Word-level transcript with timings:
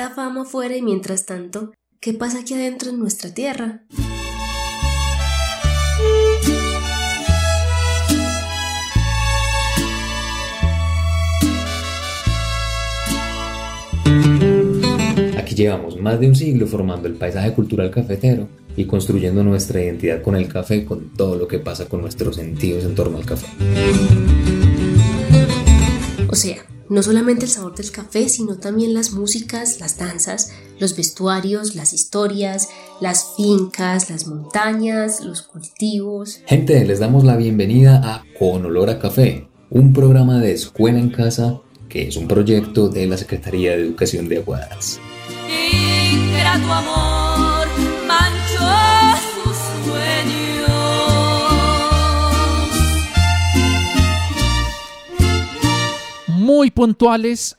Tanta 0.00 0.14
fama 0.14 0.46
fuera 0.46 0.74
y 0.74 0.80
mientras 0.80 1.26
tanto, 1.26 1.72
¿qué 2.00 2.14
pasa 2.14 2.40
aquí 2.40 2.54
adentro 2.54 2.88
en 2.88 2.98
nuestra 2.98 3.34
tierra? 3.34 3.82
Aquí 15.36 15.54
llevamos 15.54 16.00
más 16.00 16.18
de 16.18 16.28
un 16.28 16.34
siglo 16.34 16.66
formando 16.66 17.06
el 17.06 17.16
paisaje 17.16 17.52
cultural 17.52 17.90
cafetero 17.90 18.48
y 18.76 18.86
construyendo 18.86 19.44
nuestra 19.44 19.82
identidad 19.82 20.22
con 20.22 20.34
el 20.34 20.48
café, 20.48 20.86
con 20.86 21.10
todo 21.10 21.36
lo 21.36 21.46
que 21.46 21.58
pasa 21.58 21.86
con 21.90 22.00
nuestros 22.00 22.36
sentidos 22.36 22.84
en 22.84 22.94
torno 22.94 23.18
al 23.18 23.26
café. 23.26 23.48
O 26.26 26.34
sea, 26.34 26.56
no 26.90 27.04
solamente 27.04 27.46
el 27.46 27.50
sabor 27.50 27.74
del 27.76 27.90
café, 27.92 28.28
sino 28.28 28.56
también 28.56 28.92
las 28.92 29.12
músicas, 29.12 29.80
las 29.80 29.96
danzas, 29.96 30.50
los 30.80 30.96
vestuarios, 30.96 31.76
las 31.76 31.92
historias, 31.92 32.68
las 33.00 33.36
fincas, 33.36 34.10
las 34.10 34.26
montañas, 34.26 35.20
los 35.20 35.42
cultivos. 35.42 36.40
Gente, 36.46 36.84
les 36.84 36.98
damos 36.98 37.24
la 37.24 37.36
bienvenida 37.36 38.00
a 38.04 38.24
Con 38.38 38.66
Olor 38.66 38.90
a 38.90 38.98
Café, 38.98 39.48
un 39.70 39.92
programa 39.92 40.40
de 40.40 40.52
escuela 40.52 40.98
en 40.98 41.10
casa 41.10 41.60
que 41.88 42.08
es 42.08 42.16
un 42.16 42.26
proyecto 42.26 42.88
de 42.88 43.06
la 43.06 43.16
Secretaría 43.16 43.70
de 43.72 43.82
Educación 43.82 44.28
de 44.28 44.38
Aguadas. 44.38 45.00
Ingrato 46.12 46.72
amor 46.72 47.29
muy 56.50 56.72
puntuales, 56.72 57.56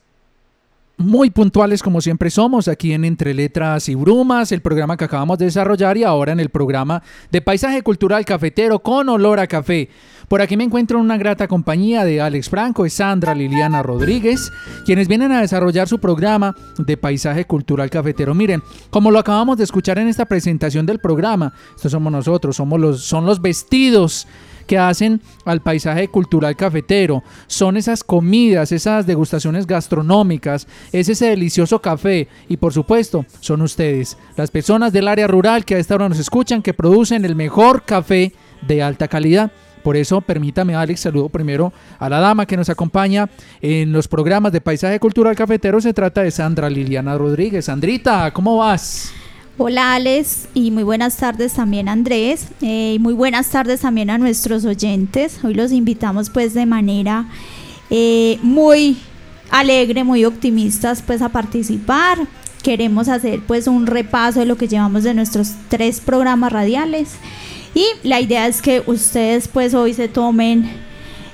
muy 0.98 1.30
puntuales 1.30 1.82
como 1.82 2.02
siempre 2.02 2.30
somos 2.30 2.68
aquí 2.68 2.92
en 2.92 3.06
Entre 3.06 3.34
Letras 3.34 3.88
y 3.88 3.96
Brumas, 3.96 4.52
el 4.52 4.62
programa 4.62 4.98
que 4.98 5.06
acabamos 5.06 5.38
de 5.38 5.46
desarrollar 5.46 5.96
y 5.96 6.04
ahora 6.04 6.34
en 6.34 6.42
el 6.42 6.50
programa 6.50 7.02
de 7.32 7.42
Paisaje 7.42 7.84
Cultural 7.84 8.26
Cafetero 8.26 8.80
con 8.80 9.08
olor 9.08 9.40
a 9.40 9.48
café. 9.48 9.88
Por 10.28 10.42
aquí 10.42 10.58
me 10.58 10.66
encuentro 10.66 10.98
en 10.98 11.06
una 11.06 11.16
grata 11.16 11.48
compañía 11.48 12.04
de 12.04 12.20
Alex 12.20 12.50
Franco 12.50 12.86
y 12.86 12.90
Sandra 12.90 13.34
Liliana 13.34 13.82
Rodríguez, 13.82 14.52
quienes 14.86 15.08
vienen 15.08 15.32
a 15.32 15.40
desarrollar 15.40 15.88
su 15.88 16.00
programa 16.00 16.54
de 16.78 16.98
Paisaje 16.98 17.46
Cultural 17.46 17.90
Cafetero. 17.90 18.36
Miren, 18.36 18.62
como 18.90 19.10
lo 19.10 19.20
acabamos 19.20 19.58
de 19.58 19.64
escuchar 19.64 20.00
en 20.00 20.10
esta 20.10 20.26
presentación 20.26 20.86
del 20.86 21.00
programa, 21.00 21.54
estos 21.78 21.94
somos 21.94 22.12
nosotros, 22.12 22.58
somos 22.58 22.78
los, 22.78 23.02
son 23.06 23.26
los 23.26 23.42
vestidos 23.42 24.28
que 24.72 24.78
hacen 24.78 25.20
al 25.44 25.60
paisaje 25.60 26.08
cultural 26.08 26.56
cafetero. 26.56 27.24
Son 27.46 27.76
esas 27.76 28.06
comidas, 28.06 28.72
esas 28.72 29.06
degustaciones 29.06 29.68
gastronómicas, 29.68 30.66
es 30.94 31.10
ese 31.10 31.26
delicioso 31.26 31.82
café 31.82 32.30
y 32.48 32.56
por 32.56 32.72
supuesto 32.72 33.26
son 33.42 33.64
ustedes, 33.64 34.18
las 34.38 34.50
personas 34.50 34.94
del 34.94 35.10
área 35.10 35.28
rural 35.28 35.66
que 35.66 35.76
a 35.76 35.78
esta 35.78 35.96
hora 35.96 36.08
nos 36.08 36.20
escuchan, 36.20 36.62
que 36.62 36.74
producen 36.74 37.26
el 37.26 37.36
mejor 37.36 37.84
café 37.84 38.32
de 38.66 38.82
alta 38.82 39.10
calidad. 39.10 39.52
Por 39.84 39.98
eso, 39.98 40.22
permítame, 40.22 40.74
Alex, 40.74 41.02
saludo 41.02 41.28
primero 41.28 41.74
a 42.00 42.08
la 42.08 42.22
dama 42.22 42.46
que 42.46 42.56
nos 42.56 42.70
acompaña 42.70 43.30
en 43.62 43.92
los 43.92 44.08
programas 44.08 44.54
de 44.54 44.62
Paisaje 44.62 45.02
Cultural 45.02 45.36
Cafetero. 45.36 45.82
Se 45.82 45.94
trata 45.94 46.22
de 46.22 46.32
Sandra 46.32 46.70
Liliana 46.70 47.18
Rodríguez. 47.18 47.66
Sandrita, 47.66 48.32
¿cómo 48.32 48.56
vas? 48.56 49.12
Hola 49.58 49.96
Alex 49.96 50.48
y 50.54 50.72
muy 50.72 50.84
buenas 50.84 51.18
tardes 51.18 51.54
también 51.54 51.90
Andrés 51.90 52.48
eh, 52.62 52.94
y 52.96 53.00
muy 53.00 53.14
buenas 53.14 53.50
tardes 53.50 53.82
también 53.82 54.10
a 54.10 54.18
nuestros 54.18 54.64
oyentes. 54.64 55.44
Hoy 55.44 55.54
los 55.54 55.74
invitamos 55.74 56.30
pues 56.30 56.54
de 56.54 56.66
manera 56.66 57.26
eh, 57.90 58.40
muy 58.42 58.98
alegre, 59.50 60.06
muy 60.06 60.24
optimistas 60.24 61.04
pues 61.06 61.22
a 61.22 61.30
participar. 61.30 62.18
Queremos 62.64 63.10
hacer 63.10 63.42
pues 63.46 63.68
un 63.68 63.88
repaso 63.88 64.40
de 64.40 64.46
lo 64.46 64.56
que 64.56 64.70
llevamos 64.70 65.04
de 65.04 65.14
nuestros 65.14 65.52
tres 65.68 66.00
programas 66.00 66.54
radiales 66.54 67.16
y 67.76 67.86
la 68.04 68.22
idea 68.22 68.48
es 68.48 68.62
que 68.62 68.82
ustedes 68.88 69.50
pues 69.50 69.74
hoy 69.74 69.94
se 69.94 70.08
tomen 70.08 70.72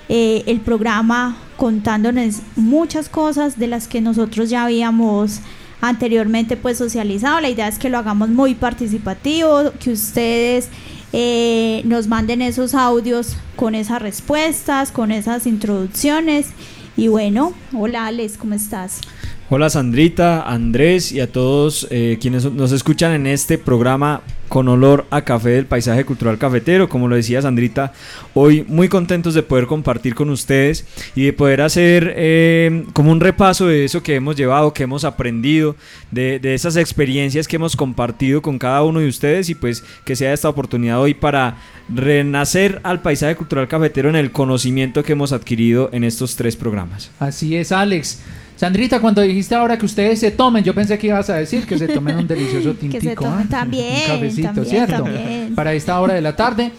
eh, 0.10 0.44
el 0.48 0.60
programa 0.62 1.38
contándonos 1.56 2.40
muchas 2.56 3.10
cosas 3.10 3.60
de 3.60 3.68
las 3.68 3.88
que 3.88 4.02
nosotros 4.02 4.50
ya 4.50 4.64
habíamos 4.64 5.42
anteriormente 5.82 6.58
pues 6.58 6.78
socializado. 6.78 7.40
La 7.40 7.50
idea 7.50 7.68
es 7.68 7.80
que 7.80 7.90
lo 7.90 7.98
hagamos 7.98 8.30
muy 8.30 8.56
participativo, 8.56 9.72
que 9.80 9.92
ustedes 9.92 10.70
eh, 11.14 11.82
nos 11.86 12.08
manden 12.08 12.42
esos 12.42 12.74
audios 12.74 13.38
con 13.56 13.76
esas 13.76 14.02
respuestas, 14.02 14.92
con 14.92 15.12
esas 15.12 15.48
introducciones. 15.48 16.48
Y 16.96 17.10
bueno, 17.10 17.54
hola 17.74 18.08
Alex, 18.08 18.38
¿cómo 18.38 18.56
estás? 18.56 19.02
Hola 19.50 19.70
Sandrita, 19.70 20.42
Andrés 20.42 21.12
y 21.12 21.22
a 21.22 21.32
todos 21.32 21.88
eh, 21.90 22.18
quienes 22.20 22.52
nos 22.52 22.72
escuchan 22.72 23.14
en 23.14 23.28
este 23.28 23.58
programa 23.58 24.22
con 24.48 24.68
olor 24.68 25.06
a 25.10 25.22
café 25.22 25.50
del 25.50 25.66
paisaje 25.66 26.06
cultural 26.06 26.38
cafetero. 26.38 26.90
Como 26.90 27.08
lo 27.08 27.16
decía 27.16 27.42
Sandrita, 27.42 27.94
hoy 28.34 28.66
muy 28.68 28.90
contentos 28.90 29.34
de 29.34 29.44
poder 29.44 29.68
compartir 29.68 30.16
con 30.16 30.30
ustedes 30.30 30.86
y 31.16 31.26
de 31.26 31.34
poder 31.34 31.62
hacer 31.62 32.14
eh, 32.16 32.86
como 32.94 33.12
un 33.12 33.20
repaso 33.20 33.68
de 33.68 33.86
eso 33.86 34.04
que 34.04 34.16
hemos 34.16 34.36
llevado, 34.36 34.74
que 34.74 34.84
hemos 34.84 35.04
aprendido, 35.04 35.76
de, 36.12 36.40
de, 36.40 36.54
esas 36.54 36.76
experiencias 36.76 37.48
que 37.48 37.58
hemos 37.58 37.76
compartido 37.76 38.42
con 38.42 38.58
cada 38.60 38.84
uno 38.84 39.00
de 39.00 39.08
ustedes 39.08 39.50
y 39.50 39.56
pues 39.56 39.84
que 40.06 40.16
sea 40.16 40.34
esta 40.34 40.50
oportunidad 40.50 41.00
hoy 41.00 41.14
para 41.14 41.58
renacer 41.90 42.80
al 42.84 43.02
paisaje 43.02 43.36
cultural 43.36 43.68
cafetero 43.68 44.10
en 44.10 44.16
el 44.16 44.32
conocimiento 44.32 45.04
que 45.04 45.14
hemos 45.14 45.32
adquirido 45.32 45.90
en 45.92 46.04
estos 46.04 46.36
tres 46.36 46.56
programas. 46.56 47.12
Así 47.20 47.56
es, 47.56 47.72
Alex. 47.72 48.20
Sandrita, 48.58 49.00
cuando 49.00 49.22
dijiste 49.22 49.54
ahora 49.54 49.78
que 49.78 49.86
ustedes 49.86 50.20
se 50.20 50.32
tomen, 50.32 50.64
yo 50.64 50.74
pensé 50.74 50.98
que 50.98 51.08
ibas 51.08 51.30
a 51.30 51.36
decir 51.36 51.68
que 51.68 51.78
se 51.78 51.88
tomen 51.88 52.18
un 52.18 52.28
delicioso 52.28 52.74
tintico. 52.74 52.92
que 53.02 53.10
se 53.10 53.16
tomen 53.16 53.42
¿eh? 53.42 53.48
también. 53.50 53.96
Un 54.02 54.08
cafecito, 54.08 54.48
también, 54.48 54.66
¿cierto? 54.66 55.04
también. 55.04 55.56
Para 55.56 55.74
esta 55.74 56.02
hora 56.02 56.16
de 56.16 56.22
la 56.22 56.36
tarde. 56.36 56.72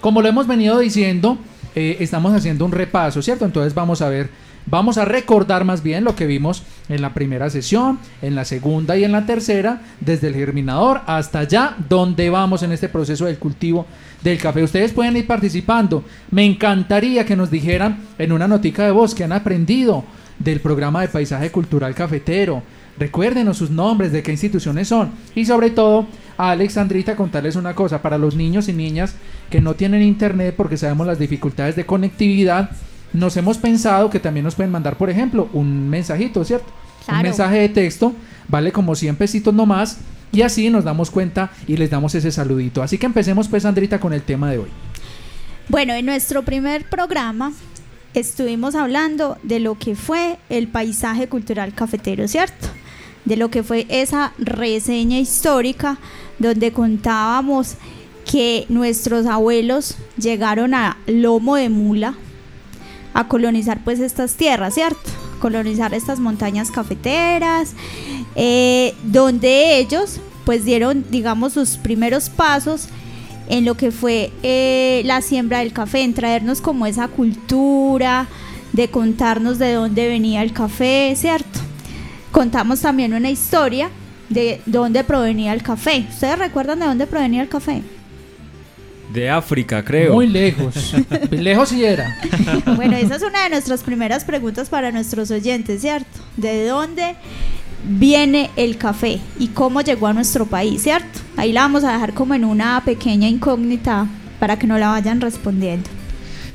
Como 0.00 0.22
lo 0.22 0.28
hemos 0.28 0.46
venido 0.46 0.78
diciendo, 0.78 1.36
eh, 1.74 1.98
estamos 2.00 2.32
haciendo 2.32 2.64
un 2.64 2.72
repaso, 2.72 3.20
¿cierto? 3.20 3.44
Entonces 3.44 3.74
vamos 3.74 4.00
a 4.00 4.08
ver, 4.08 4.30
vamos 4.64 4.96
a 4.96 5.04
recordar 5.04 5.66
más 5.66 5.82
bien 5.82 6.04
lo 6.04 6.16
que 6.16 6.26
vimos 6.26 6.62
en 6.88 7.02
la 7.02 7.12
primera 7.12 7.50
sesión, 7.50 7.98
en 8.22 8.34
la 8.34 8.46
segunda 8.46 8.96
y 8.96 9.04
en 9.04 9.12
la 9.12 9.26
tercera, 9.26 9.82
desde 10.00 10.28
el 10.28 10.34
germinador 10.36 11.02
hasta 11.06 11.40
allá, 11.40 11.76
donde 11.86 12.30
vamos 12.30 12.62
en 12.62 12.72
este 12.72 12.88
proceso 12.88 13.26
del 13.26 13.38
cultivo 13.38 13.84
del 14.22 14.38
café. 14.38 14.62
Ustedes 14.62 14.92
pueden 14.92 15.18
ir 15.18 15.26
participando. 15.26 16.02
Me 16.30 16.46
encantaría 16.46 17.26
que 17.26 17.36
nos 17.36 17.50
dijeran 17.50 17.98
en 18.18 18.32
una 18.32 18.48
notica 18.48 18.86
de 18.86 18.92
voz 18.92 19.14
que 19.14 19.24
han 19.24 19.32
aprendido 19.32 20.02
del 20.38 20.60
programa 20.60 21.02
de 21.02 21.08
paisaje 21.08 21.50
cultural 21.50 21.94
cafetero. 21.94 22.62
Recuérdenos 22.98 23.58
sus 23.58 23.70
nombres, 23.70 24.12
de 24.12 24.22
qué 24.22 24.32
instituciones 24.32 24.88
son. 24.88 25.10
Y 25.34 25.44
sobre 25.44 25.70
todo, 25.70 26.06
a 26.38 26.50
Alexandrita 26.50 27.16
contarles 27.16 27.56
una 27.56 27.74
cosa, 27.74 28.00
para 28.02 28.18
los 28.18 28.34
niños 28.34 28.68
y 28.68 28.72
niñas 28.72 29.14
que 29.50 29.60
no 29.60 29.74
tienen 29.74 30.02
internet 30.02 30.54
porque 30.56 30.76
sabemos 30.76 31.06
las 31.06 31.18
dificultades 31.18 31.76
de 31.76 31.84
conectividad, 31.84 32.70
nos 33.12 33.36
hemos 33.36 33.58
pensado 33.58 34.10
que 34.10 34.20
también 34.20 34.44
nos 34.44 34.54
pueden 34.54 34.72
mandar, 34.72 34.96
por 34.96 35.10
ejemplo, 35.10 35.48
un 35.52 35.88
mensajito, 35.88 36.44
¿cierto? 36.44 36.66
Un 37.08 37.22
mensaje 37.22 37.58
de 37.58 37.68
texto, 37.68 38.12
vale 38.48 38.72
como 38.72 38.94
100 38.94 39.16
pesitos 39.16 39.54
nomás, 39.54 39.98
y 40.32 40.42
así 40.42 40.70
nos 40.70 40.84
damos 40.84 41.10
cuenta 41.10 41.50
y 41.66 41.76
les 41.76 41.88
damos 41.88 42.14
ese 42.14 42.32
saludito. 42.32 42.82
Así 42.82 42.98
que 42.98 43.06
empecemos 43.06 43.48
pues, 43.48 43.62
Sandrita, 43.62 44.00
con 44.00 44.12
el 44.12 44.22
tema 44.22 44.50
de 44.50 44.58
hoy. 44.58 44.68
Bueno, 45.68 45.94
en 45.94 46.06
nuestro 46.06 46.42
primer 46.42 46.88
programa 46.88 47.52
estuvimos 48.20 48.74
hablando 48.74 49.38
de 49.42 49.60
lo 49.60 49.78
que 49.78 49.94
fue 49.94 50.38
el 50.48 50.68
paisaje 50.68 51.28
cultural 51.28 51.74
cafetero, 51.74 52.28
¿cierto? 52.28 52.68
De 53.24 53.36
lo 53.36 53.50
que 53.50 53.62
fue 53.62 53.86
esa 53.88 54.32
reseña 54.38 55.18
histórica 55.18 55.98
donde 56.38 56.72
contábamos 56.72 57.74
que 58.30 58.66
nuestros 58.68 59.26
abuelos 59.26 59.96
llegaron 60.16 60.74
a 60.74 60.96
lomo 61.06 61.56
de 61.56 61.68
mula 61.68 62.14
a 63.14 63.28
colonizar 63.28 63.82
pues 63.84 64.00
estas 64.00 64.34
tierras, 64.34 64.74
¿cierto? 64.74 65.10
Colonizar 65.40 65.94
estas 65.94 66.18
montañas 66.18 66.70
cafeteras, 66.70 67.74
eh, 68.34 68.94
donde 69.04 69.78
ellos 69.78 70.20
pues 70.44 70.64
dieron, 70.64 71.04
digamos, 71.10 71.54
sus 71.54 71.76
primeros 71.76 72.28
pasos 72.28 72.88
en 73.48 73.64
lo 73.64 73.76
que 73.76 73.90
fue 73.90 74.32
eh, 74.42 75.02
la 75.04 75.20
siembra 75.22 75.60
del 75.60 75.72
café, 75.72 76.02
en 76.02 76.14
traernos 76.14 76.60
como 76.60 76.86
esa 76.86 77.08
cultura, 77.08 78.28
de 78.72 78.88
contarnos 78.88 79.58
de 79.58 79.72
dónde 79.72 80.08
venía 80.08 80.42
el 80.42 80.52
café, 80.52 81.14
¿cierto? 81.16 81.60
Contamos 82.32 82.80
también 82.80 83.14
una 83.14 83.30
historia 83.30 83.90
de 84.28 84.60
dónde 84.66 85.04
provenía 85.04 85.52
el 85.52 85.62
café. 85.62 86.06
¿Ustedes 86.08 86.38
recuerdan 86.38 86.80
de 86.80 86.86
dónde 86.86 87.06
provenía 87.06 87.42
el 87.42 87.48
café? 87.48 87.82
De 89.12 89.30
África, 89.30 89.84
creo. 89.84 90.14
Muy 90.14 90.26
lejos. 90.26 90.94
lejos 91.30 91.68
sí 91.68 91.84
era. 91.84 92.18
bueno, 92.74 92.96
esa 92.96 93.16
es 93.16 93.22
una 93.22 93.44
de 93.44 93.50
nuestras 93.50 93.82
primeras 93.82 94.24
preguntas 94.24 94.68
para 94.68 94.90
nuestros 94.90 95.30
oyentes, 95.30 95.80
¿cierto? 95.80 96.18
¿De 96.36 96.66
dónde 96.66 97.14
viene 97.84 98.50
el 98.56 98.78
café 98.78 99.20
y 99.38 99.48
cómo 99.48 99.80
llegó 99.80 100.06
a 100.06 100.12
nuestro 100.12 100.46
país, 100.46 100.82
¿cierto? 100.82 101.20
Ahí 101.36 101.52
la 101.52 101.62
vamos 101.62 101.84
a 101.84 101.92
dejar 101.92 102.14
como 102.14 102.34
en 102.34 102.44
una 102.44 102.82
pequeña 102.84 103.28
incógnita 103.28 104.06
para 104.38 104.58
que 104.58 104.66
no 104.66 104.78
la 104.78 104.88
vayan 104.88 105.20
respondiendo. 105.20 105.88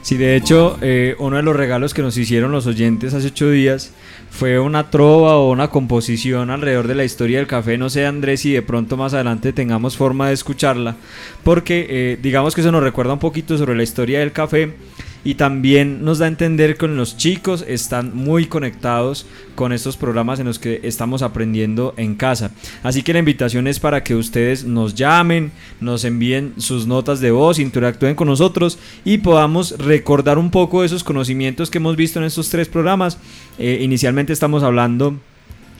Sí, 0.01 0.18
de 0.18 0.35
hecho, 0.35 0.79
eh, 0.81 1.15
uno 1.19 1.38
de 1.38 1.44
los 1.44 1.56
regalos 1.56 1.94
que 1.94 2.01
nos 2.01 2.18
hicieron 2.18 2.51
los 2.51 2.65
oyentes 2.65 3.13
hace 3.13 3.27
ocho 3.27 3.51
días 3.51 3.94
fue 4.31 4.59
una 4.59 4.89
trova 4.89 5.35
o 5.35 5.51
una 5.51 5.68
composición 5.68 6.50
alrededor 6.50 6.88
de 6.88 6.95
la 6.95 7.03
historia 7.03 7.38
del 7.38 7.45
café. 7.45 7.77
No 7.77 7.89
sé, 7.89 8.07
Andrés, 8.07 8.41
si 8.41 8.51
de 8.51 8.63
pronto 8.63 8.97
más 8.97 9.13
adelante 9.13 9.53
tengamos 9.53 9.97
forma 9.97 10.29
de 10.29 10.33
escucharla, 10.33 10.95
porque 11.44 11.85
eh, 11.88 12.19
digamos 12.19 12.56
que 12.56 12.62
eso 12.62 12.71
nos 12.71 12.81
recuerda 12.81 13.13
un 13.13 13.19
poquito 13.19 13.57
sobre 13.57 13.75
la 13.75 13.83
historia 13.83 14.19
del 14.19 14.31
café 14.31 14.74
y 15.23 15.35
también 15.35 16.03
nos 16.03 16.19
da 16.19 16.25
a 16.25 16.29
entender 16.29 16.77
que 16.77 16.88
los 16.88 17.18
chicos 17.18 17.63
están 17.68 18.15
muy 18.15 18.45
conectados 18.45 19.25
con 19.56 19.71
estos 19.71 19.97
programas 19.97 20.39
en 20.39 20.47
los 20.47 20.59
que 20.59 20.81
estamos 20.83 21.21
aprendiendo 21.21 21.94
en 21.97 22.15
casa. 22.15 22.51
Así 22.83 23.03
que 23.03 23.13
la 23.13 23.19
invitación 23.19 23.68
es 23.68 23.79
para 23.79 24.03
que 24.03 24.15
ustedes 24.15 24.65
nos 24.65 24.95
llamen, 24.95 25.51
nos 25.79 26.03
envíen 26.06 26.53
sus 26.57 26.88
notas 26.88 27.19
de 27.19 27.31
voz, 27.31 27.59
interactúen 27.59 28.15
con 28.15 28.27
nosotros 28.27 28.79
y 29.06 29.19
podamos 29.19 29.77
recordar 29.77 30.38
un 30.38 30.50
poco 30.50 30.83
esos 30.83 31.03
conocimientos 31.03 31.69
que 31.69 31.77
hemos 31.77 31.95
visto 31.95 32.19
en 32.19 32.25
estos 32.25 32.50
tres 32.50 32.67
programas. 32.67 33.17
Eh, 33.59 33.79
inicialmente 33.81 34.33
estamos 34.33 34.63
hablando 34.63 35.17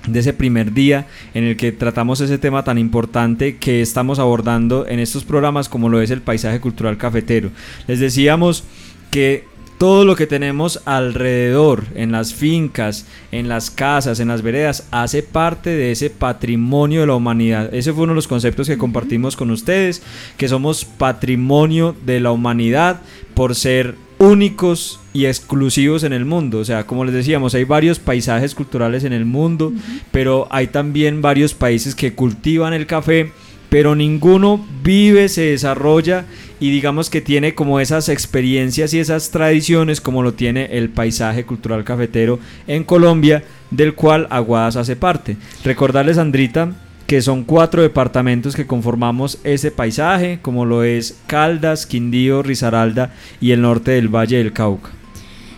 de 0.08 0.20
ese 0.20 0.34
primer 0.34 0.74
día 0.74 1.08
en 1.34 1.44
el 1.44 1.58
que 1.58 1.72
tratamos 1.72 2.22
ese 2.22 2.38
tema 2.38 2.64
tan 2.64 2.78
importante 2.78 3.58
que 3.58 3.82
estamos 3.82 4.20
abordando 4.20 4.88
en 4.88 5.00
estos 5.00 5.24
programas 5.24 5.70
como 5.70 5.90
lo 5.90 6.02
es 6.02 6.10
el 6.10 6.22
paisaje 6.22 6.60
cultural 6.60 6.98
cafetero. 6.98 7.52
Les 7.88 8.00
decíamos 8.00 8.64
que 9.12 9.52
todo 9.78 10.06
lo 10.06 10.16
que 10.16 10.28
tenemos 10.28 10.80
alrededor, 10.86 11.86
en 11.96 12.12
las 12.12 12.36
fincas, 12.36 13.08
en 13.32 13.50
las 13.50 13.72
casas, 13.72 14.20
en 14.20 14.28
las 14.28 14.44
veredas, 14.44 14.88
hace 14.92 15.24
parte 15.24 15.72
de 15.72 15.92
ese 15.92 16.12
patrimonio 16.12 17.02
de 17.02 17.08
la 17.08 17.16
humanidad. 17.16 17.74
Ese 17.74 17.92
fue 17.92 18.04
uno 18.04 18.12
de 18.12 18.18
los 18.18 18.28
conceptos 18.28 18.68
que 18.68 18.78
compartimos 18.78 19.36
con 19.36 19.50
ustedes, 19.50 20.04
que 20.38 20.48
somos 20.48 20.86
patrimonio 20.86 21.96
de 22.06 22.20
la 22.20 22.32
humanidad 22.32 23.02
por 23.34 23.56
ser 23.56 23.96
únicos 24.20 25.00
y 25.14 25.26
exclusivos 25.26 26.04
en 26.04 26.14
el 26.14 26.26
mundo. 26.26 26.60
O 26.60 26.66
sea, 26.66 26.86
como 26.86 27.04
les 27.04 27.16
decíamos, 27.16 27.56
hay 27.56 27.64
varios 27.64 27.98
paisajes 27.98 28.54
culturales 28.54 29.04
en 29.04 29.14
el 29.14 29.26
mundo, 29.26 29.74
pero 30.12 30.48
hay 30.52 30.68
también 30.68 31.24
varios 31.24 31.56
países 31.56 31.96
que 31.96 32.14
cultivan 32.14 32.74
el 32.74 32.86
café 32.86 33.32
pero 33.72 33.96
ninguno 33.96 34.60
vive, 34.84 35.30
se 35.30 35.44
desarrolla 35.44 36.26
y 36.60 36.72
digamos 36.72 37.10
que 37.10 37.22
tiene 37.22 37.56
como 37.56 37.80
esas 37.80 38.10
experiencias 38.10 38.94
y 38.94 39.00
esas 39.00 39.32
tradiciones 39.32 40.02
como 40.02 40.24
lo 40.24 40.34
tiene 40.34 40.78
el 40.78 40.90
paisaje 40.90 41.46
cultural 41.46 41.86
cafetero 41.86 42.38
en 42.68 42.84
Colombia, 42.84 43.46
del 43.70 43.94
cual 43.96 44.28
Aguadas 44.30 44.76
hace 44.76 44.98
parte. 44.98 45.38
Recordarles, 45.64 46.18
Andrita, 46.18 46.74
que 47.08 47.22
son 47.22 47.46
cuatro 47.46 47.82
departamentos 47.82 48.58
que 48.58 48.68
conformamos 48.68 49.40
ese 49.46 49.72
paisaje, 49.72 50.40
como 50.42 50.66
lo 50.66 50.84
es 50.84 51.18
Caldas, 51.28 51.86
Quindío, 51.86 52.44
Risaralda 52.44 53.14
y 53.40 53.52
el 53.52 53.62
norte 53.62 53.92
del 53.92 54.14
Valle 54.14 54.40
del 54.40 54.52
Cauca. 54.52 54.90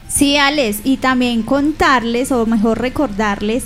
Sí, 0.08 0.38
Alex, 0.38 0.82
y 0.84 0.98
también 0.98 1.42
contarles, 1.42 2.32
o 2.32 2.46
mejor 2.46 2.80
recordarles, 2.80 3.64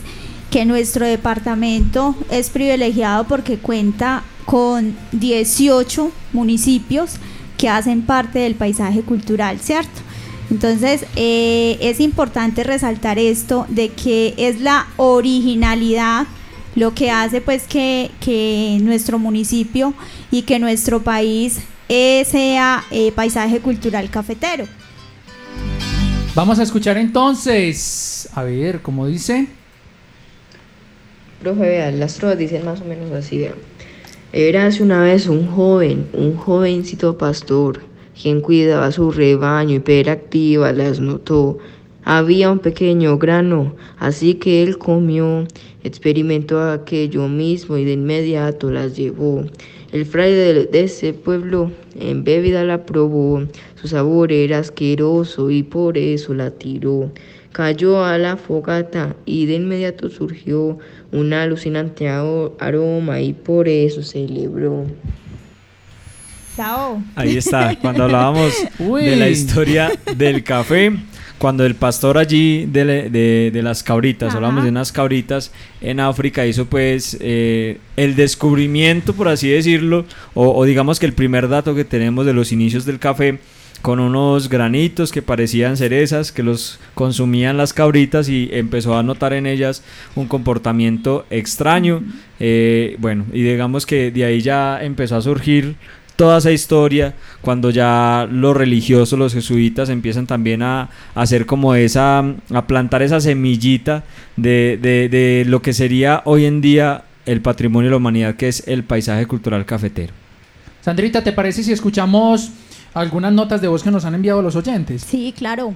que 0.49 0.65
nuestro 0.65 1.05
departamento 1.05 2.15
es 2.29 2.49
privilegiado 2.49 3.25
porque 3.25 3.57
cuenta 3.57 4.23
con 4.45 4.95
18 5.11 6.11
municipios 6.33 7.15
que 7.57 7.69
hacen 7.69 8.03
parte 8.03 8.39
del 8.39 8.55
paisaje 8.55 9.01
cultural, 9.01 9.59
¿cierto? 9.59 10.01
Entonces 10.49 11.05
eh, 11.15 11.77
es 11.81 11.99
importante 11.99 12.63
resaltar 12.63 13.19
esto 13.19 13.65
de 13.67 13.89
que 13.89 14.33
es 14.37 14.61
la 14.61 14.87
originalidad 14.95 16.27
lo 16.75 16.93
que 16.93 17.09
hace 17.09 17.41
pues 17.41 17.63
que, 17.63 18.79
nuestro 18.81 19.17
municipio 19.17 19.93
y 20.29 20.43
que 20.43 20.59
nuestro 20.59 21.01
país 21.01 21.59
eh, 21.89 22.23
sea 22.29 22.85
eh, 22.91 23.11
paisaje 23.11 23.59
cultural 23.59 24.09
cafetero. 24.09 24.65
Vamos 26.35 26.59
a 26.59 26.63
escuchar 26.63 26.97
entonces, 26.97 28.29
a 28.35 28.43
ver, 28.43 28.83
¿cómo 28.83 29.07
dice? 29.07 29.47
Profe, 31.41 31.61
vean, 31.61 31.99
las 31.99 32.15
trovas 32.15 32.37
dicen 32.37 32.65
más 32.65 32.81
o 32.81 32.85
menos 32.85 33.11
así, 33.11 33.37
vean. 33.37 33.55
Érase 34.33 34.83
una 34.83 35.03
vez 35.03 35.27
un 35.27 35.47
joven, 35.47 36.07
un 36.13 36.35
jovencito 36.35 37.17
pastor, 37.17 37.81
quien 38.19 38.41
cuidaba 38.41 38.91
su 38.91 39.11
rebaño 39.11 39.75
y 39.75 39.79
peractiva 39.79 40.73
las 40.73 40.99
notó. 40.99 41.59
Había 42.03 42.51
un 42.51 42.59
pequeño 42.59 43.17
grano, 43.17 43.75
así 43.99 44.35
que 44.35 44.63
él 44.63 44.77
comió, 44.77 45.45
experimentó 45.83 46.61
aquello 46.61 47.27
mismo 47.27 47.77
y 47.77 47.85
de 47.85 47.93
inmediato 47.93 48.71
las 48.71 48.95
llevó. 48.95 49.45
El 49.91 50.05
fraile 50.05 50.65
de, 50.65 50.83
ese 50.83 51.13
pueblo 51.13 51.71
en 51.99 52.23
bebida 52.23 52.63
la 52.63 52.85
probó, 52.85 53.43
su 53.75 53.87
sabor 53.87 54.31
era 54.31 54.59
asqueroso 54.59 55.49
y 55.51 55.63
por 55.63 55.97
eso 55.97 56.33
la 56.33 56.51
tiró. 56.51 57.11
Cayó 57.57 58.05
a 58.05 58.19
la 58.19 58.37
fogata 58.37 59.15
y 59.25 59.47
de 59.47 59.55
inmediato 59.55 60.11
surgió 60.11 60.77
un 61.11 61.33
alucinante 61.33 62.07
aroma 62.07 63.19
y 63.19 63.33
por 63.33 63.67
eso 63.67 64.03
celebró. 64.03 64.85
Chao. 66.55 67.01
Ahí 67.15 67.35
está, 67.35 67.75
cuando 67.79 68.03
hablábamos 68.03 68.53
de 68.77 69.15
la 69.15 69.27
historia 69.27 69.91
del 70.15 70.43
café, 70.43 70.91
cuando 71.39 71.65
el 71.65 71.73
pastor 71.73 72.19
allí 72.19 72.67
de, 72.67 73.49
las 73.63 73.81
cabritas, 73.81 74.35
hablamos 74.35 74.63
de 74.63 74.69
unas 74.69 74.91
cabritas 74.91 75.51
en 75.81 75.99
África, 75.99 76.45
hizo 76.45 76.65
pues 76.65 77.17
eh, 77.21 77.79
el 77.95 78.15
descubrimiento, 78.15 79.13
por 79.13 79.29
así 79.29 79.49
decirlo, 79.49 80.05
o 80.35 80.63
digamos 80.63 80.99
que 80.99 81.07
el 81.07 81.13
primer 81.13 81.49
dato 81.49 81.73
que 81.73 81.85
tenemos 81.85 82.23
de 82.27 82.33
los 82.33 82.51
inicios 82.51 82.85
del 82.85 82.99
café 82.99 83.39
con 83.81 83.99
unos 83.99 84.49
granitos 84.49 85.11
que 85.11 85.21
parecían 85.21 85.77
cerezas 85.77 86.31
que 86.31 86.43
los 86.43 86.79
consumían 86.95 87.57
las 87.57 87.73
cabritas 87.73 88.27
y 88.27 88.49
empezó 88.51 88.97
a 88.97 89.03
notar 89.03 89.33
en 89.33 89.45
ellas 89.45 89.83
un 90.15 90.27
comportamiento 90.27 91.25
extraño. 91.29 92.03
Eh, 92.39 92.97
bueno, 92.99 93.25
y 93.31 93.43
digamos 93.43 93.85
que 93.85 94.11
de 94.11 94.25
ahí 94.25 94.41
ya 94.41 94.83
empezó 94.83 95.15
a 95.15 95.21
surgir 95.21 95.75
toda 96.15 96.39
esa 96.39 96.51
historia, 96.51 97.13
cuando 97.41 97.69
ya 97.69 98.27
los 98.31 98.57
religiosos, 98.57 99.19
los 99.19 99.33
jesuitas 99.33 99.89
empiezan 99.89 100.25
también 100.25 100.63
a, 100.63 100.81
a 100.81 100.89
hacer 101.21 101.45
como 101.45 101.75
esa, 101.75 102.19
a 102.51 102.67
plantar 102.67 103.03
esa 103.03 103.21
semillita 103.21 104.03
de, 104.35 104.79
de, 104.81 105.09
de 105.09 105.45
lo 105.47 105.61
que 105.61 105.73
sería 105.73 106.23
hoy 106.25 106.45
en 106.45 106.59
día 106.59 107.03
el 107.27 107.41
patrimonio 107.41 107.89
de 107.89 107.91
la 107.91 107.97
humanidad, 107.97 108.35
que 108.35 108.47
es 108.47 108.67
el 108.67 108.83
paisaje 108.83 109.27
cultural 109.27 109.65
cafetero. 109.65 110.11
Sandrita, 110.81 111.23
¿te 111.23 111.33
parece 111.33 111.61
si 111.63 111.71
escuchamos 111.71 112.51
algunas 112.99 113.31
notas 113.31 113.61
de 113.61 113.67
voz 113.67 113.83
que 113.83 113.91
nos 113.91 114.05
han 114.05 114.15
enviado 114.15 114.41
los 114.41 114.55
oyentes? 114.55 115.01
Sí, 115.01 115.33
claro. 115.35 115.73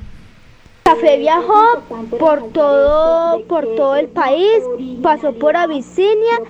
Café 0.84 1.18
viajó 1.20 1.84
por 2.20 2.50
todo, 2.51 3.44
por 3.44 3.75
todo 3.75 3.96
el 3.96 4.08
país, 4.08 4.63
pasó 5.01 5.32
por 5.32 5.56
Abisinia 5.56 6.42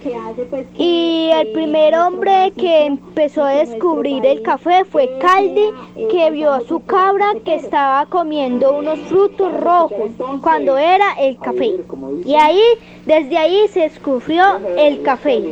y 0.78 1.30
el 1.34 1.52
primer 1.52 1.94
hombre 1.96 2.52
que 2.58 2.86
empezó 2.86 3.44
a 3.44 3.52
descubrir 3.52 4.26
el 4.26 4.42
café 4.42 4.86
fue 4.86 5.18
Caldi, 5.20 5.70
que 6.10 6.32
vio 6.32 6.54
a 6.54 6.62
su 6.62 6.80
cabra 6.80 7.34
que 7.44 7.56
estaba 7.56 8.06
comiendo 8.06 8.72
unos 8.72 9.00
frutos 9.02 9.54
rojos 9.62 10.12
cuando 10.42 10.78
era 10.78 11.14
el 11.20 11.38
café. 11.38 11.76
Y 12.26 12.34
ahí, 12.34 12.64
desde 13.06 13.38
ahí 13.38 13.68
se 13.68 13.82
descubrió 13.82 14.44
el 14.78 15.04
café. 15.04 15.44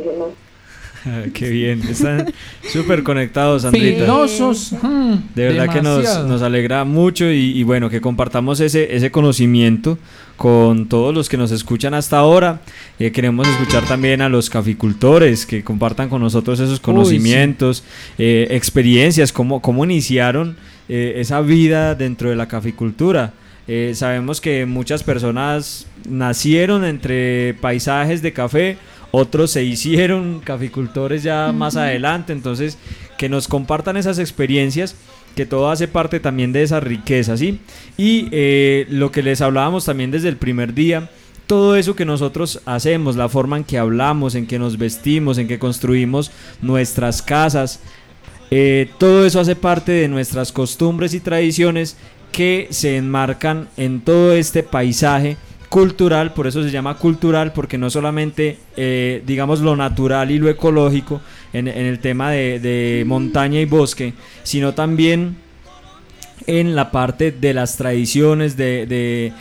Qué 1.34 1.48
bien, 1.48 1.82
están 1.88 2.32
súper 2.72 3.02
conectados, 3.02 3.62
Sandrita. 3.62 4.00
Filosos. 4.02 4.72
mm, 4.82 5.14
De 5.34 5.44
verdad 5.44 5.68
que 5.72 5.82
nos, 5.82 5.98
demasiado. 5.98 6.28
nos 6.28 6.42
alegra 6.42 6.84
mucho 6.84 7.30
y, 7.30 7.58
y 7.58 7.62
bueno, 7.62 7.88
que 7.90 8.00
compartamos 8.00 8.60
ese, 8.60 8.94
ese 8.94 9.10
conocimiento 9.10 9.98
con 10.36 10.86
todos 10.88 11.14
los 11.14 11.28
que 11.28 11.36
nos 11.36 11.50
escuchan 11.52 11.94
hasta 11.94 12.18
ahora. 12.18 12.60
Eh, 12.98 13.12
queremos 13.12 13.46
escuchar 13.48 13.84
también 13.84 14.22
a 14.22 14.28
los 14.28 14.48
caficultores 14.50 15.44
que 15.46 15.62
compartan 15.62 16.08
con 16.08 16.22
nosotros 16.22 16.60
esos 16.60 16.80
conocimientos, 16.80 17.84
eh, 18.18 18.48
experiencias, 18.50 19.32
cómo, 19.32 19.60
cómo 19.60 19.84
iniciaron 19.84 20.56
eh, 20.88 21.14
esa 21.16 21.40
vida 21.40 21.94
dentro 21.94 22.30
de 22.30 22.36
la 22.36 22.48
caficultura. 22.48 23.32
Eh, 23.68 23.92
sabemos 23.94 24.40
que 24.40 24.66
muchas 24.66 25.02
personas 25.04 25.86
nacieron 26.08 26.84
entre 26.84 27.54
paisajes 27.60 28.20
de 28.22 28.32
café, 28.32 28.78
otros 29.10 29.50
se 29.50 29.64
hicieron 29.64 30.40
caficultores 30.40 31.22
ya 31.22 31.52
más 31.52 31.76
adelante, 31.76 32.32
entonces 32.32 32.78
que 33.18 33.28
nos 33.28 33.48
compartan 33.48 33.96
esas 33.96 34.18
experiencias, 34.18 34.96
que 35.36 35.46
todo 35.46 35.70
hace 35.70 35.88
parte 35.88 36.20
también 36.20 36.52
de 36.52 36.62
esa 36.62 36.80
riqueza, 36.80 37.36
¿sí? 37.36 37.60
Y 37.96 38.28
eh, 38.30 38.86
lo 38.88 39.12
que 39.12 39.22
les 39.22 39.40
hablábamos 39.40 39.84
también 39.84 40.10
desde 40.10 40.28
el 40.28 40.36
primer 40.36 40.74
día, 40.74 41.10
todo 41.46 41.76
eso 41.76 41.96
que 41.96 42.04
nosotros 42.04 42.62
hacemos, 42.64 43.16
la 43.16 43.28
forma 43.28 43.56
en 43.56 43.64
que 43.64 43.78
hablamos, 43.78 44.34
en 44.34 44.46
que 44.46 44.58
nos 44.58 44.78
vestimos, 44.78 45.38
en 45.38 45.48
que 45.48 45.58
construimos 45.58 46.30
nuestras 46.62 47.22
casas, 47.22 47.80
eh, 48.50 48.88
todo 48.98 49.26
eso 49.26 49.40
hace 49.40 49.56
parte 49.56 49.92
de 49.92 50.08
nuestras 50.08 50.52
costumbres 50.52 51.14
y 51.14 51.20
tradiciones 51.20 51.96
que 52.32 52.68
se 52.70 52.96
enmarcan 52.96 53.68
en 53.76 54.00
todo 54.00 54.32
este 54.32 54.62
paisaje 54.62 55.36
cultural, 55.70 56.34
por 56.34 56.48
eso 56.48 56.64
se 56.64 56.70
llama 56.72 56.96
cultural, 56.96 57.52
porque 57.52 57.78
no 57.78 57.88
solamente, 57.90 58.58
eh, 58.76 59.22
digamos, 59.24 59.60
lo 59.60 59.76
natural 59.76 60.32
y 60.32 60.38
lo 60.38 60.50
ecológico 60.50 61.22
en, 61.52 61.68
el 61.68 62.00
tema 62.00 62.32
de, 62.32 63.04
montaña 63.06 63.60
y 63.60 63.66
bosque, 63.66 64.12
sino 64.42 64.74
también 64.74 65.36
en 66.48 66.74
la 66.74 66.90
parte 66.90 67.30
de 67.30 67.54
las 67.54 67.76
tradiciones, 67.76 68.56
de, 68.56 69.32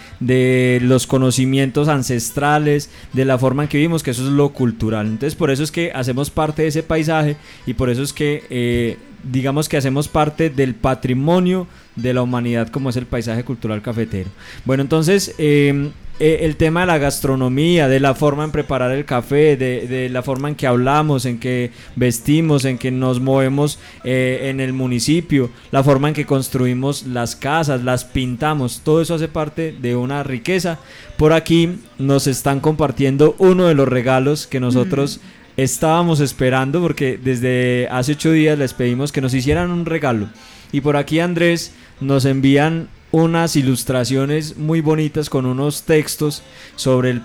los 0.83 1.07
conocimientos 1.07 1.88
ancestrales, 1.88 2.91
de 3.12 3.25
la 3.25 3.39
forma 3.39 3.63
en 3.63 3.69
que 3.69 3.77
vivimos, 3.77 4.03
que 4.03 4.12
eso 4.12 4.24
es 4.24 4.29
lo 4.29 4.50
cultural. 4.50 5.07
Entonces 5.07 5.33
por 5.33 5.50
eso 5.50 5.63
es 5.63 5.71
que 5.71 5.91
hacemos 5.95 6.29
parte 6.29 6.62
de 6.62 6.67
ese 6.67 6.83
paisaje 6.83 7.38
y 7.65 7.74
por 7.74 7.89
eso 7.89 8.03
es 8.03 8.13
que 8.13 8.43
eh, 8.51 8.98
digamos 9.24 9.67
que 9.67 9.77
hacemos 9.77 10.07
parte 10.07 10.51
del 10.51 10.75
patrimonio 10.75 11.65
de 11.95 12.13
la 12.13 12.21
humanidad 12.21 12.67
como 12.67 12.91
es 12.91 12.98
el 12.98 13.07
paisaje 13.07 13.43
cultural 13.43 13.81
cafetero. 13.81 14.29
Bueno, 14.65 14.83
entonces 14.83 15.33
eh, 15.39 15.89
eh, 16.19 16.39
el 16.41 16.57
tema 16.57 16.81
de 16.81 16.88
la 16.88 16.97
gastronomía, 16.97 17.88
de 17.88 17.99
la 17.99 18.13
forma 18.13 18.43
en 18.43 18.51
preparar 18.51 18.91
el 18.91 19.05
café, 19.05 19.55
de, 19.55 19.88
de 19.88 20.09
la 20.09 20.21
forma 20.21 20.49
en 20.49 20.55
que 20.55 20.67
hablamos, 20.67 21.25
en 21.25 21.39
que 21.39 21.71
vestimos, 21.95 22.65
en 22.65 22.77
que 22.77 22.91
nos 22.91 23.21
movemos 23.21 23.79
eh, 24.03 24.49
en 24.49 24.59
el 24.59 24.73
municipio, 24.73 25.49
la 25.71 25.83
forma 25.83 26.09
en 26.09 26.13
que 26.13 26.25
construimos 26.25 27.07
las 27.07 27.35
casas, 27.35 27.83
las 27.83 28.03
pintamos, 28.03 28.81
todo 28.83 29.01
eso 29.01 29.15
hace 29.15 29.29
parte 29.29 29.73
de 29.79 29.95
una 29.95 30.23
riqueza. 30.23 30.79
Por 31.17 31.31
aquí 31.31 31.79
nos 31.97 32.27
están 32.27 32.59
compartiendo 32.59 33.35
uno 33.38 33.67
de 33.67 33.75
los 33.75 33.88
regalos 33.88 34.45
que 34.45 34.59
nosotros 34.59 35.21
estábamos 35.57 36.19
esperando 36.19 36.81
porque 36.81 37.17
desde 37.21 37.88
hace 37.91 38.13
ocho 38.13 38.31
días 38.31 38.57
les 38.57 38.73
pedimos 38.73 39.11
que 39.11 39.21
nos 39.21 39.33
hicieran 39.33 39.71
un 39.71 39.85
regalo. 39.85 40.29
Y 40.71 40.81
por 40.81 40.97
aquí 40.97 41.19
Andrés 41.19 41.73
nos 41.99 42.25
envían 42.25 42.89
unas 43.11 43.55
ilustraciones 43.55 44.57
muy 44.57 44.81
bonitas 44.81 45.29
con 45.29 45.45
unos 45.47 45.83
textos 45.83 46.43
sobre 46.75 47.09
el, 47.11 47.21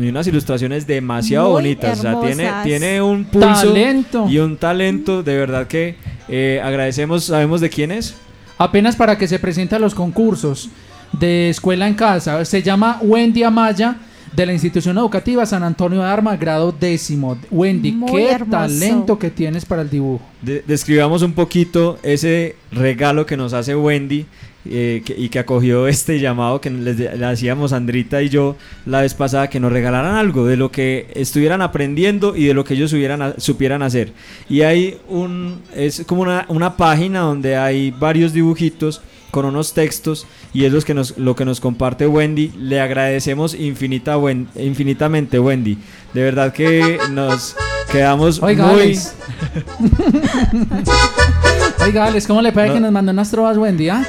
y 0.00 0.08
unas 0.08 0.26
ilustraciones 0.26 0.86
demasiado 0.86 1.46
Muy 1.46 1.52
bonitas. 1.62 1.98
O 2.00 2.02
sea, 2.02 2.20
tiene, 2.20 2.50
tiene 2.64 3.02
un 3.02 3.24
pulso 3.24 3.68
Talento. 3.68 4.26
y 4.28 4.38
un 4.38 4.56
talento. 4.56 5.22
De 5.22 5.36
verdad 5.36 5.66
que 5.68 5.96
eh, 6.28 6.60
agradecemos. 6.62 7.24
¿Sabemos 7.24 7.60
de 7.60 7.70
quién 7.70 7.92
es? 7.92 8.14
Apenas 8.58 8.96
para 8.96 9.16
que 9.16 9.28
se 9.28 9.38
presente 9.38 9.76
a 9.76 9.78
los 9.78 9.94
concursos 9.94 10.68
de 11.12 11.50
escuela 11.50 11.86
en 11.86 11.94
casa. 11.94 12.44
Se 12.44 12.62
llama 12.62 12.98
Wendy 13.02 13.42
Amaya 13.44 13.96
de 14.34 14.46
la 14.46 14.52
institución 14.54 14.96
educativa 14.98 15.44
San 15.46 15.62
Antonio 15.62 16.00
de 16.00 16.06
Arma, 16.06 16.36
grado 16.36 16.72
décimo. 16.72 17.36
Wendy, 17.50 17.92
Muy 17.92 18.10
qué 18.10 18.30
hermoso. 18.30 18.50
talento 18.50 19.18
que 19.18 19.30
tienes 19.30 19.64
para 19.66 19.82
el 19.82 19.90
dibujo. 19.90 20.22
De- 20.40 20.64
describamos 20.66 21.22
un 21.22 21.34
poquito 21.34 21.98
ese 22.02 22.56
regalo 22.72 23.26
que 23.26 23.36
nos 23.36 23.52
hace 23.52 23.76
Wendy 23.76 24.24
eh, 24.64 25.02
que- 25.04 25.14
y 25.18 25.28
que 25.28 25.38
acogió 25.38 25.88
este 25.96 26.20
llamado 26.20 26.60
que 26.60 26.70
les 26.70 26.96
le 26.98 27.24
hacíamos 27.26 27.72
Andrita 27.72 28.22
y 28.22 28.28
yo 28.28 28.56
la 28.86 29.00
vez 29.00 29.14
pasada 29.14 29.50
que 29.50 29.60
nos 29.60 29.72
regalaran 29.72 30.14
algo 30.14 30.46
de 30.46 30.56
lo 30.56 30.70
que 30.70 31.08
estuvieran 31.14 31.62
aprendiendo 31.62 32.36
y 32.36 32.44
de 32.46 32.54
lo 32.54 32.64
que 32.64 32.74
ellos 32.74 32.92
a- 32.92 33.34
supieran 33.38 33.82
hacer. 33.82 34.12
Y 34.48 34.62
hay 34.62 34.98
un 35.08 35.60
es 35.74 36.04
como 36.06 36.22
una, 36.22 36.44
una 36.48 36.76
página 36.76 37.20
donde 37.20 37.56
hay 37.56 37.90
varios 37.90 38.32
dibujitos 38.32 39.00
con 39.30 39.46
unos 39.46 39.72
textos 39.72 40.26
y 40.52 40.66
es 40.66 40.72
los 40.72 40.84
que 40.84 40.92
nos, 40.92 41.16
lo 41.16 41.34
que 41.34 41.46
nos 41.46 41.58
comparte 41.58 42.06
Wendy. 42.06 42.52
Le 42.58 42.80
agradecemos 42.80 43.54
infinita, 43.54 44.18
Wen- 44.18 44.46
infinitamente 44.54 45.38
Wendy. 45.38 45.78
De 46.12 46.22
verdad 46.22 46.52
que 46.52 46.98
nos 47.10 47.56
quedamos 47.90 48.42
Oiga, 48.42 48.66
muy... 48.66 48.98
Oiga, 51.84 52.04
Alex, 52.06 52.26
¿cómo 52.26 52.42
le 52.42 52.52
parece 52.52 52.70
No. 52.70 52.74
que 52.76 52.80
nos 52.80 52.92
mandó 52.92 53.12
unas 53.12 53.30
trovas 53.30 53.56
Wendy, 53.56 53.88
ah? 53.88 54.04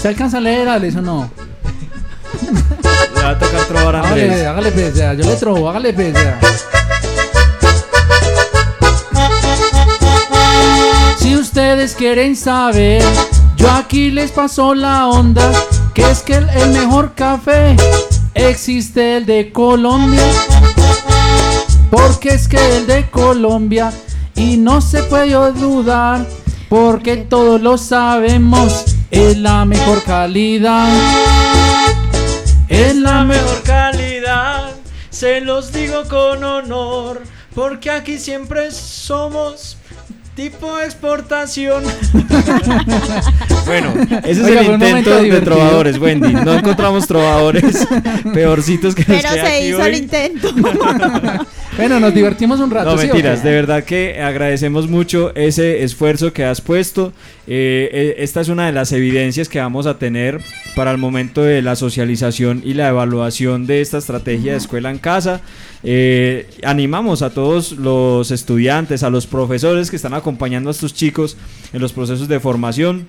¿Se 0.00 0.08
alcanza 0.08 0.38
a 0.38 0.40
leer, 0.40 0.68
Alex, 0.68 0.96
o 0.96 1.02
no? 1.02 1.30
Le 3.14 3.22
va 3.22 3.30
a 3.30 3.38
tocar 3.38 3.64
trobar 3.66 3.96
a 3.96 4.00
Andrés. 4.02 4.30
Hágale, 4.30 4.46
hágale 4.46 4.72
pues, 4.72 4.94
ya, 4.94 5.14
yo 5.14 5.24
le 5.24 5.36
trobo, 5.36 5.68
hágale 5.70 5.92
pues, 5.92 6.12
ya. 6.14 6.38
Si 11.18 11.36
ustedes 11.36 11.94
quieren 11.94 12.34
saber, 12.36 13.02
yo 13.56 13.70
aquí 13.70 14.10
les 14.10 14.32
paso 14.32 14.74
la 14.74 15.06
onda, 15.06 15.50
que 15.94 16.10
es 16.10 16.20
que 16.20 16.34
el, 16.34 16.48
el 16.50 16.70
mejor 16.70 17.12
café 17.14 17.76
existe 18.34 19.18
el 19.18 19.26
de 19.26 19.52
Colombia, 19.52 20.24
porque 21.90 22.30
es 22.30 22.48
que 22.48 22.76
el 22.76 22.86
de 22.88 23.08
Colombia 23.08 23.92
y 24.34 24.56
no 24.56 24.80
se 24.80 25.02
puede 25.04 25.30
dudar, 25.52 26.26
porque 26.72 27.18
todos 27.18 27.60
lo 27.60 27.76
sabemos, 27.76 28.96
es 29.10 29.36
la 29.36 29.66
mejor 29.66 30.02
calidad. 30.04 30.88
Es 32.66 32.96
la 32.96 33.24
mejor 33.24 33.62
calidad, 33.62 34.70
se 35.10 35.42
los 35.42 35.70
digo 35.70 36.04
con 36.08 36.42
honor, 36.42 37.24
porque 37.54 37.90
aquí 37.90 38.18
siempre 38.18 38.70
somos 38.70 39.76
tipo 40.34 40.78
exportación. 40.80 41.84
bueno, 43.66 43.92
ese 44.24 44.30
es 44.40 44.46
Oiga, 44.46 44.60
el 44.60 44.66
fue 44.66 44.74
un 44.74 44.82
intento 44.82 45.10
de 45.16 45.22
divertido. 45.24 45.54
trovadores, 45.54 45.98
Wendy. 45.98 46.32
No 46.32 46.54
encontramos 46.54 47.06
trovadores 47.06 47.86
peorcitos 48.34 48.94
que 48.94 49.04
los 49.06 49.22
Pero 49.22 49.34
que 49.34 49.40
hay 49.40 49.46
se 49.46 49.56
aquí 49.56 49.66
hizo 49.68 49.78
hoy. 49.82 49.88
el 49.90 49.94
intento. 49.96 50.48
Bueno, 51.74 51.98
nos 52.00 52.12
divertimos 52.12 52.60
un 52.60 52.70
rato. 52.70 52.90
No, 52.90 52.98
¿sí 52.98 53.04
o 53.04 53.08
mentiras, 53.08 53.40
qué? 53.40 53.48
de 53.48 53.54
verdad 53.54 53.82
que 53.82 54.20
agradecemos 54.20 54.88
mucho 54.90 55.34
ese 55.34 55.82
esfuerzo 55.82 56.30
que 56.34 56.44
has 56.44 56.60
puesto. 56.60 57.14
Eh, 57.48 57.90
eh, 57.92 58.14
esta 58.18 58.40
es 58.40 58.48
una 58.48 58.66
de 58.66 58.72
las 58.72 58.92
evidencias 58.92 59.48
que 59.48 59.58
vamos 59.58 59.86
a 59.86 59.98
tener 59.98 60.40
para 60.76 60.92
el 60.92 60.98
momento 60.98 61.42
de 61.42 61.60
la 61.60 61.74
socialización 61.74 62.62
y 62.64 62.74
la 62.74 62.88
evaluación 62.88 63.66
de 63.66 63.80
esta 63.80 63.98
estrategia 63.98 64.52
de 64.52 64.58
escuela 64.58 64.90
en 64.90 64.98
casa. 64.98 65.40
Eh, 65.82 66.46
animamos 66.62 67.20
a 67.22 67.30
todos 67.30 67.72
los 67.72 68.30
estudiantes, 68.30 69.02
a 69.02 69.10
los 69.10 69.26
profesores 69.26 69.90
que 69.90 69.96
están 69.96 70.14
acompañando 70.14 70.70
a 70.70 70.72
estos 70.72 70.94
chicos 70.94 71.36
en 71.72 71.80
los 71.80 71.92
procesos 71.92 72.28
de 72.28 72.38
formación. 72.38 73.08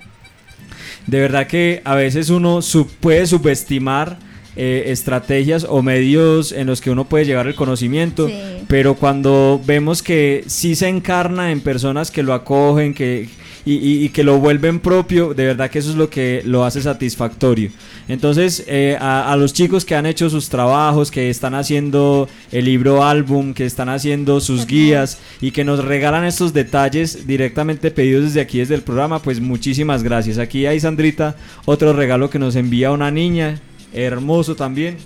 De 1.06 1.20
verdad 1.20 1.46
que 1.48 1.82
a 1.84 1.94
veces 1.96 2.30
uno 2.32 2.62
sub- 2.63 2.90
puede 3.02 3.28
subestimar 3.28 4.18
eh, 4.56 4.86
estrategias 4.88 5.66
o 5.68 5.82
medios 5.82 6.52
en 6.52 6.68
los 6.68 6.80
que 6.82 6.92
uno 6.92 7.06
puede 7.06 7.25
llevar 7.25 7.48
el 7.48 7.56
conocimiento, 7.56 8.28
Sí. 8.28 8.34
pero 8.68 8.94
cuando 8.96 9.60
vemos 9.66 10.02
que 10.04 10.44
sí 10.48 10.75
se 10.75 10.88
encarna 10.88 11.52
en 11.52 11.60
personas 11.60 12.12
que 12.12 12.22
lo 12.24 12.34
acogen, 12.34 12.94
que 12.94 13.30
y, 13.65 13.74
y- 13.75 14.03
y 14.05 14.10
que 14.10 14.24
lo 14.24 14.39
vuelven 14.39 14.79
propio, 14.79 15.34
de 15.34 15.46
verdad 15.46 15.70
que 15.70 15.79
eso 15.79 15.89
es 15.89 15.96
lo 15.96 16.10
que 16.10 16.41
lo 16.46 16.65
hace 16.65 16.82
satisfactorio. 16.82 17.72
Entonces, 18.08 18.63
eh, 18.67 18.98
a, 19.00 19.32
a 19.32 19.38
los 19.38 19.53
chicos 19.53 19.86
que 19.86 19.96
han 19.96 20.05
hecho 20.05 20.29
sus 20.29 20.50
trabajos, 20.50 21.10
que 21.12 21.29
están 21.29 21.55
haciendo 21.55 22.27
el 22.51 22.65
libro 22.65 23.03
álbum, 23.05 23.53
que 23.53 23.65
están 23.65 23.88
haciendo 23.89 24.41
sus 24.41 24.67
guías 24.67 25.17
y 25.39 25.51
que 25.51 25.63
nos 25.63 25.84
regalan 25.84 26.25
estos 26.25 26.51
detalles 26.53 27.25
directamente 27.25 27.91
pedidos 27.91 28.25
desde 28.25 28.41
aquí, 28.41 28.60
desde 28.60 28.75
el 28.75 28.82
programa, 28.82 29.20
pues 29.20 29.39
muchísimas 29.39 30.03
gracias. 30.03 30.38
Aquí 30.38 30.65
hay 30.65 30.79
Sandrita, 30.79 31.36
otro 31.65 31.93
regalo 31.93 32.29
que 32.29 32.39
nos 32.39 32.55
envía 32.58 32.91
una 32.91 33.12
niña, 33.12 33.62
hermoso 33.93 34.55
también. 34.55 34.98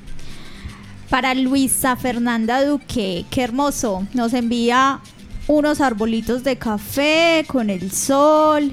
Para 1.10 1.34
Luisa 1.36 1.96
Fernanda 1.96 2.66
Duque, 2.66 3.24
qué 3.30 3.42
hermoso. 3.44 4.06
Nos 4.14 4.34
envía 4.34 5.00
unos 5.48 5.82
arbolitos 5.82 6.44
de 6.44 6.58
café 6.58 7.46
con 7.48 7.70
el 7.70 7.92
sol. 7.92 8.72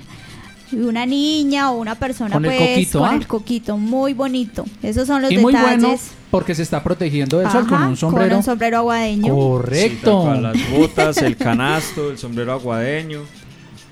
Y 0.72 0.76
una 0.76 1.06
niña 1.06 1.70
o 1.70 1.78
una 1.78 1.94
persona 1.94 2.32
Con 2.34 2.44
el 2.46 2.50
pues 2.56 2.68
coquito, 2.70 2.98
con 2.98 3.08
¿ah? 3.10 3.14
el 3.14 3.26
coquito, 3.28 3.76
muy 3.78 4.12
bonito. 4.12 4.64
Esos 4.82 5.06
son 5.06 5.22
los 5.22 5.30
Y 5.30 5.38
muy 5.38 5.52
detalles. 5.52 5.82
bueno 5.82 5.98
porque 6.30 6.52
se 6.56 6.62
está 6.64 6.82
protegiendo 6.82 7.38
del 7.38 7.48
sol 7.48 7.68
con 7.68 7.80
un 7.84 7.96
sombrero. 7.96 8.30
Con 8.30 8.38
un 8.38 8.42
sombrero 8.42 8.78
aguadeño. 8.78 9.24
Sí, 9.24 9.30
Correcto. 9.30 10.22
cual, 10.22 10.42
las 10.42 10.70
botas, 10.72 11.18
el 11.18 11.36
canasto, 11.36 12.10
el 12.10 12.18
sombrero 12.18 12.52
aguadeño. 12.54 13.20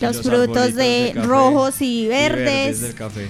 Los 0.01 0.23
frutos 0.23 0.75
de 0.75 1.13
café 1.15 1.27
rojos 1.29 1.81
y 1.83 2.07
y 2.07 2.09
verdes. 2.09 2.81
del 2.81 2.95
café. 2.95 3.29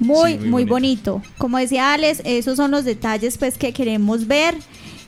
Muy, 0.00 0.32
Sí, 0.32 0.38
muy, 0.38 0.48
muy 0.48 0.64
bonito. 0.64 1.22
Como 1.38 1.58
decía 1.58 1.92
Alex, 1.92 2.22
esos 2.24 2.56
son 2.56 2.72
los 2.72 2.84
detalles 2.84 3.38
pues 3.38 3.56
que 3.56 3.72
queremos 3.72 4.26
ver. 4.26 4.56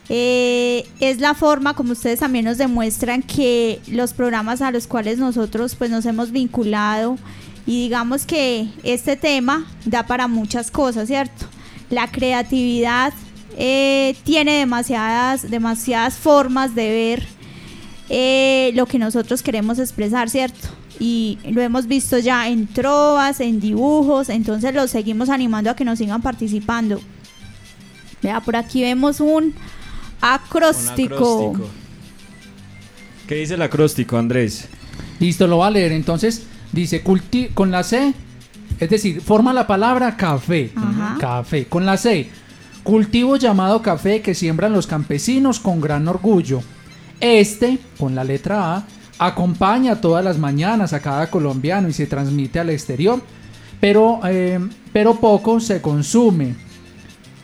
Eh, 0.09 0.85
es 0.99 1.19
la 1.19 1.33
forma 1.33 1.75
como 1.75 1.93
ustedes 1.93 2.19
también 2.19 2.45
nos 2.45 2.57
demuestran 2.57 3.21
que 3.21 3.79
los 3.87 4.13
programas 4.13 4.61
a 4.61 4.71
los 4.71 4.85
cuales 4.85 5.17
nosotros 5.17 5.75
pues 5.75 5.89
nos 5.89 6.05
hemos 6.05 6.31
vinculado 6.31 7.17
y 7.65 7.83
digamos 7.83 8.25
que 8.25 8.67
este 8.83 9.15
tema 9.15 9.65
da 9.85 10.05
para 10.05 10.27
muchas 10.27 10.71
cosas, 10.71 11.07
¿cierto? 11.07 11.45
La 11.89 12.11
creatividad 12.11 13.13
eh, 13.57 14.15
tiene 14.23 14.57
demasiadas, 14.57 15.49
demasiadas 15.49 16.15
formas 16.15 16.75
de 16.75 16.89
ver 16.89 17.27
eh, 18.09 18.71
lo 18.73 18.85
que 18.85 18.99
nosotros 18.99 19.41
queremos 19.41 19.79
expresar, 19.79 20.29
¿cierto? 20.29 20.67
Y 20.99 21.39
lo 21.49 21.61
hemos 21.61 21.87
visto 21.87 22.17
ya 22.19 22.49
en 22.49 22.67
trovas, 22.67 23.39
en 23.39 23.61
dibujos, 23.61 24.27
entonces 24.27 24.73
los 24.73 24.91
seguimos 24.91 25.29
animando 25.29 25.69
a 25.69 25.75
que 25.75 25.85
nos 25.85 25.99
sigan 25.99 26.21
participando. 26.21 26.99
Vea, 28.21 28.41
por 28.41 28.55
aquí 28.57 28.81
vemos 28.81 29.19
un 29.21 29.53
acróstico. 30.23 31.53
¿Qué 33.27 33.35
dice 33.35 33.55
el 33.55 33.61
acróstico, 33.61 34.17
Andrés? 34.17 34.69
Listo, 35.19 35.47
lo 35.47 35.59
va 35.59 35.67
a 35.67 35.71
leer. 35.71 35.91
Entonces, 35.91 36.43
dice 36.71 37.01
culti 37.01 37.49
con 37.53 37.71
la 37.71 37.83
C, 37.83 38.13
es 38.79 38.89
decir, 38.89 39.21
forma 39.21 39.53
la 39.53 39.67
palabra 39.67 40.15
café. 40.15 40.71
Ajá. 40.75 41.17
Café. 41.19 41.65
Con 41.65 41.85
la 41.85 41.97
C, 41.97 42.29
cultivo 42.83 43.35
llamado 43.35 43.81
café 43.81 44.21
que 44.21 44.33
siembran 44.33 44.71
los 44.73 44.87
campesinos 44.87 45.59
con 45.59 45.81
gran 45.81 46.07
orgullo. 46.07 46.61
Este, 47.19 47.77
con 47.97 48.15
la 48.15 48.23
letra 48.23 48.75
A, 48.75 48.83
acompaña 49.19 50.01
todas 50.01 50.23
las 50.23 50.37
mañanas 50.37 50.93
a 50.93 51.01
cada 51.01 51.29
colombiano 51.29 51.87
y 51.87 51.93
se 51.93 52.07
transmite 52.07 52.59
al 52.59 52.69
exterior, 52.69 53.21
pero, 53.79 54.21
eh, 54.25 54.59
pero 54.91 55.15
poco 55.15 55.59
se 55.59 55.81
consume 55.81 56.55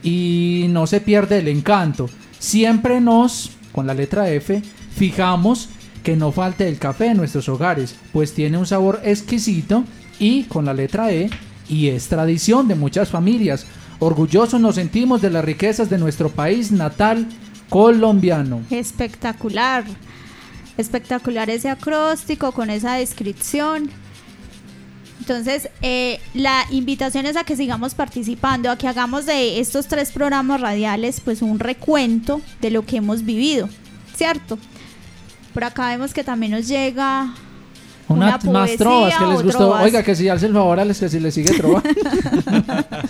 y 0.02 0.66
no 0.70 0.88
se 0.88 1.02
pierde 1.02 1.40
el 1.40 1.48
encanto. 1.50 2.10
Siempre 2.40 3.02
nos, 3.02 3.52
con 3.72 3.86
la 3.86 3.94
letra 3.94 4.30
F, 4.30 4.62
fijamos 4.96 5.70
que 6.04 6.16
no 6.16 6.32
falte 6.32 6.68
el 6.68 6.80
café 6.80 7.08
en 7.08 7.18
nuestros 7.18 7.50
hogares, 7.50 7.96
pues 8.14 8.34
tiene 8.34 8.58
un 8.58 8.66
sabor 8.66 9.02
exquisito 9.04 9.84
y 10.18 10.44
con 10.44 10.66
la 10.66 10.74
letra 10.74 11.12
E, 11.12 11.30
y 11.68 11.90
es 11.90 12.08
tradición 12.08 12.68
de 12.68 12.76
muchas 12.76 13.10
familias. 13.10 13.66
Orgullosos 14.00 14.60
nos 14.60 14.76
sentimos 14.76 15.22
de 15.22 15.30
las 15.30 15.44
riquezas 15.44 15.90
de 15.90 15.98
nuestro 15.98 16.30
país 16.30 16.72
natal 16.72 17.28
colombiano. 17.70 18.62
Espectacular. 18.70 19.84
Espectacular 20.78 21.50
ese 21.50 21.70
acróstico 21.70 22.54
con 22.54 22.70
esa 22.70 22.96
descripción. 22.96 23.90
Entonces, 25.30 25.70
eh, 25.84 26.20
la 26.34 26.66
invitación 26.72 27.28
es 27.28 27.38
a 27.38 27.44
que 27.44 27.56
sigamos 27.56 27.94
participando, 27.94 28.72
a 28.72 28.80
que 28.80 28.88
hagamos 28.88 29.28
de 29.28 29.60
estos 29.60 29.86
tres 29.86 30.12
programas 30.12 30.60
radiales 30.60 31.22
pues 31.24 31.44
un 31.44 31.60
recuento 31.60 32.42
de 32.62 32.72
lo 32.72 32.84
que 32.84 32.98
hemos 32.98 33.24
vivido, 33.24 33.70
¿cierto? 34.16 34.58
Por 35.54 35.66
acá 35.66 35.90
vemos 35.90 36.16
que 36.16 36.24
también 36.24 36.54
nos 36.54 36.68
llega 36.68 37.32
Una, 38.08 38.40
una 38.44 38.60
más 38.62 38.76
trovas 38.76 39.14
que 39.14 39.20
poesía 39.20 39.28
les 39.36 39.44
gustó. 39.44 39.58
trovas. 39.60 39.84
Oiga, 39.84 40.02
que 40.02 40.16
si 40.16 40.28
hace 40.30 40.48
el 40.48 40.54
favor 40.54 40.80
a 40.80 40.86
les 40.86 41.00
que 41.00 41.10
si 41.10 41.20
les 41.20 41.36
sigue 41.36 41.52
trova. 41.52 41.84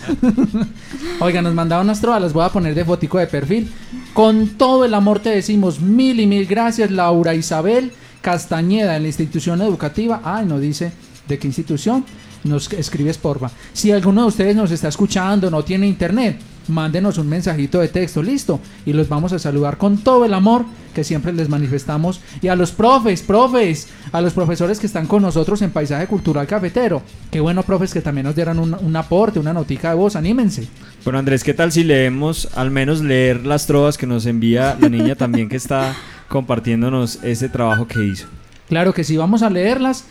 Oiga, 1.20 1.40
nos 1.40 1.54
mandaron 1.54 1.86
unas 1.86 2.02
trovas, 2.02 2.20
las 2.20 2.34
voy 2.34 2.44
a 2.44 2.50
poner 2.50 2.74
de 2.74 2.84
fotico 2.84 3.16
de 3.16 3.28
perfil. 3.28 3.72
Con 4.12 4.58
todo 4.58 4.84
el 4.84 4.92
amor 4.92 5.20
te 5.20 5.30
decimos 5.30 5.80
mil 5.80 6.20
y 6.20 6.26
mil 6.26 6.44
gracias, 6.44 6.90
Laura 6.90 7.34
Isabel 7.34 7.92
Castañeda, 8.20 8.96
en 8.96 9.04
la 9.04 9.08
institución 9.08 9.62
educativa. 9.62 10.20
Ay, 10.22 10.44
no 10.44 10.60
dice 10.60 10.92
de 11.28 11.38
qué 11.38 11.46
institución. 11.46 12.04
Nos 12.42 12.72
escribes 12.72 13.18
porfa. 13.18 13.50
Si 13.72 13.90
alguno 13.92 14.22
de 14.22 14.28
ustedes 14.28 14.56
nos 14.56 14.70
está 14.70 14.88
escuchando, 14.88 15.50
no 15.50 15.62
tiene 15.62 15.86
internet, 15.86 16.38
mándenos 16.68 17.18
un 17.18 17.28
mensajito 17.28 17.80
de 17.80 17.88
texto, 17.88 18.22
listo. 18.22 18.60
Y 18.86 18.94
los 18.94 19.08
vamos 19.08 19.32
a 19.34 19.38
saludar 19.38 19.76
con 19.76 19.98
todo 19.98 20.24
el 20.24 20.32
amor 20.32 20.64
que 20.94 21.04
siempre 21.04 21.34
les 21.34 21.50
manifestamos. 21.50 22.20
Y 22.40 22.48
a 22.48 22.56
los 22.56 22.72
profes, 22.72 23.20
profes, 23.20 23.88
a 24.12 24.22
los 24.22 24.32
profesores 24.32 24.78
que 24.78 24.86
están 24.86 25.06
con 25.06 25.22
nosotros 25.22 25.60
en 25.60 25.70
Paisaje 25.70 26.06
Cultural 26.06 26.46
Cafetero. 26.46 27.02
Qué 27.30 27.40
bueno, 27.40 27.62
profes, 27.62 27.92
que 27.92 28.00
también 28.00 28.26
nos 28.26 28.34
dieran 28.34 28.58
un, 28.58 28.74
un 28.74 28.96
aporte, 28.96 29.38
una 29.38 29.52
notica 29.52 29.90
de 29.90 29.96
voz. 29.96 30.16
Anímense. 30.16 30.66
Bueno, 31.04 31.18
Andrés, 31.18 31.44
¿qué 31.44 31.52
tal 31.52 31.72
si 31.72 31.84
leemos, 31.84 32.48
al 32.54 32.70
menos 32.70 33.02
leer 33.02 33.44
las 33.44 33.66
trovas 33.66 33.98
que 33.98 34.06
nos 34.06 34.24
envía 34.24 34.78
la 34.80 34.88
niña 34.88 35.14
también 35.14 35.48
que 35.48 35.56
está 35.56 35.94
compartiéndonos 36.28 37.18
ese 37.22 37.50
trabajo 37.50 37.86
que 37.86 38.02
hizo? 38.04 38.26
Claro 38.68 38.94
que 38.94 39.04
sí, 39.04 39.16
vamos 39.16 39.42
a 39.42 39.50
leerlas. 39.50 40.04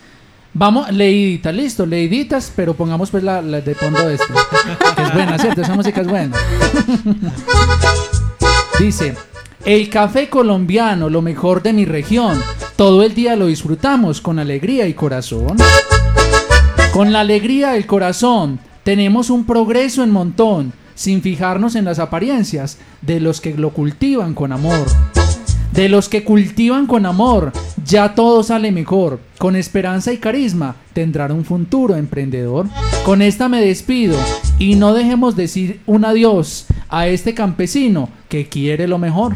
Vamos, 0.53 0.91
leíditas, 0.91 1.53
listo, 1.53 1.85
leíditas, 1.85 2.51
pero 2.55 2.73
pongamos 2.73 3.11
pues 3.11 3.23
la, 3.23 3.41
de 3.41 3.75
fondo. 3.75 3.99
Que 4.07 5.03
es 5.03 5.13
buena, 5.13 5.37
¿cierto? 5.37 5.61
Esa 5.61 5.75
música 5.75 6.01
es 6.01 6.07
buena. 6.07 6.35
Dice, 8.79 9.15
el 9.65 9.89
café 9.89 10.29
colombiano, 10.29 11.09
lo 11.09 11.21
mejor 11.21 11.61
de 11.61 11.73
mi 11.73 11.85
región. 11.85 12.41
Todo 12.75 13.03
el 13.03 13.13
día 13.13 13.35
lo 13.35 13.47
disfrutamos 13.47 14.21
con 14.21 14.39
alegría 14.39 14.87
y 14.87 14.93
corazón. 14.93 15.57
Con 16.93 17.13
la 17.13 17.19
alegría 17.19 17.71
del 17.71 17.85
corazón 17.85 18.59
tenemos 18.83 19.29
un 19.29 19.45
progreso 19.45 20.03
en 20.03 20.11
montón, 20.11 20.73
sin 20.95 21.21
fijarnos 21.21 21.75
en 21.75 21.85
las 21.85 21.99
apariencias 21.99 22.77
de 23.01 23.19
los 23.19 23.41
que 23.41 23.53
lo 23.53 23.69
cultivan 23.71 24.33
con 24.33 24.51
amor. 24.51 24.87
De 25.71 25.87
los 25.87 26.09
que 26.09 26.23
cultivan 26.23 26.87
con 26.87 27.05
amor, 27.05 27.53
ya 27.85 28.15
todo 28.15 28.43
sale 28.43 28.71
mejor. 28.71 29.19
Con 29.37 29.55
esperanza 29.55 30.11
y 30.11 30.17
carisma 30.17 30.75
tendrán 30.93 31.31
un 31.31 31.45
futuro 31.45 31.95
emprendedor. 31.95 32.67
Con 33.05 33.21
esta 33.21 33.47
me 33.47 33.61
despido 33.61 34.17
y 34.57 34.75
no 34.75 34.93
dejemos 34.93 35.35
decir 35.35 35.79
un 35.85 36.05
adiós 36.05 36.65
a 36.89 37.07
este 37.07 37.33
campesino 37.33 38.09
que 38.27 38.47
quiere 38.47 38.87
lo 38.87 38.97
mejor. 38.97 39.35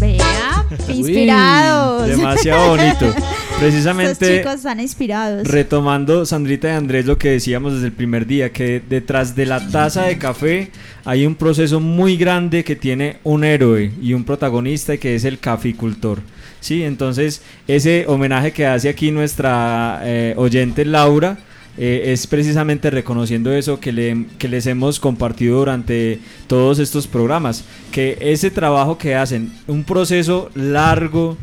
Vea, 0.00 0.66
inspirados. 0.88 2.08
Demasiado 2.08 2.68
bonito. 2.70 3.06
Estos 3.58 3.72
Precisamente 3.72 4.38
chicos 4.38 4.54
están 4.54 4.78
inspirados. 4.78 5.48
retomando 5.48 6.24
Sandrita 6.24 6.68
y 6.68 6.72
Andrés 6.76 7.06
lo 7.06 7.18
que 7.18 7.30
decíamos 7.30 7.72
desde 7.74 7.86
el 7.86 7.92
primer 7.92 8.24
día, 8.24 8.52
que 8.52 8.80
detrás 8.88 9.34
de 9.34 9.46
la 9.46 9.66
taza 9.68 10.04
de 10.04 10.16
café 10.16 10.70
hay 11.04 11.26
un 11.26 11.34
proceso 11.34 11.80
muy 11.80 12.16
grande 12.16 12.62
que 12.62 12.76
tiene 12.76 13.16
un 13.24 13.42
héroe 13.42 13.90
y 14.00 14.12
un 14.14 14.22
protagonista 14.22 14.96
que 14.96 15.16
es 15.16 15.24
el 15.24 15.40
caficultor. 15.40 16.20
Sí, 16.60 16.84
entonces 16.84 17.42
ese 17.66 18.04
homenaje 18.06 18.52
que 18.52 18.64
hace 18.64 18.88
aquí 18.88 19.10
nuestra 19.10 20.02
eh, 20.04 20.34
oyente 20.36 20.84
Laura 20.84 21.38
eh, 21.76 22.12
es 22.12 22.28
precisamente 22.28 22.90
reconociendo 22.90 23.52
eso 23.52 23.80
que, 23.80 23.90
le- 23.90 24.26
que 24.38 24.46
les 24.46 24.66
hemos 24.68 25.00
compartido 25.00 25.58
durante 25.58 26.20
todos 26.46 26.78
estos 26.78 27.08
programas, 27.08 27.64
que 27.90 28.18
ese 28.20 28.52
trabajo 28.52 28.98
que 28.98 29.16
hacen, 29.16 29.50
un 29.66 29.82
proceso 29.82 30.48
largo, 30.54 31.36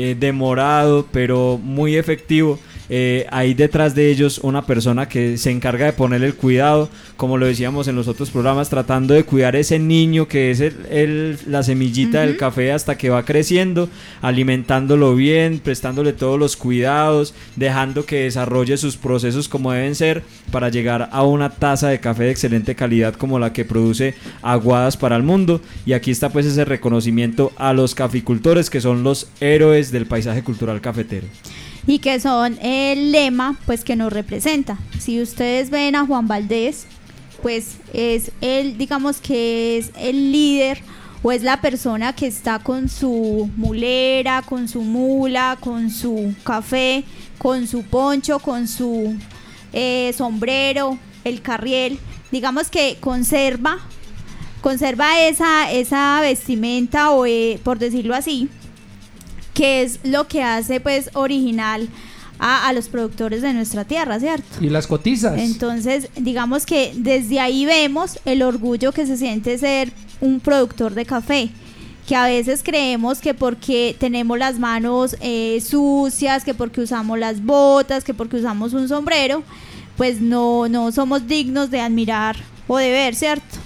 eh, 0.00 0.16
demorado, 0.18 1.06
pero 1.12 1.58
muy 1.62 1.96
efectivo, 1.96 2.58
eh, 2.92 3.26
hay 3.30 3.54
detrás 3.54 3.94
de 3.94 4.10
ellos 4.10 4.40
una 4.42 4.66
persona 4.66 5.08
que 5.08 5.38
se 5.38 5.50
encarga 5.52 5.86
de 5.86 5.92
ponerle 5.92 6.26
el 6.26 6.34
cuidado, 6.34 6.88
como 7.16 7.38
lo 7.38 7.46
decíamos 7.46 7.86
en 7.88 7.94
los 7.94 8.08
otros 8.08 8.30
programas, 8.30 8.68
tratando 8.68 9.14
de 9.14 9.22
cuidar 9.24 9.54
ese 9.54 9.78
niño 9.78 10.26
que 10.26 10.50
es 10.50 10.58
el, 10.60 10.74
el- 10.90 11.38
la 11.46 11.62
semillita 11.62 12.22
del 12.22 12.36
café 12.36 12.72
hasta 12.72 12.98
que 12.98 13.08
va 13.08 13.24
creciendo, 13.24 13.88
alimentándolo 14.22 15.14
bien, 15.14 15.60
prestándole 15.60 16.12
todos 16.12 16.38
los 16.38 16.56
cuidados, 16.56 17.34
dejando 17.56 18.04
que 18.06 18.22
desarrolle 18.24 18.76
sus 18.76 18.96
procesos 18.96 19.48
como 19.48 19.70
deben 19.72 19.94
ser 19.94 20.22
para 20.50 20.68
llegar 20.68 21.08
a 21.12 21.22
una 21.22 21.50
taza 21.50 21.88
de 21.88 22.00
café 22.00 22.24
de 22.24 22.30
excelente 22.32 22.74
calidad 22.74 23.14
como 23.14 23.38
la 23.38 23.52
que 23.52 23.64
produce 23.64 24.14
Aguadas 24.42 24.96
para 24.96 25.16
el 25.16 25.22
mundo. 25.22 25.60
Y 25.86 25.92
aquí 25.92 26.10
está 26.10 26.30
pues 26.30 26.46
ese 26.46 26.64
reconocimiento 26.64 27.52
a 27.56 27.72
los 27.72 27.94
caficultores 27.94 28.70
que 28.70 28.80
son 28.80 29.02
los 29.04 29.28
héroes 29.40 29.92
del 29.92 30.06
paisaje 30.06 30.42
cultural 30.42 30.80
cafetero. 30.80 31.26
Y 31.86 31.98
que 31.98 32.20
son 32.20 32.58
el 32.60 33.12
lema 33.12 33.58
pues 33.66 33.84
que 33.84 33.96
nos 33.96 34.12
representa. 34.12 34.78
Si 34.98 35.20
ustedes 35.20 35.70
ven 35.70 35.96
a 35.96 36.06
Juan 36.06 36.28
Valdés, 36.28 36.86
pues 37.42 37.76
es 37.92 38.30
el, 38.40 38.76
digamos 38.78 39.20
que 39.20 39.78
es 39.78 39.90
el 39.96 40.32
líder 40.32 40.82
o 41.22 41.32
es 41.32 41.42
la 41.42 41.60
persona 41.60 42.14
que 42.14 42.26
está 42.26 42.58
con 42.58 42.88
su 42.88 43.50
mulera, 43.56 44.42
con 44.42 44.68
su 44.68 44.82
mula, 44.82 45.58
con 45.60 45.90
su 45.90 46.34
café, 46.44 47.04
con 47.38 47.66
su 47.66 47.82
poncho, 47.84 48.38
con 48.38 48.68
su 48.68 49.16
eh, 49.72 50.12
sombrero, 50.16 50.98
el 51.24 51.42
carriel, 51.42 51.98
digamos 52.30 52.70
que 52.70 52.96
conserva 53.00 53.78
conserva 54.60 55.20
esa, 55.22 55.72
esa 55.72 56.20
vestimenta 56.20 57.12
o 57.12 57.24
eh, 57.24 57.58
por 57.64 57.78
decirlo 57.78 58.14
así 58.14 58.48
que 59.60 59.82
es 59.82 60.00
lo 60.04 60.26
que 60.26 60.42
hace 60.42 60.80
pues 60.80 61.10
original 61.12 61.86
a, 62.38 62.66
a 62.66 62.72
los 62.72 62.88
productores 62.88 63.42
de 63.42 63.52
nuestra 63.52 63.84
tierra, 63.84 64.18
¿cierto? 64.18 64.46
Y 64.58 64.70
las 64.70 64.86
cotizas. 64.86 65.38
Entonces, 65.38 66.08
digamos 66.16 66.64
que 66.64 66.92
desde 66.96 67.40
ahí 67.40 67.66
vemos 67.66 68.18
el 68.24 68.42
orgullo 68.42 68.90
que 68.92 69.04
se 69.04 69.18
siente 69.18 69.58
ser 69.58 69.92
un 70.22 70.40
productor 70.40 70.94
de 70.94 71.04
café. 71.04 71.50
Que 72.08 72.16
a 72.16 72.24
veces 72.24 72.62
creemos 72.62 73.20
que 73.20 73.34
porque 73.34 73.94
tenemos 73.98 74.38
las 74.38 74.58
manos 74.58 75.14
eh, 75.20 75.60
sucias, 75.60 76.42
que 76.42 76.54
porque 76.54 76.80
usamos 76.80 77.18
las 77.18 77.44
botas, 77.44 78.02
que 78.02 78.14
porque 78.14 78.38
usamos 78.38 78.72
un 78.72 78.88
sombrero, 78.88 79.42
pues 79.98 80.22
no, 80.22 80.70
no 80.70 80.90
somos 80.90 81.26
dignos 81.28 81.70
de 81.70 81.82
admirar 81.82 82.34
o 82.66 82.78
de 82.78 82.90
ver, 82.90 83.14
¿cierto? 83.14 83.58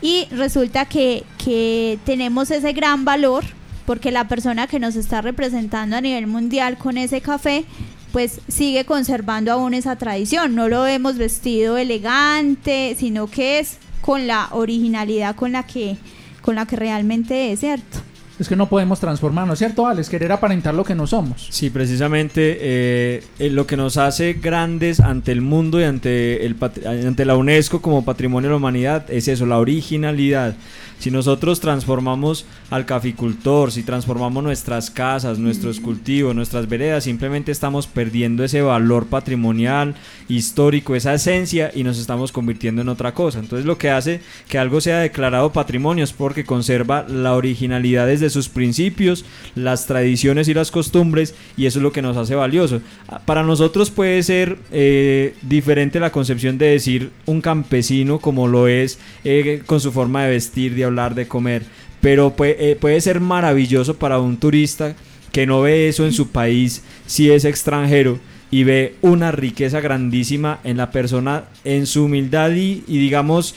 Y 0.00 0.28
resulta 0.30 0.86
que, 0.86 1.24
que 1.44 1.98
tenemos 2.06 2.50
ese 2.50 2.72
gran 2.72 3.04
valor 3.04 3.44
porque 3.86 4.10
la 4.10 4.28
persona 4.28 4.66
que 4.66 4.80
nos 4.80 4.96
está 4.96 5.22
representando 5.22 5.96
a 5.96 6.00
nivel 6.00 6.26
mundial 6.26 6.76
con 6.76 6.98
ese 6.98 7.20
café, 7.20 7.64
pues 8.12 8.40
sigue 8.48 8.84
conservando 8.84 9.52
aún 9.52 9.74
esa 9.74 9.96
tradición. 9.96 10.54
No 10.54 10.68
lo 10.68 10.82
vemos 10.82 11.16
vestido 11.16 11.78
elegante, 11.78 12.96
sino 12.98 13.28
que 13.28 13.60
es 13.60 13.78
con 14.00 14.26
la 14.26 14.48
originalidad 14.52 15.36
con 15.36 15.52
la 15.52 15.66
que, 15.66 15.96
con 16.42 16.56
la 16.56 16.66
que 16.66 16.76
realmente 16.76 17.52
es, 17.52 17.60
¿cierto? 17.60 17.98
Es 18.38 18.48
que 18.48 18.56
no 18.56 18.68
podemos 18.68 19.00
transformarnos, 19.00 19.58
¿cierto, 19.58 19.86
Alex? 19.86 20.10
Querer 20.10 20.30
aparentar 20.30 20.74
lo 20.74 20.84
que 20.84 20.94
no 20.94 21.06
somos. 21.06 21.46
Sí, 21.50 21.70
precisamente 21.70 22.58
eh, 22.60 23.24
eh, 23.38 23.48
lo 23.48 23.66
que 23.66 23.78
nos 23.78 23.96
hace 23.96 24.34
grandes 24.34 25.00
ante 25.00 25.32
el 25.32 25.40
mundo 25.40 25.80
y 25.80 25.84
ante, 25.84 26.44
el, 26.44 26.56
ante 26.86 27.24
la 27.24 27.36
UNESCO 27.36 27.80
como 27.80 28.04
Patrimonio 28.04 28.48
de 28.48 28.52
la 28.52 28.56
Humanidad 28.58 29.10
es 29.10 29.28
eso, 29.28 29.46
la 29.46 29.58
originalidad. 29.58 30.54
Si 30.98 31.10
nosotros 31.10 31.60
transformamos 31.60 32.46
al 32.70 32.86
caficultor, 32.86 33.70
si 33.70 33.82
transformamos 33.82 34.42
nuestras 34.42 34.90
casas, 34.90 35.38
nuestros 35.38 35.78
cultivos, 35.78 36.34
nuestras 36.34 36.68
veredas, 36.68 37.04
simplemente 37.04 37.52
estamos 37.52 37.86
perdiendo 37.86 38.44
ese 38.44 38.62
valor 38.62 39.06
patrimonial, 39.06 39.94
histórico, 40.28 40.94
esa 40.94 41.12
esencia 41.12 41.70
y 41.74 41.84
nos 41.84 41.98
estamos 41.98 42.32
convirtiendo 42.32 42.80
en 42.80 42.88
otra 42.88 43.12
cosa. 43.12 43.40
Entonces 43.40 43.66
lo 43.66 43.76
que 43.76 43.90
hace 43.90 44.20
que 44.48 44.58
algo 44.58 44.80
sea 44.80 45.00
declarado 45.00 45.52
patrimonio 45.52 46.02
es 46.02 46.12
porque 46.12 46.44
conserva 46.44 47.06
la 47.06 47.34
originalidad 47.34 48.06
desde 48.06 48.25
sus 48.30 48.48
principios, 48.48 49.24
las 49.54 49.86
tradiciones 49.86 50.48
y 50.48 50.54
las 50.54 50.70
costumbres 50.70 51.34
y 51.56 51.66
eso 51.66 51.78
es 51.78 51.82
lo 51.82 51.92
que 51.92 52.02
nos 52.02 52.16
hace 52.16 52.34
valioso. 52.34 52.80
Para 53.24 53.42
nosotros 53.42 53.90
puede 53.90 54.22
ser 54.22 54.58
eh, 54.72 55.34
diferente 55.42 56.00
la 56.00 56.12
concepción 56.12 56.58
de 56.58 56.66
decir 56.66 57.10
un 57.26 57.40
campesino 57.40 58.18
como 58.18 58.48
lo 58.48 58.68
es 58.68 58.98
eh, 59.24 59.62
con 59.66 59.80
su 59.80 59.92
forma 59.92 60.24
de 60.24 60.30
vestir, 60.30 60.74
de 60.74 60.84
hablar, 60.84 61.14
de 61.14 61.28
comer, 61.28 61.64
pero 62.00 62.36
puede, 62.36 62.72
eh, 62.72 62.76
puede 62.76 63.00
ser 63.00 63.20
maravilloso 63.20 63.94
para 63.94 64.18
un 64.18 64.36
turista 64.36 64.94
que 65.32 65.46
no 65.46 65.62
ve 65.62 65.88
eso 65.88 66.04
en 66.06 66.12
su 66.12 66.28
país 66.28 66.82
si 67.06 67.30
es 67.30 67.44
extranjero 67.44 68.18
y 68.50 68.62
ve 68.64 68.94
una 69.02 69.32
riqueza 69.32 69.80
grandísima 69.80 70.60
en 70.62 70.76
la 70.76 70.90
persona, 70.90 71.44
en 71.64 71.86
su 71.86 72.04
humildad 72.04 72.52
y, 72.52 72.82
digamos 72.86 73.54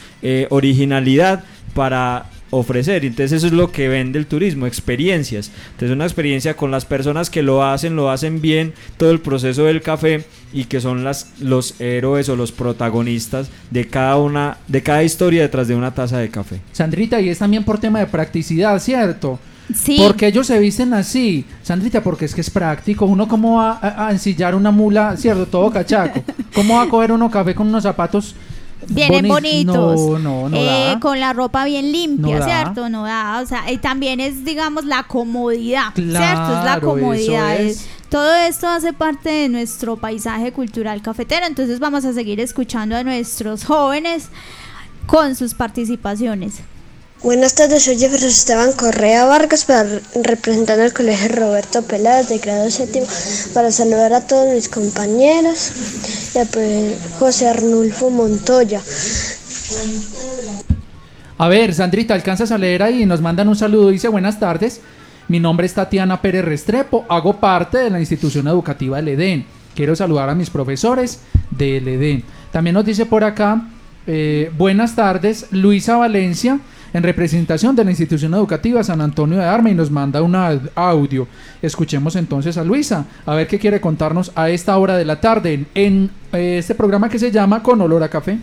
originalidad 0.50 1.44
para 1.74 2.26
ofrecer. 2.52 3.06
Entonces 3.06 3.34
eso 3.34 3.48
es 3.48 3.54
lo 3.54 3.72
que 3.72 3.88
vende 3.88 4.20
el 4.20 4.26
turismo, 4.26 4.66
experiencias. 4.66 5.52
Entonces 5.72 5.96
una 5.96 6.06
experiencia 6.06 6.56
con 6.56 6.72
las 6.72 6.86
personas 6.86 7.30
que 7.30 7.44
lo 7.44 7.64
hacen, 7.64 7.96
lo 7.96 8.10
hacen 8.10 8.42
bien, 8.42 8.74
todo 8.98 9.12
el 9.12 9.20
proceso 9.20 9.64
del 9.64 9.82
café 9.82 10.26
y 10.54 10.66
que 10.66 10.82
son 10.82 11.04
las, 11.04 11.34
los 11.40 11.80
héroes 11.80 12.30
o 12.30 12.36
los 12.36 12.52
protagonistas 12.52 13.50
de 13.72 13.88
cada 13.88 14.18
una, 14.18 14.58
de 14.68 14.84
cada 14.84 15.04
historia 15.04 15.42
detrás 15.42 15.68
de 15.68 15.76
una 15.76 15.94
taza 15.94 16.18
de 16.18 16.30
café. 16.30 16.60
Sandrita, 16.72 17.22
y 17.22 17.30
es 17.30 17.40
también 17.40 17.64
por 17.64 17.80
tema 17.80 18.00
de 18.00 18.08
practicidad, 18.08 18.80
¿cierto? 18.80 19.40
Sí. 19.74 19.98
Porque 20.00 20.26
ellos 20.26 20.48
se 20.48 20.58
visten 20.58 20.94
así, 20.96 21.46
Sandrita, 21.62 22.02
porque 22.02 22.26
es 22.26 22.34
que 22.34 22.42
es 22.42 22.50
práctico. 22.50 23.06
Uno 23.06 23.28
cómo 23.28 23.58
va 23.58 23.80
a, 23.80 24.08
a 24.08 24.12
ensillar 24.12 24.56
una 24.56 24.72
mula, 24.72 25.16
¿cierto? 25.16 25.46
Todo 25.46 25.70
cachaco. 25.70 26.24
¿Cómo 26.56 26.76
va 26.76 26.84
a 26.84 26.90
coger 26.90 27.12
uno 27.12 27.30
café 27.30 27.54
con 27.54 27.68
unos 27.68 27.84
zapatos 27.84 28.34
Vienen 28.88 29.26
boni- 29.26 29.30
bonitos. 29.30 30.00
No, 30.00 30.20
no, 30.20 30.50
no 30.50 30.58
Eh. 30.58 30.98
Con 31.02 31.20
la 31.20 31.34
ropa 31.34 31.66
bien 31.66 31.92
limpia, 31.92 32.40
No 32.40 32.46
da. 32.46 32.62
¿cierto? 32.64 32.90
No 32.90 33.04
da. 33.04 33.40
O 33.42 33.46
sea, 33.46 33.72
y 33.72 33.78
también 33.78 34.20
es, 34.20 34.46
digamos, 34.46 34.86
la 34.86 35.04
comodidad, 35.04 35.94
¿cierto? 35.94 36.16
Es 36.18 36.64
la 36.66 36.80
comodidad. 36.82 37.56
eso 37.56 37.64
es- 37.70 37.78
es. 37.82 37.88
Todo 38.10 38.34
esto 38.36 38.68
hace 38.68 38.92
parte 38.94 39.30
de 39.30 39.50
nuestro 39.50 39.96
paisaje 39.98 40.52
cultural 40.52 41.02
cafetero. 41.02 41.46
Entonces 41.46 41.80
vamos 41.80 42.06
a 42.06 42.14
seguir 42.14 42.40
escuchando 42.40 42.96
a 42.96 43.04
nuestros 43.04 43.66
jóvenes 43.66 44.30
con 45.06 45.36
sus 45.36 45.54
participaciones. 45.54 46.62
Buenas 47.22 47.54
tardes, 47.54 47.84
soy 47.84 47.98
Jefferson 47.98 48.30
Esteban 48.30 48.72
Correa 48.72 49.26
Vargas, 49.26 49.68
representando 50.24 50.84
al 50.84 50.94
Colegio 50.94 51.28
Roberto 51.36 51.82
Peláez 51.82 52.30
de 52.30 52.38
grado 52.38 52.72
séptimo, 52.72 53.06
para 53.54 53.72
saludar 53.72 54.14
a 54.14 54.26
todos 54.26 54.54
mis 54.56 54.70
compañeros 54.70 55.72
y 56.34 56.38
a 56.38 56.48
José 57.20 57.50
Arnulfo 57.50 58.10
Montoya. 58.10 58.82
A 61.38 61.48
ver, 61.50 61.74
Sandrita, 61.74 62.14
alcanzas 62.14 62.54
a 62.54 62.58
leer 62.58 62.84
ahí 62.84 63.04
y 63.04 63.06
nos 63.06 63.20
mandan 63.20 63.50
un 63.50 63.56
saludo. 63.58 63.90
Dice, 63.90 64.08
buenas 64.08 64.40
tardes. 64.40 64.80
Mi 65.28 65.42
nombre 65.42 65.66
es 65.66 65.74
Tatiana 65.74 66.22
Pérez 66.22 66.46
Restrepo. 66.46 67.06
Hago 67.10 67.38
parte 67.38 67.80
de 67.80 67.90
la 67.90 68.00
institución 68.00 68.48
educativa 68.48 68.96
del 68.96 69.10
EDEN. 69.10 69.46
Quiero 69.76 69.94
saludar 69.94 70.30
a 70.30 70.36
mis 70.36 70.50
profesores 70.50 71.20
del 71.52 71.86
EDEN. 71.86 72.24
También 72.54 72.76
nos 72.76 72.86
dice 72.86 73.06
por 73.06 73.26
acá, 73.26 73.68
eh, 74.08 74.52
buenas 74.58 74.96
tardes, 74.96 75.48
Luisa 75.52 75.98
Valencia, 75.98 76.60
en 76.94 77.04
representación 77.04 77.76
de 77.76 77.84
la 77.86 77.92
institución 77.92 78.34
educativa 78.34 78.84
San 78.84 79.02
Antonio 79.02 79.38
de 79.38 79.46
Arma 79.46 79.70
y 79.70 79.76
nos 79.76 79.92
manda 79.92 80.22
un 80.22 80.34
au- 80.34 80.70
audio. 80.76 81.28
Escuchemos 81.62 82.16
entonces 82.16 82.58
a 82.58 82.64
Luisa, 82.64 83.06
a 83.26 83.36
ver 83.36 83.48
qué 83.48 83.60
quiere 83.60 83.80
contarnos 83.82 84.32
a 84.36 84.50
esta 84.50 84.78
hora 84.78 84.98
de 84.98 85.06
la 85.06 85.20
tarde 85.22 85.66
en, 85.76 86.10
eh, 86.34 86.58
este 86.60 86.76
programa 86.76 87.10
que 87.10 87.20
se 87.20 87.32
llama 87.32 87.62
Con 87.64 87.82
Olor 87.82 88.04
a 88.04 88.10
Café. 88.10 88.38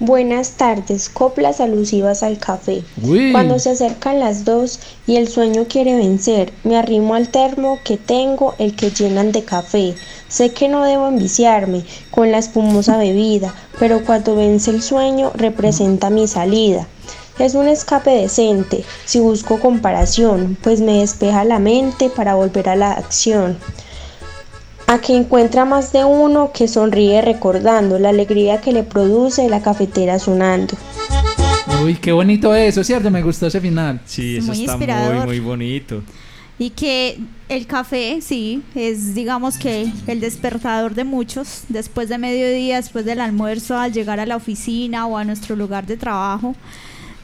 Buenas 0.00 0.52
tardes, 0.56 1.08
coplas 1.08 1.60
alusivas 1.60 2.24
al 2.24 2.38
café. 2.38 2.82
Uy. 3.00 3.30
Cuando 3.30 3.58
se 3.60 3.70
acercan 3.70 4.18
las 4.18 4.44
dos 4.44 4.80
y 5.06 5.16
el 5.16 5.28
sueño 5.28 5.66
quiere 5.68 5.94
vencer, 5.96 6.52
me 6.64 6.76
arrimo 6.76 7.14
al 7.14 7.28
termo 7.28 7.78
que 7.84 7.96
tengo, 7.96 8.54
el 8.58 8.74
que 8.74 8.90
llenan 8.90 9.30
de 9.30 9.44
café. 9.44 9.94
Sé 10.28 10.52
que 10.52 10.68
no 10.68 10.82
debo 10.84 11.08
enviciarme 11.08 11.84
con 12.10 12.32
la 12.32 12.38
espumosa 12.38 12.96
bebida, 12.98 13.54
pero 13.78 14.04
cuando 14.04 14.34
vence 14.34 14.72
el 14.72 14.82
sueño 14.82 15.30
representa 15.36 16.10
mi 16.10 16.26
salida. 16.26 16.88
Es 17.38 17.54
un 17.54 17.66
escape 17.66 18.10
decente, 18.10 18.84
si 19.04 19.18
busco 19.18 19.58
comparación, 19.58 20.56
pues 20.62 20.80
me 20.80 21.00
despeja 21.00 21.44
la 21.44 21.58
mente 21.58 22.08
para 22.08 22.34
volver 22.34 22.68
a 22.68 22.76
la 22.76 22.92
acción. 22.92 23.58
A 24.86 25.00
que 25.00 25.16
encuentra 25.16 25.64
más 25.64 25.92
de 25.92 26.04
uno 26.04 26.52
que 26.52 26.68
sonríe 26.68 27.22
recordando 27.22 27.98
la 27.98 28.10
alegría 28.10 28.60
que 28.60 28.72
le 28.72 28.84
produce 28.84 29.48
la 29.48 29.62
cafetera 29.62 30.18
sonando. 30.18 30.76
Uy, 31.82 31.96
qué 31.96 32.12
bonito 32.12 32.54
eso, 32.54 32.84
¿cierto? 32.84 33.10
Me 33.10 33.22
gustó 33.22 33.46
ese 33.46 33.60
final. 33.60 34.00
Sí, 34.04 34.36
eso 34.36 34.48
Muy 34.48 34.60
está 34.60 34.72
inspirador. 34.72 35.16
muy, 35.16 35.26
muy 35.26 35.40
bonito. 35.40 36.02
Y 36.56 36.70
que 36.70 37.18
el 37.48 37.66
café, 37.66 38.20
sí, 38.20 38.62
es 38.76 39.14
digamos 39.14 39.58
que 39.58 39.90
el 40.06 40.20
despertador 40.20 40.94
de 40.94 41.02
muchos. 41.02 41.62
Después 41.68 42.08
de 42.08 42.18
mediodía, 42.18 42.76
después 42.76 43.04
del 43.04 43.20
almuerzo, 43.20 43.76
al 43.76 43.92
llegar 43.92 44.20
a 44.20 44.26
la 44.26 44.36
oficina 44.36 45.06
o 45.06 45.16
a 45.16 45.24
nuestro 45.24 45.56
lugar 45.56 45.86
de 45.86 45.96
trabajo, 45.96 46.54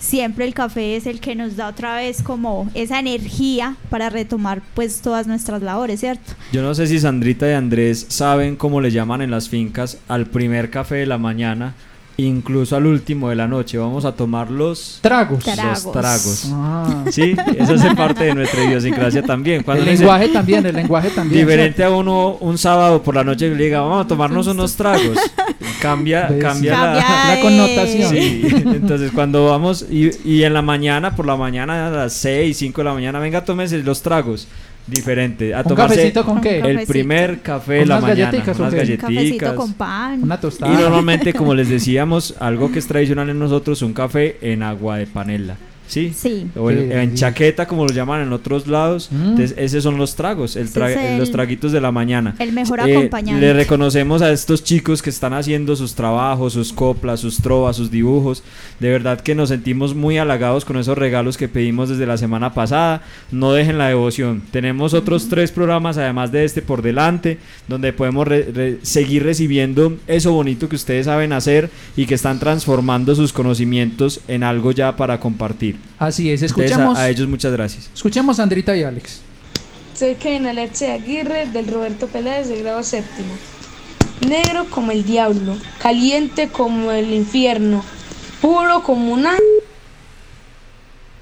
siempre 0.01 0.45
el 0.45 0.55
café 0.55 0.97
es 0.97 1.07
el 1.07 1.21
que 1.21 1.37
nos 1.37 1.57
da 1.57 1.69
otra 1.69 1.97
vez 1.97 2.23
como 2.23 2.69
esa 2.75 2.99
energía 2.99 3.77
para 3.91 4.11
retomar 4.11 4.63
pues 4.75 5.01
todas 5.01 5.27
nuestras 5.29 5.63
labores, 5.63 6.01
¿cierto? 6.01 6.33
Yo 6.53 6.63
no 6.63 6.75
sé 6.75 6.89
si 6.89 6.99
Sandrita 6.99 7.49
y 7.49 7.53
Andrés 7.53 8.07
saben 8.09 8.57
cómo 8.57 8.81
le 8.81 8.91
llaman 8.91 9.23
en 9.23 9.31
las 9.31 9.49
fincas 9.49 9.99
al 10.09 10.27
primer 10.27 10.71
café 10.71 10.97
de 10.97 11.07
la 11.07 11.19
mañana, 11.19 11.75
incluso 12.17 12.77
al 12.77 12.87
último 12.87 13.29
de 13.29 13.37
la 13.37 13.47
noche. 13.47 13.79
Vamos 13.79 14.05
a 14.05 14.13
tomar 14.13 14.51
los 14.51 14.99
tragos. 15.03 15.45
Los 15.47 15.93
tragos. 15.93 16.49
Ah. 16.53 17.05
Sí, 17.11 17.37
eso 17.57 17.75
es 17.75 17.95
parte 17.95 18.25
de 18.25 18.35
nuestra 18.35 18.65
idiosincrasia 18.65 19.23
también. 19.23 19.65
el 19.67 19.85
lenguaje 19.85 20.29
también, 20.29 20.67
el 20.67 20.75
lenguaje 20.75 21.11
también. 21.11 21.47
Diferente 21.47 21.85
a 21.85 21.91
uno 21.91 22.37
un 22.41 22.59
sábado 22.59 23.03
por 23.03 23.15
la 23.15 23.25
noche 23.25 23.49
que 23.49 23.55
le 23.55 23.65
diga, 23.65 23.81
vamos 23.81 24.05
a 24.05 24.09
tomarnos 24.09 24.47
unos 24.47 24.75
tragos. 24.75 25.19
Cambia, 25.81 26.29
cambia, 26.39 26.95
la, 26.95 27.39
connotación. 27.41 28.11
Sí, 28.11 28.43
entonces 28.67 29.13
cuando 29.13 29.47
vamos 29.47 29.87
y, 29.91 30.11
y, 30.25 30.45
en 30.45 30.53
la 30.53 30.63
mañana, 30.63 31.17
por 31.17 31.27
la 31.27 31.37
mañana 31.37 31.89
a 31.89 31.91
las 31.91 32.13
6, 32.15 32.57
5 32.57 32.81
de 32.81 32.85
la 32.85 32.95
mañana, 32.95 33.19
venga, 33.19 33.45
tómese 33.45 33.79
los 33.79 34.03
tragos 34.03 34.47
diferente. 34.87 35.55
A 35.55 35.63
¿Un 35.65 35.75
cafecito 35.75 36.25
con 36.25 36.41
qué? 36.41 36.59
El 36.59 36.87
primer 36.87 37.41
café 37.41 37.75
de 37.75 37.87
la 37.87 38.01
mañana. 38.01 38.31
Unas 38.31 38.75
galletitas. 38.75 39.09
Un 39.09 39.15
cafecito 39.15 39.55
con 39.57 39.73
pan. 39.75 40.23
Una 40.23 40.41
tostada. 40.41 40.73
Y 40.73 40.77
normalmente, 40.83 41.33
como 41.33 41.55
les 41.55 41.69
decíamos, 41.69 42.35
algo 42.41 42.71
que 42.71 42.79
es 42.79 42.87
tradicional 42.87 43.29
en 43.31 43.39
nosotros, 43.39 43.83
un 43.83 43.93
café 43.93 44.37
en 44.41 44.63
agua 44.63 44.99
de 44.99 45.07
panela. 45.07 45.57
¿Sí? 45.91 46.13
Sí. 46.17 46.47
O 46.57 46.71
en 46.71 47.15
chaqueta, 47.15 47.67
como 47.67 47.85
lo 47.85 47.93
llaman 47.93 48.23
en 48.23 48.33
otros 48.33 48.67
lados. 48.67 49.09
Mm. 49.11 49.31
Entonces, 49.31 49.55
esos 49.59 49.83
son 49.83 49.99
los 49.99 50.15
tragos, 50.15 50.57
el 50.57 50.69
los 51.19 51.31
traguitos 51.31 51.73
de 51.73 51.81
la 51.81 51.91
mañana. 51.91 52.35
El 52.39 52.53
mejor 52.53 52.81
eh, 52.81 52.97
acompañante. 52.97 53.41
Le 53.41 53.53
reconocemos 53.53 54.23
a 54.23 54.31
estos 54.31 54.63
chicos 54.63 55.03
que 55.03 55.11
están 55.11 55.33
haciendo 55.33 55.77
sus 55.77 55.95
trabajos, 55.95 56.53
sus 56.53 56.73
coplas, 56.73 57.21
sus 57.21 57.39
trovas, 57.39 57.77
sus 57.77 57.91
dibujos. 57.91 58.43
De 58.79 58.89
verdad 58.89 59.21
que 59.21 59.35
nos 59.35 59.49
sentimos 59.49 59.95
muy 59.95 60.19
halagados 60.19 60.65
con 60.65 60.79
esos 60.79 60.97
regalos 60.97 61.37
que 61.37 61.49
pedimos 61.49 61.89
desde 61.89 62.07
la 62.07 62.17
semana 62.17 62.55
pasada. 62.55 63.03
No 63.31 63.53
dejen 63.53 63.79
la 63.79 63.89
devoción. 63.89 64.43
Tenemos 64.51 64.95
otros 64.95 65.29
tres 65.29 65.51
programas, 65.51 65.99
además 65.99 66.31
de 66.31 66.45
este, 66.45 66.63
por 66.63 66.83
delante, 66.83 67.39
donde 67.69 67.93
podemos 67.93 68.29
seguir 68.83 69.25
recibiendo 69.25 69.97
eso 70.07 70.33
bonito 70.33 70.69
que 70.69 70.77
ustedes 70.77 71.07
saben 71.07 71.33
hacer 71.33 71.71
y 71.97 72.07
que 72.07 72.15
están 72.15 72.39
transformando 72.39 73.15
sus 73.15 73.33
conocimientos 73.33 74.21
en 74.29 74.43
algo 74.43 74.73
ya 74.73 74.97
para 74.97 75.19
compartir. 75.19 75.77
Así 75.99 76.31
es, 76.31 76.43
escuchemos. 76.43 76.97
A, 76.99 77.09
ellos 77.09 77.29
muchas 77.29 77.53
gracias. 77.53 77.91
Escuchemos 77.95 78.41
a 78.41 78.45
Andrita 78.45 78.77
y 78.77 78.83
Alex. 78.83 79.21
Soy 79.95 80.15
Karina 80.15 80.53
Leche 80.53 80.91
Aguirre 80.91 81.47
del 81.47 81.69
Roberto 81.69 82.07
Peláez 82.07 82.49
de 82.49 82.61
grado 82.63 82.83
séptimo. 82.83 83.35
Negro 84.27 84.67
como 84.71 84.93
el 84.93 85.05
diablo, 85.05 85.57
caliente 85.79 86.49
como 86.49 86.91
el 86.91 87.13
infierno, 87.13 87.85
puro 88.41 88.83
como 88.83 89.13
un 89.13 89.27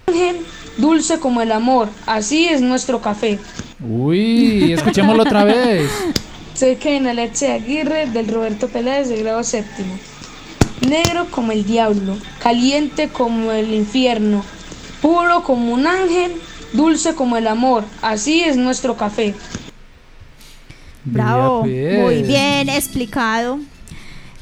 ángel, 0.06 0.36
dulce 0.76 1.18
como 1.18 1.42
el 1.42 1.52
amor. 1.52 1.88
Así 2.06 2.46
es 2.46 2.60
nuestro 2.60 3.00
café. 3.00 3.38
Uy, 3.80 4.72
escuchémoslo 4.72 5.22
otra 5.22 5.44
vez. 5.44 5.90
Soy 6.54 6.76
Karina 6.76 7.14
Leche 7.14 7.52
Aguirre 7.52 8.06
del 8.06 8.28
Roberto 8.28 8.68
Peláez 8.68 9.08
de 9.08 9.22
grado 9.22 9.44
séptimo. 9.44 9.96
Negro 10.86 11.26
como 11.30 11.52
el 11.52 11.64
diablo, 11.64 12.16
caliente 12.40 13.08
como 13.08 13.52
el 13.52 13.74
infierno, 13.74 14.44
puro 15.02 15.42
como 15.42 15.72
un 15.72 15.86
ángel, 15.86 16.32
dulce 16.72 17.14
como 17.14 17.36
el 17.36 17.46
amor. 17.46 17.84
Así 18.02 18.40
es 18.40 18.56
nuestro 18.56 18.96
café. 18.96 19.34
Bravo, 21.04 21.62
muy 21.62 22.02
pues. 22.02 22.26
bien 22.26 22.68
explicado. 22.68 23.58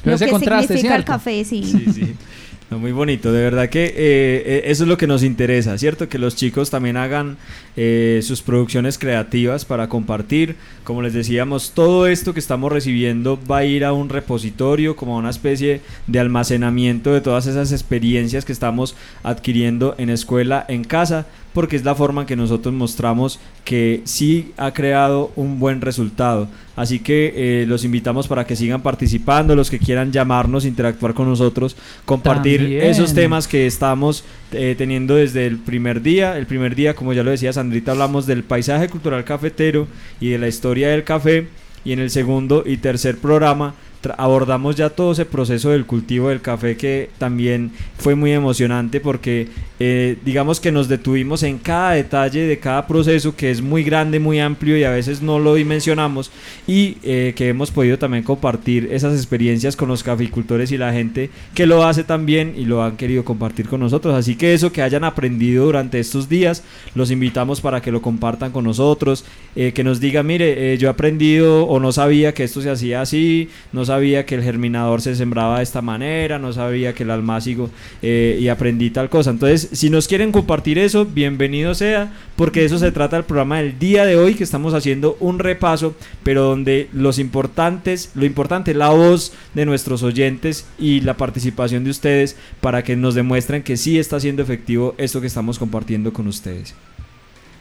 lo 0.03 0.17
que 0.17 0.27
significa 0.27 0.95
el 0.95 1.05
café, 1.05 1.43
sí. 1.45 1.63
sí, 1.63 1.85
sí 1.93 2.15
muy 2.75 2.91
bonito, 2.91 3.31
de 3.31 3.43
verdad 3.43 3.69
que 3.69 3.85
eh, 3.85 3.93
eh, 3.95 4.61
eso 4.65 4.83
es 4.83 4.89
lo 4.89 4.97
que 4.97 5.07
nos 5.07 5.23
interesa, 5.23 5.77
¿cierto? 5.77 6.09
Que 6.09 6.19
los 6.19 6.35
chicos 6.35 6.69
también 6.69 6.97
hagan 6.97 7.37
eh, 7.77 8.19
sus 8.23 8.41
producciones 8.41 8.97
creativas 8.97 9.63
para 9.63 9.87
compartir. 9.87 10.57
Como 10.83 11.01
les 11.01 11.13
decíamos, 11.13 11.71
todo 11.71 12.07
esto 12.07 12.33
que 12.33 12.41
estamos 12.41 12.69
recibiendo 12.69 13.39
va 13.49 13.59
a 13.59 13.65
ir 13.65 13.85
a 13.85 13.93
un 13.93 14.09
repositorio, 14.09 14.97
como 14.97 15.15
a 15.15 15.19
una 15.19 15.29
especie 15.29 15.79
de 16.07 16.19
almacenamiento 16.19 17.13
de 17.13 17.21
todas 17.21 17.47
esas 17.47 17.71
experiencias 17.71 18.43
que 18.43 18.51
estamos 18.51 18.97
adquiriendo 19.23 19.95
en 19.97 20.09
escuela, 20.09 20.65
en 20.67 20.83
casa, 20.83 21.25
porque 21.57 21.75
es 21.75 21.83
la 21.83 21.95
forma 21.95 22.21
en 22.21 22.27
que 22.27 22.35
nosotros 22.35 22.71
mostramos 22.71 23.39
que 23.65 24.01
sí 24.03 24.51
ha 24.57 24.75
creado 24.75 25.31
un 25.35 25.57
buen 25.57 25.81
resultado. 25.81 26.47
Así 26.75 26.99
que 26.99 27.33
eh, 27.35 27.65
los 27.65 27.83
invitamos 27.83 28.27
para 28.27 28.45
que 28.45 28.55
sigan 28.55 28.83
participando, 28.83 29.55
los 29.55 29.71
que 29.71 29.79
quieran 29.79 30.11
llamarnos, 30.11 30.65
interactuar 30.65 31.15
con 31.15 31.27
nosotros, 31.27 31.75
compartir 32.05 32.61
esos 32.83 33.15
temas 33.15 33.47
que 33.47 33.65
estamos 33.65 34.23
eh, 34.51 34.75
teniendo 34.77 35.15
desde 35.15 35.47
el 35.47 35.57
primer 35.57 36.03
día. 36.03 36.37
El 36.37 36.45
primer 36.45 36.75
día, 36.75 36.93
como 36.93 37.11
ya 37.11 37.23
lo 37.23 37.31
decía 37.31 37.51
Sandrita, 37.51 37.93
hablamos 37.93 38.27
del 38.27 38.43
paisaje 38.43 38.87
cultural 38.87 39.23
cafetero 39.23 39.87
y 40.19 40.29
de 40.29 40.37
la 40.37 40.47
historia 40.47 40.89
del 40.89 41.03
café. 41.03 41.47
Y 41.83 41.91
en 41.91 41.97
el 41.97 42.11
segundo 42.11 42.65
y 42.67 42.77
tercer 42.77 43.17
programa 43.17 43.73
abordamos 44.17 44.75
ya 44.75 44.89
todo 44.89 45.11
ese 45.11 45.25
proceso 45.25 45.69
del 45.69 45.85
cultivo 45.85 46.29
del 46.29 46.41
café 46.41 46.77
que 46.77 47.09
también 47.17 47.71
fue 47.97 48.15
muy 48.15 48.31
emocionante 48.31 48.99
porque 48.99 49.47
eh, 49.79 50.17
digamos 50.25 50.59
que 50.59 50.71
nos 50.71 50.87
detuvimos 50.87 51.43
en 51.43 51.59
cada 51.59 51.91
detalle 51.91 52.47
de 52.47 52.57
cada 52.57 52.87
proceso 52.87 53.35
que 53.35 53.51
es 53.51 53.61
muy 53.61 53.83
grande, 53.83 54.19
muy 54.19 54.39
amplio 54.39 54.77
y 54.77 54.83
a 54.83 54.89
veces 54.89 55.21
no 55.21 55.37
lo 55.37 55.55
dimensionamos 55.55 56.31
y 56.65 56.97
eh, 57.03 57.33
que 57.35 57.49
hemos 57.49 57.69
podido 57.69 57.99
también 57.99 58.23
compartir 58.23 58.89
esas 58.91 59.13
experiencias 59.13 59.75
con 59.75 59.89
los 59.89 60.03
caficultores 60.03 60.71
y 60.71 60.77
la 60.77 60.93
gente 60.93 61.29
que 61.53 61.65
lo 61.65 61.85
hace 61.85 62.03
también 62.03 62.53
y 62.57 62.65
lo 62.65 62.83
han 62.83 62.97
querido 62.97 63.23
compartir 63.23 63.67
con 63.67 63.79
nosotros. 63.79 64.15
Así 64.15 64.35
que 64.35 64.53
eso 64.53 64.71
que 64.71 64.81
hayan 64.81 65.03
aprendido 65.03 65.65
durante 65.65 65.99
estos 65.99 66.27
días, 66.29 66.63
los 66.95 67.11
invitamos 67.11 67.61
para 67.61 67.81
que 67.81 67.91
lo 67.91 68.01
compartan 68.01 68.51
con 68.51 68.63
nosotros, 68.63 69.25
eh, 69.55 69.73
que 69.73 69.83
nos 69.83 69.99
digan, 69.99 70.25
mire, 70.25 70.77
yo 70.77 70.87
he 70.87 70.91
aprendido 70.91 71.65
o 71.65 71.79
no 71.79 71.91
sabía 71.91 72.33
que 72.33 72.43
esto 72.43 72.61
se 72.61 72.69
hacía 72.69 73.01
así, 73.01 73.49
no 73.71 73.85
sabía 73.85 73.96
que 73.99 74.35
el 74.35 74.43
germinador 74.43 75.01
se 75.01 75.15
sembraba 75.15 75.57
de 75.57 75.63
esta 75.63 75.81
manera, 75.81 76.39
no 76.39 76.53
sabía 76.53 76.93
que 76.93 77.03
el 77.03 77.11
almácigo 77.11 77.69
y 78.01 78.47
aprendí 78.47 78.89
tal 78.89 79.09
cosa. 79.09 79.31
Entonces, 79.31 79.69
si 79.71 79.89
nos 79.89 80.07
quieren 80.07 80.31
compartir 80.31 80.77
eso, 80.77 81.05
bienvenido 81.05 81.73
sea, 81.73 82.13
porque 82.35 82.63
eso 82.63 82.77
se 82.77 82.91
trata 82.91 83.17
el 83.17 83.23
programa 83.23 83.57
del 83.57 83.79
día 83.79 84.05
de 84.05 84.15
hoy, 84.15 84.35
que 84.35 84.43
estamos 84.43 84.73
haciendo 84.73 85.17
un 85.19 85.39
repaso, 85.39 85.95
pero 86.23 86.43
donde 86.43 86.89
los 86.93 87.19
importantes, 87.19 88.11
lo 88.15 88.25
importante 88.25 88.71
es 88.71 88.77
la 88.77 88.89
voz 88.89 89.33
de 89.53 89.65
nuestros 89.65 90.03
oyentes 90.03 90.67
y 90.77 91.01
la 91.01 91.17
participación 91.17 91.83
de 91.83 91.89
ustedes 91.89 92.35
para 92.61 92.83
que 92.83 92.95
nos 92.95 93.15
demuestren 93.15 93.63
que 93.63 93.77
sí 93.77 93.97
está 93.97 94.19
siendo 94.19 94.43
efectivo 94.43 94.95
esto 94.97 95.21
que 95.21 95.27
estamos 95.27 95.57
compartiendo 95.59 96.13
con 96.13 96.27
ustedes. 96.27 96.75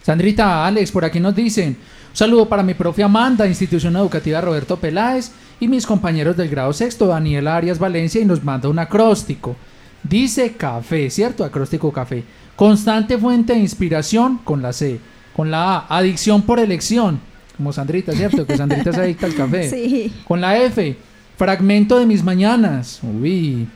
Sandrita, 0.02 0.66
Alex, 0.66 0.92
por 0.92 1.04
aquí 1.04 1.18
nos 1.18 1.34
dicen, 1.34 1.68
un 1.70 1.76
saludo 2.12 2.48
para 2.48 2.62
mi 2.62 2.74
profe 2.74 3.02
Amanda, 3.02 3.46
institución 3.46 3.96
educativa 3.96 4.40
Roberto 4.40 4.76
Peláez, 4.76 5.32
y 5.58 5.68
mis 5.68 5.86
compañeros 5.86 6.36
del 6.36 6.48
grado 6.48 6.72
sexto, 6.72 7.06
Daniel 7.06 7.48
Arias 7.48 7.78
Valencia, 7.78 8.20
y 8.20 8.24
nos 8.24 8.44
manda 8.44 8.68
un 8.68 8.78
acróstico. 8.78 9.56
Dice 10.02 10.52
café, 10.52 11.10
¿cierto? 11.10 11.44
Acróstico 11.44 11.92
café. 11.92 12.24
Constante 12.54 13.18
fuente 13.18 13.54
de 13.54 13.60
inspiración 13.60 14.38
con 14.38 14.62
la 14.62 14.72
C. 14.72 15.00
Con 15.34 15.50
la 15.50 15.76
A, 15.76 15.98
adicción 15.98 16.42
por 16.42 16.58
elección. 16.58 17.20
Como 17.56 17.72
Sandrita, 17.72 18.12
¿cierto? 18.12 18.46
Que 18.46 18.56
Sandrita 18.56 18.92
se 18.92 19.00
adicta 19.00 19.26
al 19.26 19.34
café. 19.34 19.70
Sí. 19.70 20.12
Con 20.26 20.40
la 20.40 20.58
F, 20.62 20.96
fragmento 21.36 21.98
de 21.98 22.06
mis 22.06 22.22
mañanas. 22.22 23.00
Uy. 23.02 23.66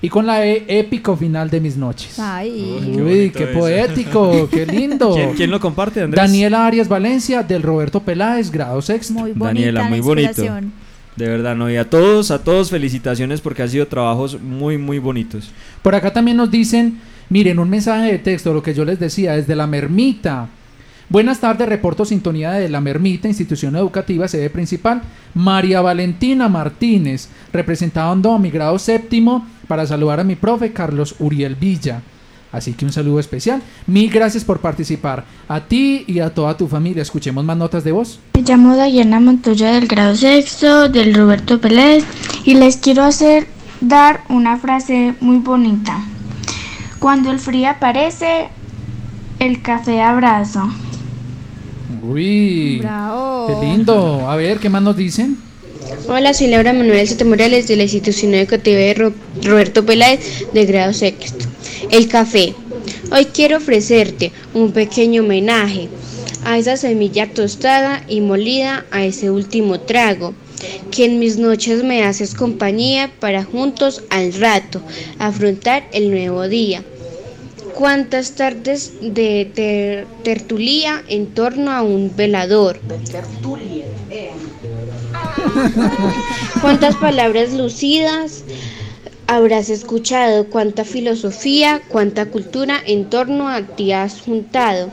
Y 0.00 0.08
con 0.08 0.26
la 0.26 0.46
E, 0.46 0.64
épico 0.68 1.16
final 1.16 1.50
de 1.50 1.60
mis 1.60 1.76
noches. 1.76 2.18
Ay. 2.18 2.94
Uy, 3.00 3.30
qué, 3.30 3.46
poético, 3.46 4.48
qué 4.50 4.66
lindo. 4.66 5.16
¿Quién, 5.34 5.50
lo 5.50 5.58
comparte, 5.58 6.02
Andrés? 6.02 6.22
Daniela 6.22 6.66
Arias 6.66 6.88
Valencia, 6.88 7.42
del 7.42 7.62
Roberto 7.62 8.00
Peláez, 8.00 8.50
grado 8.50 8.80
sexto. 8.82 9.14
Muy 9.14 9.32
bonita 9.32 9.46
Daniela, 9.46 9.84
muy 9.84 10.00
bonito. 10.00 10.42
De 11.16 11.28
verdad, 11.28 11.54
no. 11.54 11.70
Y 11.70 11.76
a 11.76 11.88
todos, 11.88 12.30
a 12.30 12.42
todos 12.42 12.70
felicitaciones 12.70 13.40
porque 13.40 13.62
han 13.62 13.70
sido 13.70 13.86
trabajos 13.86 14.40
muy, 14.40 14.78
muy 14.78 14.98
bonitos. 14.98 15.50
Por 15.82 15.94
acá 15.94 16.12
también 16.12 16.36
nos 16.36 16.50
dicen, 16.50 17.00
miren, 17.28 17.58
un 17.58 17.70
mensaje 17.70 18.10
de 18.12 18.18
texto, 18.18 18.52
lo 18.52 18.62
que 18.62 18.74
yo 18.74 18.84
les 18.84 18.98
decía, 18.98 19.36
desde 19.36 19.54
la 19.54 19.66
Mermita. 19.66 20.48
Buenas 21.08 21.38
tardes, 21.38 21.68
reporto 21.68 22.04
sintonía 22.04 22.52
de 22.52 22.68
la 22.68 22.80
Mermita, 22.80 23.28
institución 23.28 23.76
educativa, 23.76 24.26
sede 24.26 24.50
principal. 24.50 25.02
María 25.34 25.80
Valentina 25.82 26.48
Martínez, 26.48 27.28
representando 27.52 28.32
a 28.32 28.38
mi 28.38 28.50
grado 28.50 28.78
séptimo, 28.78 29.46
para 29.68 29.86
saludar 29.86 30.20
a 30.20 30.24
mi 30.24 30.34
profe 30.34 30.72
Carlos 30.72 31.14
Uriel 31.18 31.54
Villa. 31.54 32.02
Así 32.54 32.72
que 32.72 32.84
un 32.84 32.92
saludo 32.92 33.18
especial. 33.18 33.60
Mil 33.88 34.08
gracias 34.08 34.44
por 34.44 34.60
participar. 34.60 35.24
A 35.48 35.60
ti 35.60 36.04
y 36.06 36.20
a 36.20 36.30
toda 36.32 36.56
tu 36.56 36.68
familia. 36.68 37.02
Escuchemos 37.02 37.44
más 37.44 37.56
notas 37.56 37.82
de 37.82 37.90
voz. 37.90 38.20
Me 38.34 38.42
llamo 38.42 38.76
Dayana 38.76 39.18
Montoya 39.18 39.72
del 39.72 39.88
grado 39.88 40.14
sexto 40.14 40.88
del 40.88 41.14
Roberto 41.14 41.60
Pérez 41.60 42.04
y 42.44 42.54
les 42.54 42.76
quiero 42.76 43.02
hacer 43.02 43.48
dar 43.80 44.20
una 44.28 44.56
frase 44.56 45.14
muy 45.20 45.38
bonita. 45.38 45.98
Cuando 47.00 47.32
el 47.32 47.40
frío 47.40 47.70
aparece, 47.70 48.46
el 49.40 49.60
café 49.60 50.00
abrazo. 50.00 50.70
Uy, 52.02 52.78
Bravo. 52.78 53.48
qué 53.48 53.66
lindo. 53.66 54.30
A 54.30 54.36
ver, 54.36 54.60
¿qué 54.60 54.68
más 54.68 54.80
nos 54.82 54.96
dicen? 54.96 55.38
Hola, 56.08 56.32
soy 56.32 56.46
Laura 56.46 56.72
Manuel 56.72 57.06
Sete 57.06 57.24
Morales 57.24 57.66
de 57.66 57.76
la 57.76 57.82
institución 57.82 58.32
educativa 58.34 58.78
de 58.78 59.12
Roberto 59.42 59.84
Peláez 59.84 60.46
de 60.52 60.66
grado 60.66 60.92
sexto. 60.92 61.46
El 61.94 62.08
café. 62.08 62.52
Hoy 63.12 63.26
quiero 63.26 63.58
ofrecerte 63.58 64.32
un 64.52 64.72
pequeño 64.72 65.22
homenaje 65.22 65.88
a 66.44 66.58
esa 66.58 66.76
semilla 66.76 67.32
tostada 67.32 68.02
y 68.08 68.20
molida, 68.20 68.84
a 68.90 69.04
ese 69.04 69.30
último 69.30 69.78
trago, 69.78 70.34
que 70.90 71.04
en 71.04 71.20
mis 71.20 71.36
noches 71.36 71.84
me 71.84 72.02
haces 72.02 72.34
compañía 72.34 73.12
para 73.20 73.44
juntos 73.44 74.02
al 74.10 74.32
rato 74.32 74.82
afrontar 75.20 75.84
el 75.92 76.10
nuevo 76.10 76.48
día. 76.48 76.82
Cuántas 77.76 78.32
tardes 78.32 78.94
de 79.00 79.48
ter- 79.54 80.08
tertulia 80.24 81.00
en 81.06 81.28
torno 81.28 81.70
a 81.70 81.82
un 81.82 82.10
velador. 82.16 82.80
Cuántas 86.60 86.96
palabras 86.96 87.52
lucidas 87.52 88.42
habrás 89.26 89.70
escuchado, 89.70 90.46
cuánta 90.50 90.84
filosofía, 90.84 91.80
cuánta 91.88 92.26
cultura 92.26 92.80
en 92.84 93.08
torno 93.10 93.48
a 93.48 93.62
ti 93.62 93.92
has 93.92 94.20
juntado. 94.20 94.90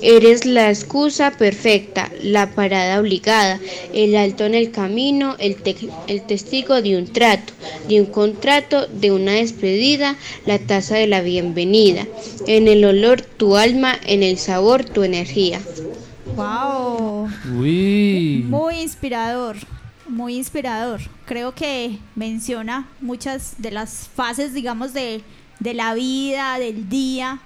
Eres 0.00 0.44
la 0.44 0.68
excusa 0.68 1.30
perfecta, 1.30 2.10
la 2.22 2.50
parada 2.50 3.00
obligada, 3.00 3.60
el 3.94 4.16
alto 4.16 4.44
en 4.44 4.54
el 4.54 4.70
camino, 4.70 5.36
el, 5.38 5.56
te- 5.56 5.76
el 6.08 6.22
testigo 6.22 6.82
de 6.82 6.96
un 6.96 7.06
trato, 7.06 7.52
de 7.88 8.00
un 8.00 8.06
contrato, 8.06 8.86
de 8.88 9.12
una 9.12 9.32
despedida, 9.32 10.16
la 10.46 10.58
taza 10.58 10.96
de 10.96 11.06
la 11.06 11.20
bienvenida. 11.20 12.06
En 12.46 12.68
el 12.68 12.84
olor 12.84 13.22
tu 13.22 13.56
alma, 13.56 13.94
en 14.06 14.22
el 14.22 14.38
sabor 14.38 14.84
tu 14.84 15.02
energía. 15.02 15.60
¡Wow! 16.36 17.28
Uy. 17.58 18.44
Muy 18.48 18.76
inspirador, 18.80 19.56
muy 20.12 20.36
inspirador. 20.36 21.00
Creo 21.26 21.54
que 21.54 21.98
menciona 22.14 22.86
muchas 23.00 23.54
de 23.58 23.70
las 23.70 24.08
fases, 24.14 24.54
digamos, 24.54 24.92
de, 24.92 25.22
de 25.58 25.74
la 25.74 25.94
vida, 25.94 26.58
del 26.58 26.88
día, 26.88 27.40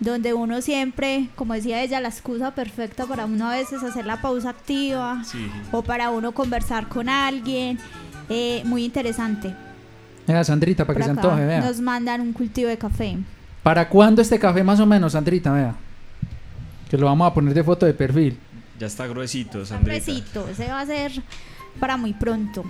donde 0.00 0.34
uno 0.34 0.60
siempre, 0.60 1.28
como 1.36 1.54
decía 1.54 1.82
ella, 1.82 2.00
la 2.00 2.08
excusa 2.08 2.54
perfecta 2.54 3.06
para 3.06 3.26
uno 3.26 3.48
a 3.48 3.52
veces 3.52 3.82
hacer 3.82 4.06
la 4.06 4.20
pausa 4.20 4.50
activa 4.50 5.22
o 5.72 5.82
para 5.82 6.10
uno 6.10 6.32
conversar 6.32 6.88
con 6.88 7.08
alguien. 7.08 7.78
Eh, 8.28 8.62
muy 8.64 8.84
interesante. 8.84 9.54
Vea, 10.26 10.42
Sandrita, 10.42 10.84
para 10.84 10.98
que 10.98 11.04
Por 11.04 11.14
se 11.14 11.18
acá 11.18 11.28
antoje, 11.28 11.46
vea. 11.46 11.60
Nos 11.60 11.80
mandan 11.80 12.20
un 12.20 12.32
cultivo 12.32 12.68
de 12.68 12.76
café. 12.76 13.16
¿Para 13.62 13.88
cuándo 13.88 14.20
este 14.20 14.38
café 14.38 14.64
más 14.64 14.80
o 14.80 14.86
menos, 14.86 15.12
Sandrita? 15.12 15.52
Vea. 15.52 15.74
Que 16.90 16.98
lo 16.98 17.06
vamos 17.06 17.30
a 17.30 17.34
poner 17.34 17.54
de 17.54 17.62
foto 17.62 17.86
de 17.86 17.94
perfil. 17.94 18.36
Ya 18.78 18.88
está 18.88 19.06
gruesito, 19.06 19.64
Sandrita. 19.64 19.92
Besito, 19.92 20.48
ese 20.48 20.68
va 20.68 20.80
a 20.80 20.86
ser 20.86 21.12
para 21.78 21.96
muy 21.96 22.12
pronto. 22.12 22.64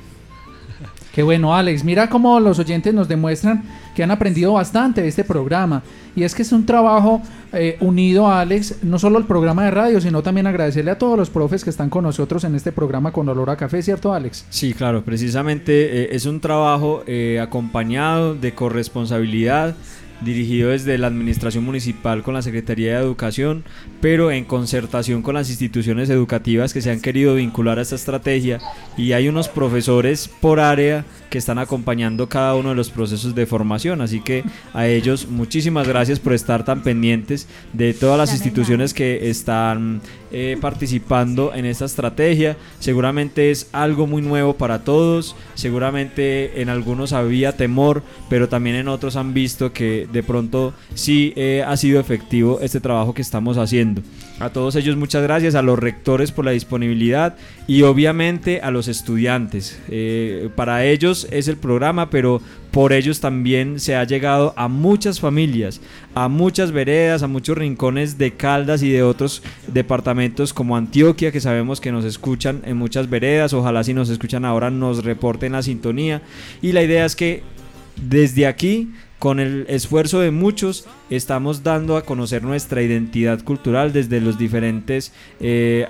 Qué 1.17 1.23
bueno, 1.23 1.55
Alex. 1.55 1.83
Mira 1.83 2.11
cómo 2.11 2.39
los 2.41 2.59
oyentes 2.59 2.93
nos 2.93 3.09
demuestran 3.09 3.65
que 3.95 4.03
han 4.03 4.11
aprendido 4.11 4.53
bastante 4.53 5.01
de 5.01 5.09
este 5.09 5.25
programa. 5.25 5.83
Y 6.15 6.25
es 6.25 6.35
que 6.35 6.43
es 6.43 6.53
un 6.53 6.67
trabajo 6.67 7.23
eh, 7.55 7.79
unido, 7.81 8.29
Alex, 8.29 8.83
no 8.83 8.99
solo 8.99 9.17
al 9.17 9.25
programa 9.25 9.65
de 9.65 9.71
radio, 9.71 9.99
sino 9.99 10.23
también 10.23 10.47
agradecerle 10.47 10.91
a 10.91 10.99
todos 10.99 11.19
los 11.19 11.31
profes 11.31 11.65
que 11.65 11.71
están 11.71 11.89
con 11.89 12.05
nosotros 12.05 12.45
en 12.45 12.55
este 12.55 12.71
programa 12.71 13.13
con 13.13 13.27
olor 13.31 13.49
a 13.49 13.57
café, 13.57 13.81
¿cierto, 13.83 14.13
Alex? 14.13 14.45
Sí, 14.51 14.75
claro, 14.75 15.03
precisamente 15.05 16.03
eh, 16.03 16.09
es 16.13 16.27
un 16.27 16.41
trabajo 16.41 17.03
eh, 17.07 17.41
acompañado 17.41 18.35
de 18.35 18.55
corresponsabilidad 18.55 19.75
dirigido 20.21 20.71
desde 20.71 20.99
la 20.99 21.07
Administración 21.07 21.65
Municipal 21.65 22.23
con 22.23 22.35
la 22.35 22.43
Secretaría 22.43 22.95
de 22.95 23.03
Educación, 23.03 23.65
pero 24.01 24.31
en 24.31 24.45
concertación 24.45 25.23
con 25.23 25.35
las 25.35 25.51
instituciones 25.51 26.11
educativas 26.11 26.73
que 26.73 26.83
se 26.83 26.91
han 26.91 27.01
querido 27.01 27.35
vincular 27.35 27.79
a 27.79 27.83
esta 27.83 27.95
estrategia. 27.95 28.61
Y 28.97 29.13
hay 29.13 29.29
unos 29.29 29.49
profesores 29.49 30.29
por 30.29 30.61
área 30.61 31.05
que 31.31 31.39
están 31.39 31.59
acompañando 31.59 32.29
cada 32.29 32.55
uno 32.55 32.71
de 32.71 32.75
los 32.75 32.91
procesos 32.91 33.35
de 33.35 33.47
formación, 33.47 34.01
así 34.01 34.21
que 34.21 34.45
a 34.75 34.87
ellos 34.87 35.29
muchísimas 35.29 35.87
gracias 35.87 36.21
por 36.21 36.33
estar 36.33 36.65
tan 36.65 36.83
pendientes 36.83 37.49
de 37.73 37.95
todas 37.95 38.19
las 38.19 38.33
instituciones 38.33 38.95
que 38.95 39.29
están 39.29 40.01
eh, 40.33 40.59
participando 40.61 41.55
en 41.55 41.67
esta 41.67 41.85
estrategia. 41.85 42.57
Seguramente 42.81 43.51
es 43.51 43.69
algo 43.73 44.07
muy 44.07 44.23
nuevo 44.23 44.55
para 44.55 44.85
todos, 44.85 45.37
seguramente 45.55 46.61
en 46.61 46.69
algunos 46.69 47.13
había 47.13 47.57
temor, 47.57 48.03
pero 48.29 48.49
también 48.49 48.77
en 48.77 48.89
otros 48.89 49.17
han 49.17 49.35
visto 49.35 49.73
que 49.73 50.09
de 50.13 50.23
pronto 50.23 50.75
sí 50.95 51.33
eh, 51.37 51.65
ha 51.67 51.77
sido 51.77 52.01
efectivo 52.01 52.59
este 52.61 52.81
trabajo 52.81 53.15
que 53.15 53.23
estamos 53.23 53.57
haciendo. 53.57 54.03
A 54.39 54.51
todos 54.51 54.77
ellos 54.77 54.97
muchas 54.97 55.23
gracias, 55.23 55.55
a 55.55 55.63
los 55.63 55.79
rectores 55.79 56.33
por 56.33 56.45
la 56.45 56.51
disponibilidad 56.51 57.37
y 57.67 57.83
obviamente 57.83 58.61
a 58.61 58.71
los 58.71 58.89
estudiantes. 58.89 59.81
Eh, 59.89 60.51
para 60.55 60.85
ellos 60.85 61.16
es 61.25 61.49
el 61.49 61.57
programa, 61.57 62.11
pero 62.11 62.41
por 62.71 62.93
ellos 62.93 63.21
también 63.21 63.81
se 63.81 63.97
ha 63.97 64.05
llegado 64.05 64.53
a 64.57 64.69
muchas 64.69 65.21
familias, 65.21 65.81
a 66.15 66.29
muchas 66.29 66.73
veredas, 66.73 67.23
a 67.23 67.27
muchos 67.27 67.57
rincones 67.57 68.19
de 68.19 68.33
Caldas 68.35 68.83
y 68.83 68.91
de 68.91 69.03
otros 69.03 69.43
departamentos 69.67 70.53
como 70.53 70.77
Antioquia, 70.77 71.33
que 71.33 71.41
sabemos 71.41 71.81
que 71.81 71.93
nos 71.93 72.05
escuchan 72.05 72.63
en 72.65 72.77
muchas 72.77 73.09
veredas. 73.09 73.53
Ojalá 73.53 73.83
si 73.85 73.95
nos 73.95 74.11
escuchan 74.11 74.45
ahora 74.45 74.71
nos 74.71 75.05
reporten 75.05 75.53
la 75.53 75.63
sintonía. 75.63 76.23
Y 76.61 76.73
la 76.73 76.83
idea 76.83 77.05
es 77.05 77.17
que 77.17 77.43
desde 78.01 78.47
aquí 78.47 78.91
con 79.19 79.41
el 79.41 79.65
esfuerzo 79.71 80.21
de 80.21 80.31
muchos 80.31 80.87
estamos 81.09 81.63
dando 81.63 81.97
a 81.97 82.05
conocer 82.05 82.43
nuestra 82.43 82.83
identidad 82.83 83.43
cultural 83.43 83.91
desde 83.95 84.21
los 84.21 84.37
diferentes 84.37 85.11
eh, 85.41 85.87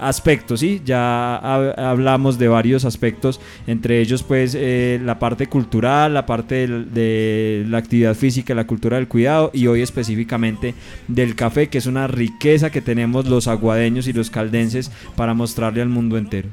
aspectos, 0.00 0.60
¿sí? 0.60 0.82
Ya 0.84 1.36
ha- 1.36 1.90
hablamos 1.90 2.38
de 2.38 2.48
varios 2.48 2.84
aspectos, 2.84 3.40
entre 3.68 4.00
ellos 4.00 4.24
pues 4.24 4.56
eh, 4.58 5.00
la 5.04 5.20
parte 5.20 5.46
cultural, 5.46 6.14
la 6.14 6.26
parte 6.26 6.66
de 6.66 7.64
la 7.68 7.78
actividad 7.78 8.16
física, 8.16 8.52
la 8.52 8.66
cultura 8.66 8.96
del 8.96 9.06
cuidado 9.06 9.52
y 9.54 9.68
hoy 9.68 9.80
específicamente 9.82 10.74
del 11.06 11.36
café, 11.36 11.68
que 11.68 11.78
es 11.78 11.86
una 11.86 12.08
riqueza 12.08 12.70
que 12.70 12.80
tenemos 12.80 13.26
los 13.26 13.46
aguadeños 13.46 14.08
y 14.08 14.12
los 14.12 14.28
caldenses 14.30 14.90
para 15.14 15.34
mostrarle 15.34 15.82
al 15.82 15.88
mundo 15.88 16.18
entero. 16.18 16.48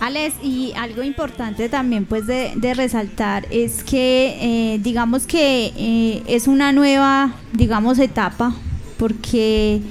Alex, 0.00 0.36
y 0.42 0.72
algo 0.76 1.02
importante 1.02 1.68
también 1.68 2.06
pues 2.06 2.26
de, 2.26 2.74
resaltar 2.74 3.46
es 3.50 3.84
que 3.84 4.38
eh, 4.40 4.78
digamos 4.82 5.26
que 5.26 5.72
eh, 5.76 6.22
es 6.26 6.48
una 6.48 6.72
nueva, 6.72 7.34
digamos, 7.52 7.98
etapa, 7.98 8.54
porque 8.98 9.82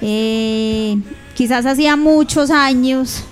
eh, 0.00 0.96
quizás 1.34 1.66
hacía 1.66 1.96
muchos 1.96 2.52
años 2.52 3.24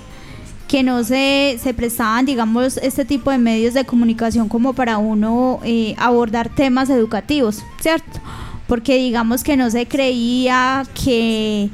que 0.67 0.83
no 0.83 1.05
se, 1.05 1.57
se 1.63 1.73
prestaban, 1.73 2.25
digamos, 2.25 2.75
este 2.77 3.05
tipo 3.05 3.31
de 3.31 3.37
medios 3.37 3.73
de 3.73 3.85
comunicación 3.85 4.49
como 4.49 4.73
para 4.73 4.97
uno 4.97 5.61
abordar 5.97 6.53
temas 6.53 6.89
educativos, 6.89 7.63
¿cierto? 7.79 8.19
Porque 8.67 8.97
digamos 8.97 9.43
que 9.43 9.55
no 9.55 9.71
se 9.71 9.87
creía 9.87 10.85
que, 10.93 11.69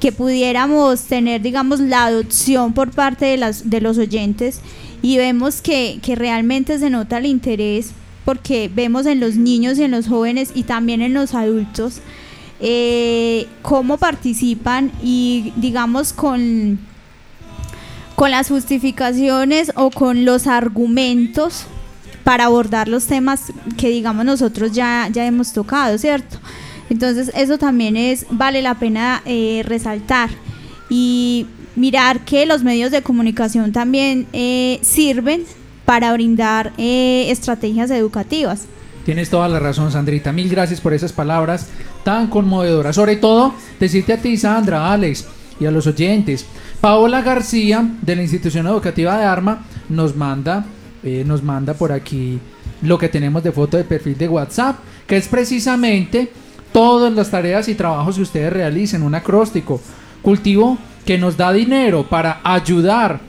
que 0.00 0.12
pudiéramos 0.12 1.02
tener, 1.04 1.42
digamos, 1.42 1.78
la 1.80 2.06
adopción 2.06 2.72
por 2.72 2.90
parte 2.90 3.26
de, 3.26 3.36
las, 3.36 3.68
de 3.68 3.80
los 3.80 3.98
oyentes 3.98 4.60
y 5.02 5.18
vemos 5.18 5.60
que, 5.60 5.98
que 6.02 6.16
realmente 6.16 6.78
se 6.78 6.90
nota 6.90 7.18
el 7.18 7.26
interés 7.26 7.92
porque 8.24 8.70
vemos 8.74 9.06
en 9.06 9.20
los 9.20 9.36
niños 9.36 9.78
y 9.78 9.84
en 9.84 9.90
los 9.90 10.08
jóvenes 10.08 10.52
y 10.54 10.64
también 10.64 11.02
en 11.02 11.14
los 11.14 11.34
adultos 11.34 12.00
eh, 12.60 13.46
cómo 13.62 13.96
participan 13.96 14.92
y 15.02 15.52
digamos 15.56 16.12
con 16.12 16.78
con 18.20 18.30
las 18.30 18.48
justificaciones 18.48 19.72
o 19.76 19.90
con 19.90 20.26
los 20.26 20.46
argumentos 20.46 21.64
para 22.22 22.44
abordar 22.44 22.86
los 22.86 23.06
temas 23.06 23.50
que 23.78 23.88
digamos 23.88 24.26
nosotros 24.26 24.72
ya, 24.72 25.08
ya 25.10 25.24
hemos 25.24 25.54
tocado, 25.54 25.96
¿cierto? 25.96 26.38
Entonces 26.90 27.30
eso 27.34 27.56
también 27.56 27.96
es, 27.96 28.26
vale 28.30 28.60
la 28.60 28.74
pena 28.74 29.22
eh, 29.24 29.62
resaltar 29.64 30.28
y 30.90 31.46
mirar 31.76 32.24
que 32.24 32.44
los 32.44 32.62
medios 32.62 32.90
de 32.90 33.00
comunicación 33.00 33.72
también 33.72 34.26
eh, 34.32 34.78
sirven 34.82 35.44
para 35.86 36.12
brindar 36.12 36.72
eh, 36.76 37.30
estrategias 37.30 37.90
educativas. 37.90 38.66
Tienes 39.04 39.30
toda 39.30 39.48
la 39.48 39.58
razón, 39.58 39.90
Sandrita. 39.90 40.30
Mil 40.32 40.48
gracias 40.48 40.80
por 40.80 40.92
esas 40.92 41.12
palabras 41.12 41.68
tan 42.04 42.28
conmovedoras. 42.28 42.96
Sobre 42.96 43.16
todo, 43.16 43.54
decirte 43.78 44.12
a 44.12 44.18
ti, 44.18 44.36
Sandra, 44.36 44.92
Alex, 44.92 45.26
y 45.58 45.66
a 45.66 45.70
los 45.70 45.86
oyentes. 45.86 46.46
Paola 46.80 47.22
García, 47.22 47.88
de 48.02 48.16
la 48.16 48.22
institución 48.22 48.66
educativa 48.66 49.18
de 49.18 49.24
Arma, 49.24 49.66
nos 49.88 50.16
manda, 50.16 50.64
eh, 51.02 51.24
nos 51.26 51.42
manda 51.42 51.74
por 51.74 51.92
aquí 51.92 52.38
lo 52.82 52.98
que 52.98 53.08
tenemos 53.08 53.42
de 53.42 53.52
foto 53.52 53.76
de 53.76 53.84
perfil 53.84 54.16
de 54.16 54.28
WhatsApp, 54.28 54.78
que 55.06 55.16
es 55.16 55.28
precisamente 55.28 56.30
todas 56.72 57.12
las 57.12 57.30
tareas 57.30 57.68
y 57.68 57.74
trabajos 57.74 58.16
que 58.16 58.22
ustedes 58.22 58.52
realicen, 58.52 59.02
un 59.02 59.14
acróstico, 59.14 59.80
cultivo 60.22 60.78
que 61.04 61.18
nos 61.18 61.36
da 61.36 61.52
dinero 61.52 62.06
para 62.08 62.40
ayudar 62.44 63.20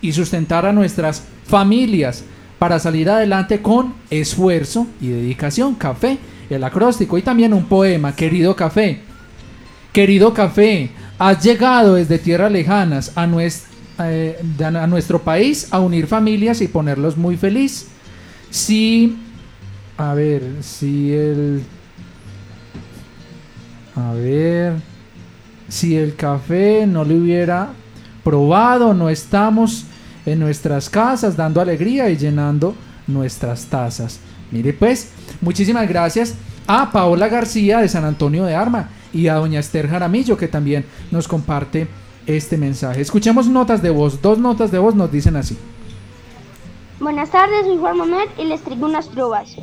y 0.00 0.12
sustentar 0.12 0.66
a 0.66 0.72
nuestras 0.72 1.24
familias 1.46 2.24
para 2.58 2.78
salir 2.78 3.10
adelante 3.10 3.60
con 3.60 3.94
esfuerzo 4.10 4.86
y 5.00 5.08
dedicación. 5.08 5.74
Café, 5.74 6.18
el 6.48 6.64
acróstico 6.64 7.18
y 7.18 7.22
también 7.22 7.52
un 7.52 7.66
poema, 7.66 8.14
querido 8.14 8.56
café. 8.56 9.00
Querido 9.92 10.32
café, 10.32 10.90
has 11.18 11.42
llegado 11.42 11.94
desde 11.94 12.18
tierras 12.18 12.52
lejanas 12.52 13.12
eh, 13.98 14.36
a 14.60 14.86
nuestro 14.86 15.22
país 15.22 15.68
a 15.70 15.80
unir 15.80 16.06
familias 16.06 16.60
y 16.60 16.68
ponerlos 16.68 17.16
muy 17.16 17.36
feliz. 17.36 17.88
Si, 18.50 19.16
a 19.96 20.14
ver, 20.14 20.42
si 20.60 21.12
el 21.12 21.62
A 23.96 24.12
ver. 24.12 24.74
Si 25.68 25.96
el 25.96 26.14
café 26.14 26.86
no 26.86 27.04
lo 27.04 27.14
hubiera 27.14 27.70
probado, 28.22 28.94
no 28.94 29.08
estamos 29.08 29.84
en 30.24 30.38
nuestras 30.38 30.88
casas 30.88 31.36
dando 31.36 31.60
alegría 31.60 32.08
y 32.10 32.16
llenando 32.16 32.74
nuestras 33.06 33.66
tazas. 33.66 34.20
Mire 34.50 34.72
pues, 34.72 35.10
muchísimas 35.40 35.88
gracias 35.88 36.34
a 36.66 36.90
Paola 36.92 37.28
García 37.28 37.80
de 37.80 37.88
San 37.88 38.04
Antonio 38.04 38.44
de 38.44 38.54
Arma 38.54 38.90
y 39.12 39.28
a 39.28 39.34
doña 39.34 39.60
Esther 39.60 39.88
Jaramillo 39.88 40.36
que 40.36 40.48
también 40.48 40.84
nos 41.10 41.26
comparte 41.26 41.88
este 42.26 42.56
mensaje. 42.56 43.00
Escuchemos 43.00 43.48
notas 43.48 43.82
de 43.82 43.90
voz. 43.90 44.20
Dos 44.20 44.38
notas 44.38 44.70
de 44.70 44.78
voz 44.78 44.94
nos 44.94 45.10
dicen 45.10 45.36
así. 45.36 45.56
Buenas 47.00 47.30
tardes, 47.30 47.66
soy 47.66 47.78
Juan 47.78 47.98
Manuel 47.98 48.28
y 48.38 48.44
les 48.44 48.62
traigo 48.62 48.86
unas 48.86 49.08
trovas. 49.08 49.54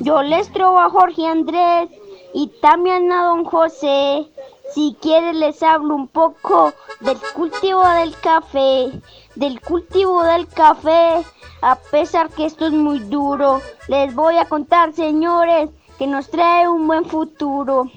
Yo 0.00 0.22
les 0.22 0.50
trobo 0.52 0.78
a 0.78 0.90
Jorge 0.90 1.26
Andrés 1.26 1.88
y 2.34 2.48
también 2.60 3.10
a 3.12 3.24
don 3.24 3.44
José. 3.44 4.28
Si 4.74 4.96
quieren 5.00 5.40
les 5.40 5.62
hablo 5.62 5.94
un 5.94 6.08
poco 6.08 6.72
del 7.00 7.18
cultivo 7.34 7.86
del 7.88 8.14
café, 8.18 8.90
del 9.34 9.60
cultivo 9.60 10.22
del 10.22 10.48
café. 10.48 11.24
A 11.62 11.76
pesar 11.76 12.28
que 12.30 12.46
esto 12.46 12.66
es 12.66 12.72
muy 12.72 12.98
duro, 12.98 13.60
les 13.88 14.14
voy 14.14 14.36
a 14.36 14.44
contar, 14.44 14.92
señores, 14.92 15.70
que 15.98 16.06
nos 16.06 16.28
trae 16.30 16.68
un 16.68 16.86
buen 16.86 17.06
futuro. 17.06 17.90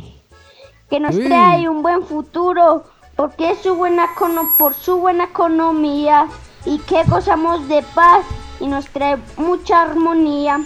Que 0.90 1.00
nos 1.00 1.16
Uy. 1.16 1.26
trae 1.26 1.68
un 1.68 1.82
buen 1.82 2.04
futuro 2.06 2.84
porque 3.16 3.52
es 3.52 3.60
su 3.60 3.76
buena 3.76 4.08
por 4.58 4.74
su 4.74 4.98
buena 4.98 5.26
economía 5.26 6.28
y 6.66 6.80
que 6.80 7.04
gozamos 7.04 7.68
de 7.68 7.84
paz 7.94 8.26
y 8.60 8.68
nos 8.68 8.88
trae 8.90 9.18
mucha 9.38 9.82
armonía. 9.82 10.62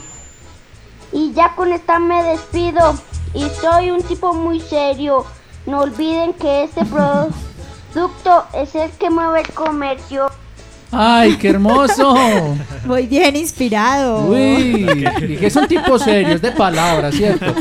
Y 1.12 1.34
ya 1.34 1.56
con 1.56 1.74
esta 1.74 2.00
me 2.00 2.24
despido 2.24 2.94
y 3.34 3.46
soy 3.62 3.92
un 3.92 4.02
tipo 4.04 4.34
muy 4.34 4.60
serio. 4.60 5.26
No 5.66 5.82
olviden 5.82 6.34
que 6.34 6.64
este 6.64 6.86
producto 6.86 8.46
es 8.54 8.76
el 8.76 8.92
que 8.92 9.10
mueve 9.10 9.42
el 9.42 9.50
comercio. 9.54 10.28
¡Ay, 10.92 11.38
qué 11.38 11.50
hermoso! 11.50 12.16
Muy 12.86 13.08
bien 13.08 13.36
inspirado. 13.36 14.28
Uy, 14.28 14.86
y 15.22 15.38
que 15.38 15.48
es 15.48 15.56
un 15.56 15.68
tipo 15.68 15.98
serio, 15.98 16.36
es 16.36 16.42
de 16.42 16.52
palabras, 16.52 17.16
¿cierto? 17.16 17.52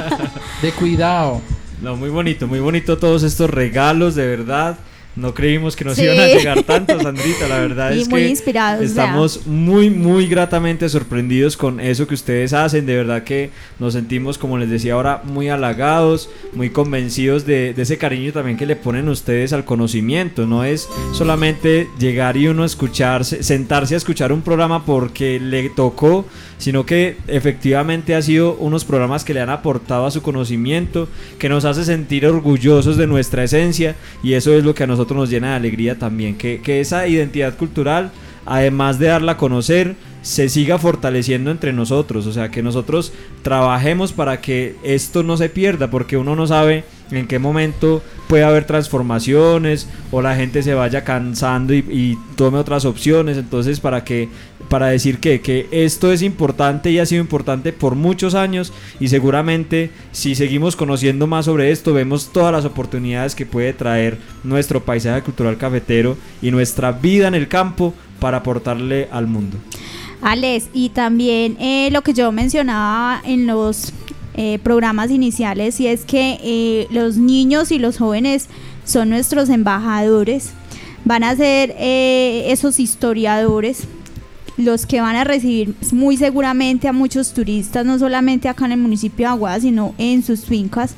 De 0.61 0.71
cuidado. 0.73 1.41
No, 1.81 1.97
muy 1.97 2.11
bonito, 2.11 2.47
muy 2.47 2.61
bonito 2.61 2.99
todos 2.99 3.23
estos 3.23 3.49
regalos, 3.49 4.15
de 4.15 4.27
verdad. 4.27 4.77
No 5.15 5.35
creímos 5.35 5.77
que 5.77 5.85
nos 5.85 5.97
Sí. 5.97 6.05
iban 6.05 6.19
a 6.21 6.27
llegar 6.27 6.63
tantos, 6.63 7.03
Sandrita. 7.03 7.47
La 7.47 7.59
verdad 7.59 7.93
Y 7.93 8.01
es 8.01 8.09
muy 8.09 8.23
que 8.23 8.29
inspirados, 8.29 8.83
estamos 8.83 9.47
muy, 9.47 9.91
muy 9.91 10.27
gratamente 10.27 10.89
sorprendidos 10.89 11.59
con 11.59 11.81
eso 11.81 12.07
que 12.07 12.15
ustedes 12.15 12.55
hacen. 12.55 12.87
De 12.87 12.97
verdad 12.97 13.23
que 13.23 13.51
nos 13.79 13.93
sentimos, 13.93 14.39
como 14.39 14.57
les 14.57 14.71
decía 14.71 14.95
ahora, 14.95 15.21
muy 15.25 15.51
halagados, 15.51 16.31
muy 16.55 16.71
convencidos 16.71 17.45
de, 17.45 17.75
de 17.75 17.83
ese 17.83 17.99
cariño 17.99 18.33
también 18.33 18.57
que 18.57 18.65
le 18.65 18.75
ponen 18.75 19.07
ustedes 19.11 19.53
al 19.53 19.67
conocimiento. 19.67 20.47
No 20.47 20.65
es 20.65 20.89
solamente 21.13 21.89
llegar 21.99 22.39
y 22.39 22.49
uno 22.49 22.65
escucharse, 22.65 23.43
sentarse 23.43 23.93
a 23.93 23.99
escuchar 23.99 24.33
un 24.33 24.41
programa 24.41 24.87
porque 24.87 25.39
le 25.39 25.69
tocó, 25.69 26.25
sino 26.57 26.87
que 26.87 27.17
efectivamente 27.29 28.15
ha 28.15 28.23
sido 28.23 28.55
unos 28.55 28.87
programas 28.87 29.25
que 29.25 29.35
le 29.35 29.41
han 29.41 29.51
aportado 29.51 30.07
a 30.07 30.11
su 30.11 30.23
conocimiento, 30.23 31.07
que 31.39 31.51
nos 31.51 31.67
hace 31.67 31.85
sentir 31.85 32.25
orgullosos 32.25 32.97
de 32.97 33.07
nuestra 33.07 33.45
esencia 33.45 33.95
y 34.23 34.33
eso 34.35 34.55
es 34.55 34.65
lo 34.65 34.75
que 34.75 34.85
a 34.85 34.87
nosotros 34.87 35.02
nos 35.11 35.31
llena 35.31 35.51
de 35.51 35.57
alegría 35.57 35.99
también, 35.99 36.37
que, 36.37 36.61
que 36.61 36.81
esa 36.81 37.07
identidad 37.07 37.57
cultural, 37.57 38.11
además 38.47 38.99
de 38.99 39.09
darla 39.09 39.33
a 39.33 39.37
conocer, 39.37 39.97
se 40.23 40.49
siga 40.49 40.79
fortaleciendo 40.79 41.51
entre 41.51 41.73
nosotros, 41.73 42.27
o 42.27 42.33
sea, 42.33 42.51
que 42.51 42.63
nosotros 42.63 43.13
trabajemos 43.43 44.13
para 44.13 44.41
que 44.41 44.77
esto 44.85 45.23
no 45.23 45.37
se 45.37 45.49
pierda, 45.49 45.91
porque 45.91 46.17
uno 46.17 46.37
no 46.37 46.47
sabe 46.47 46.85
en 47.19 47.27
qué 47.27 47.39
momento 47.39 48.03
puede 48.29 48.45
haber 48.45 48.65
transformaciones 48.65 49.89
o 50.11 50.23
la 50.23 50.37
gente 50.37 50.63
se 50.63 50.75
vaya 50.75 51.05
cansando 51.05 51.75
y, 51.75 52.19
tome 52.37 52.59
otras 52.59 52.85
opciones, 52.85 53.37
entonces 53.37 53.79
para 53.79 54.05
que 54.05 54.29
para 54.69 54.87
decir 54.87 55.19
que, 55.19 55.41
que 55.43 55.69
esto 55.71 56.13
es 56.13 56.23
importante 56.23 56.91
y 56.91 56.99
ha 56.99 57.05
sido 57.05 57.21
importante 57.21 57.73
por 57.73 57.95
muchos 57.95 58.35
años 58.35 58.73
y 59.01 59.09
seguramente 59.09 59.91
si 60.13 60.35
seguimos 60.35 60.77
conociendo 60.77 61.27
más 61.27 61.45
sobre 61.45 61.71
esto 61.71 61.93
vemos 61.93 62.33
todas 62.33 62.53
las 62.53 62.65
oportunidades 62.65 63.35
que 63.35 63.45
puede 63.45 63.75
traer 63.75 64.19
nuestro 64.45 64.83
paisaje 64.83 65.23
cultural 65.23 65.59
cafetero 65.59 66.17
y 66.41 66.51
nuestra 66.51 66.93
vida 66.93 67.29
en 67.29 67.35
el 67.35 67.49
campo 67.49 67.93
para 68.19 68.39
aportarle 68.39 69.09
al 69.13 69.27
mundo. 69.27 69.59
Alex, 70.23 70.69
y 70.73 70.91
también 70.91 71.57
eh, 71.61 71.91
lo 71.91 72.03
que 72.03 72.15
yo 72.15 72.31
mencionaba 72.31 73.21
en 73.25 73.47
los 73.47 73.93
eh, 74.35 74.59
programas 74.63 75.11
iniciales, 75.11 75.79
y 75.79 75.87
es 75.87 76.07
que 76.07 76.39
eh, 76.43 76.87
los 76.91 77.19
niños 77.19 77.71
y 77.71 77.79
los 77.79 77.99
jóvenes 77.99 78.49
son 78.83 79.11
nuestros 79.11 79.51
embajadores, 79.51 80.53
van 81.05 81.23
a 81.23 81.37
ser 81.37 81.75
eh, 81.79 82.47
esos 82.49 82.81
historiadores 82.81 83.83
los 84.57 84.87
que 84.87 85.03
van 85.03 85.17
a 85.17 85.25
recibir 85.25 85.75
muy 85.93 86.17
seguramente 86.17 86.89
a 86.89 86.95
muchos 86.95 87.35
turistas, 87.35 87.85
no 87.85 87.99
solamente 87.99 88.49
acá 88.49 88.65
en 88.65 88.73
el 88.73 88.79
municipio 88.79 89.27
de 89.27 89.33
Aguada, 89.33 89.61
sino 89.61 89.95
en 89.99 90.23
sus 90.23 90.47
fincas, 90.47 90.95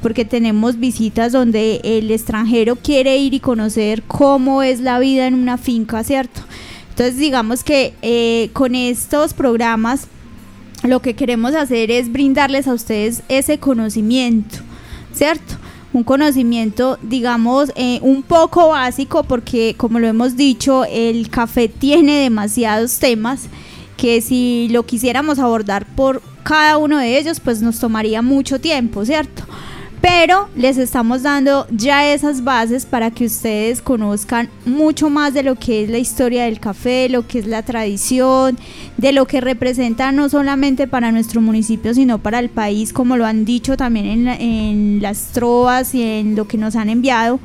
porque 0.00 0.24
tenemos 0.24 0.78
visitas 0.78 1.32
donde 1.32 1.80
el 1.82 2.08
extranjero 2.12 2.76
quiere 2.76 3.16
ir 3.16 3.34
y 3.34 3.40
conocer 3.40 4.04
cómo 4.04 4.62
es 4.62 4.80
la 4.80 5.00
vida 5.00 5.26
en 5.26 5.34
una 5.34 5.58
finca, 5.58 6.04
¿cierto? 6.04 6.42
Entonces 6.90 7.16
digamos 7.16 7.64
que 7.64 8.50
con 8.52 8.74
estos 8.74 9.34
programas 9.34 10.06
lo 10.86 11.00
que 11.00 11.14
queremos 11.14 11.54
hacer 11.54 11.90
es 11.90 12.12
brindarles 12.12 12.68
a 12.68 12.74
ustedes 12.74 13.22
ese 13.28 13.58
conocimiento, 13.58 14.58
¿cierto? 15.12 15.54
Un 15.92 16.04
conocimiento, 16.04 16.98
digamos, 17.02 17.72
eh, 17.74 17.98
un 18.02 18.22
poco 18.22 18.68
básico 18.68 19.22
porque, 19.24 19.74
como 19.76 19.98
lo 19.98 20.06
hemos 20.06 20.36
dicho, 20.36 20.84
el 20.84 21.30
café 21.30 21.68
tiene 21.68 22.20
demasiados 22.20 22.98
temas 22.98 23.48
que 23.96 24.20
si 24.20 24.68
lo 24.70 24.84
quisiéramos 24.84 25.38
abordar 25.38 25.86
por 25.94 26.22
cada 26.42 26.76
uno 26.76 26.98
de 26.98 27.18
ellos, 27.18 27.40
pues 27.40 27.62
nos 27.62 27.78
tomaría 27.78 28.22
mucho 28.22 28.60
tiempo, 28.60 29.04
¿cierto? 29.04 29.44
Pero 30.08 30.48
les 30.54 30.78
estamos 30.78 31.24
dando 31.24 31.66
ya 31.72 32.12
esas 32.12 32.44
bases 32.44 32.86
para 32.86 33.10
que 33.10 33.24
ustedes 33.26 33.82
conozcan 33.82 34.48
mucho 34.64 35.10
más 35.10 35.34
de 35.34 35.42
lo 35.42 35.56
que 35.56 35.82
es 35.82 35.90
la 35.90 35.98
historia 35.98 36.44
del 36.44 36.60
café, 36.60 37.08
lo 37.08 37.26
que 37.26 37.40
es 37.40 37.46
la 37.46 37.62
tradición, 37.64 38.56
de 38.98 39.10
lo 39.10 39.26
que 39.26 39.40
representa 39.40 40.12
no 40.12 40.28
solamente 40.28 40.86
para 40.86 41.10
nuestro 41.10 41.40
municipio, 41.40 41.92
sino 41.92 42.18
para 42.18 42.38
el 42.38 42.50
país, 42.50 42.92
como 42.92 43.16
lo 43.16 43.26
han 43.26 43.44
dicho 43.44 43.76
también 43.76 44.06
en, 44.06 44.24
la- 44.26 44.36
en 44.36 44.98
las 45.02 45.32
trovas 45.32 45.92
y 45.92 46.04
en 46.04 46.36
lo 46.36 46.46
que 46.46 46.56
nos 46.56 46.76
han 46.76 46.88
enviado. 46.88 47.40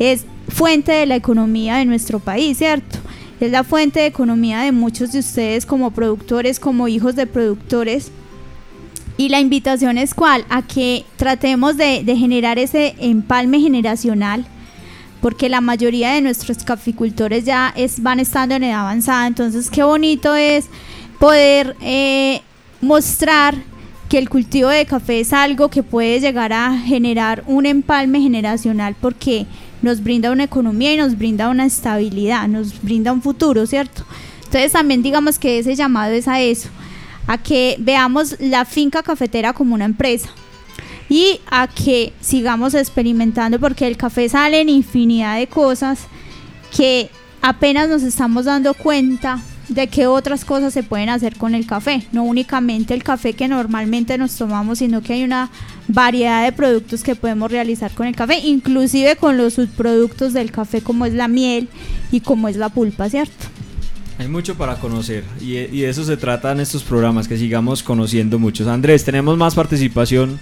Es 0.00 0.24
fuente 0.48 0.90
de 0.90 1.06
la 1.06 1.14
economía 1.14 1.76
de 1.76 1.84
nuestro 1.84 2.18
país, 2.18 2.58
¿cierto? 2.58 2.98
Es 3.38 3.52
la 3.52 3.62
fuente 3.62 4.00
de 4.00 4.06
economía 4.06 4.62
de 4.62 4.72
muchos 4.72 5.12
de 5.12 5.20
ustedes 5.20 5.64
como 5.64 5.92
productores, 5.92 6.58
como 6.58 6.88
hijos 6.88 7.14
de 7.14 7.28
productores. 7.28 8.10
Y 9.20 9.28
la 9.28 9.38
invitación 9.38 9.98
es 9.98 10.14
cuál? 10.14 10.46
A 10.48 10.62
que 10.62 11.04
tratemos 11.18 11.76
de, 11.76 12.02
generar 12.16 12.58
ese 12.58 12.94
empalme 13.00 13.60
generacional, 13.60 14.46
porque 15.20 15.50
la 15.50 15.60
mayoría 15.60 16.12
de 16.12 16.22
nuestros 16.22 16.64
caficultores 16.64 17.44
ya 17.44 17.74
van 17.98 18.18
estando 18.18 18.54
en 18.54 18.64
edad 18.64 18.80
avanzada, 18.80 19.26
entonces 19.26 19.68
qué 19.68 19.82
bonito 19.82 20.34
es 20.34 20.70
poder 21.18 21.76
eh, 21.82 22.40
mostrar 22.80 23.56
que 24.08 24.16
el 24.16 24.30
cultivo 24.30 24.70
de 24.70 24.86
café 24.86 25.20
es 25.20 25.34
algo 25.34 25.68
que 25.68 25.82
puede 25.82 26.18
llegar 26.18 26.54
a 26.54 26.78
generar 26.78 27.44
un 27.46 27.66
empalme 27.66 28.22
generacional 28.22 28.96
porque 28.98 29.44
nos 29.82 30.02
brinda 30.02 30.30
una 30.30 30.44
economía 30.44 30.94
y 30.94 30.96
nos 30.96 31.18
brinda 31.18 31.50
una 31.50 31.66
estabilidad, 31.66 32.48
nos 32.48 32.80
brinda 32.80 33.12
un 33.12 33.20
futuro, 33.20 33.66
¿cierto? 33.66 34.02
Entonces 34.44 34.72
también 34.72 35.02
digamos 35.02 35.38
que 35.38 35.58
ese 35.58 35.74
llamado 35.74 36.14
es 36.14 36.26
a 36.26 36.40
eso, 36.40 36.70
a 37.30 37.38
que 37.38 37.76
veamos 37.78 38.34
la 38.40 38.64
finca 38.64 39.04
cafetera 39.04 39.52
como 39.52 39.76
una 39.76 39.84
empresa 39.84 40.28
y 41.08 41.40
a 41.48 41.68
que 41.68 42.12
sigamos 42.20 42.74
experimentando 42.74 43.60
porque 43.60 43.86
el 43.86 43.96
café 43.96 44.28
sale 44.28 44.60
en 44.60 44.68
infinidad 44.68 45.38
de 45.38 45.46
cosas 45.46 46.08
que 46.76 47.08
apenas 47.40 47.88
nos 47.88 48.02
estamos 48.02 48.46
dando 48.46 48.74
cuenta 48.74 49.40
de 49.68 49.86
que 49.86 50.08
otras 50.08 50.44
cosas 50.44 50.74
se 50.74 50.82
pueden 50.82 51.08
hacer 51.08 51.36
con 51.36 51.54
el 51.54 51.66
café, 51.66 52.04
no 52.10 52.24
únicamente 52.24 52.94
el 52.94 53.04
café 53.04 53.34
que 53.34 53.46
normalmente 53.46 54.18
nos 54.18 54.34
tomamos, 54.34 54.78
sino 54.78 55.00
que 55.00 55.12
hay 55.12 55.22
una 55.22 55.50
variedad 55.86 56.44
de 56.44 56.50
productos 56.50 57.04
que 57.04 57.14
podemos 57.14 57.52
realizar 57.52 57.92
con 57.92 58.08
el 58.08 58.16
café, 58.16 58.40
inclusive 58.40 59.14
con 59.14 59.36
los 59.36 59.54
subproductos 59.54 60.32
del 60.32 60.50
café 60.50 60.80
como 60.80 61.06
es 61.06 61.14
la 61.14 61.28
miel 61.28 61.68
y 62.10 62.22
como 62.22 62.48
es 62.48 62.56
la 62.56 62.70
pulpa, 62.70 63.08
¿cierto? 63.08 63.59
Hay 64.20 64.28
mucho 64.28 64.54
para 64.54 64.74
conocer 64.76 65.24
y, 65.40 65.56
y 65.56 65.80
de 65.80 65.88
eso 65.88 66.04
se 66.04 66.18
trata 66.18 66.52
en 66.52 66.60
estos 66.60 66.82
programas, 66.84 67.26
que 67.26 67.38
sigamos 67.38 67.82
conociendo 67.82 68.38
muchos. 68.38 68.66
Andrés, 68.68 69.02
tenemos 69.02 69.38
más 69.38 69.54
participación 69.54 70.38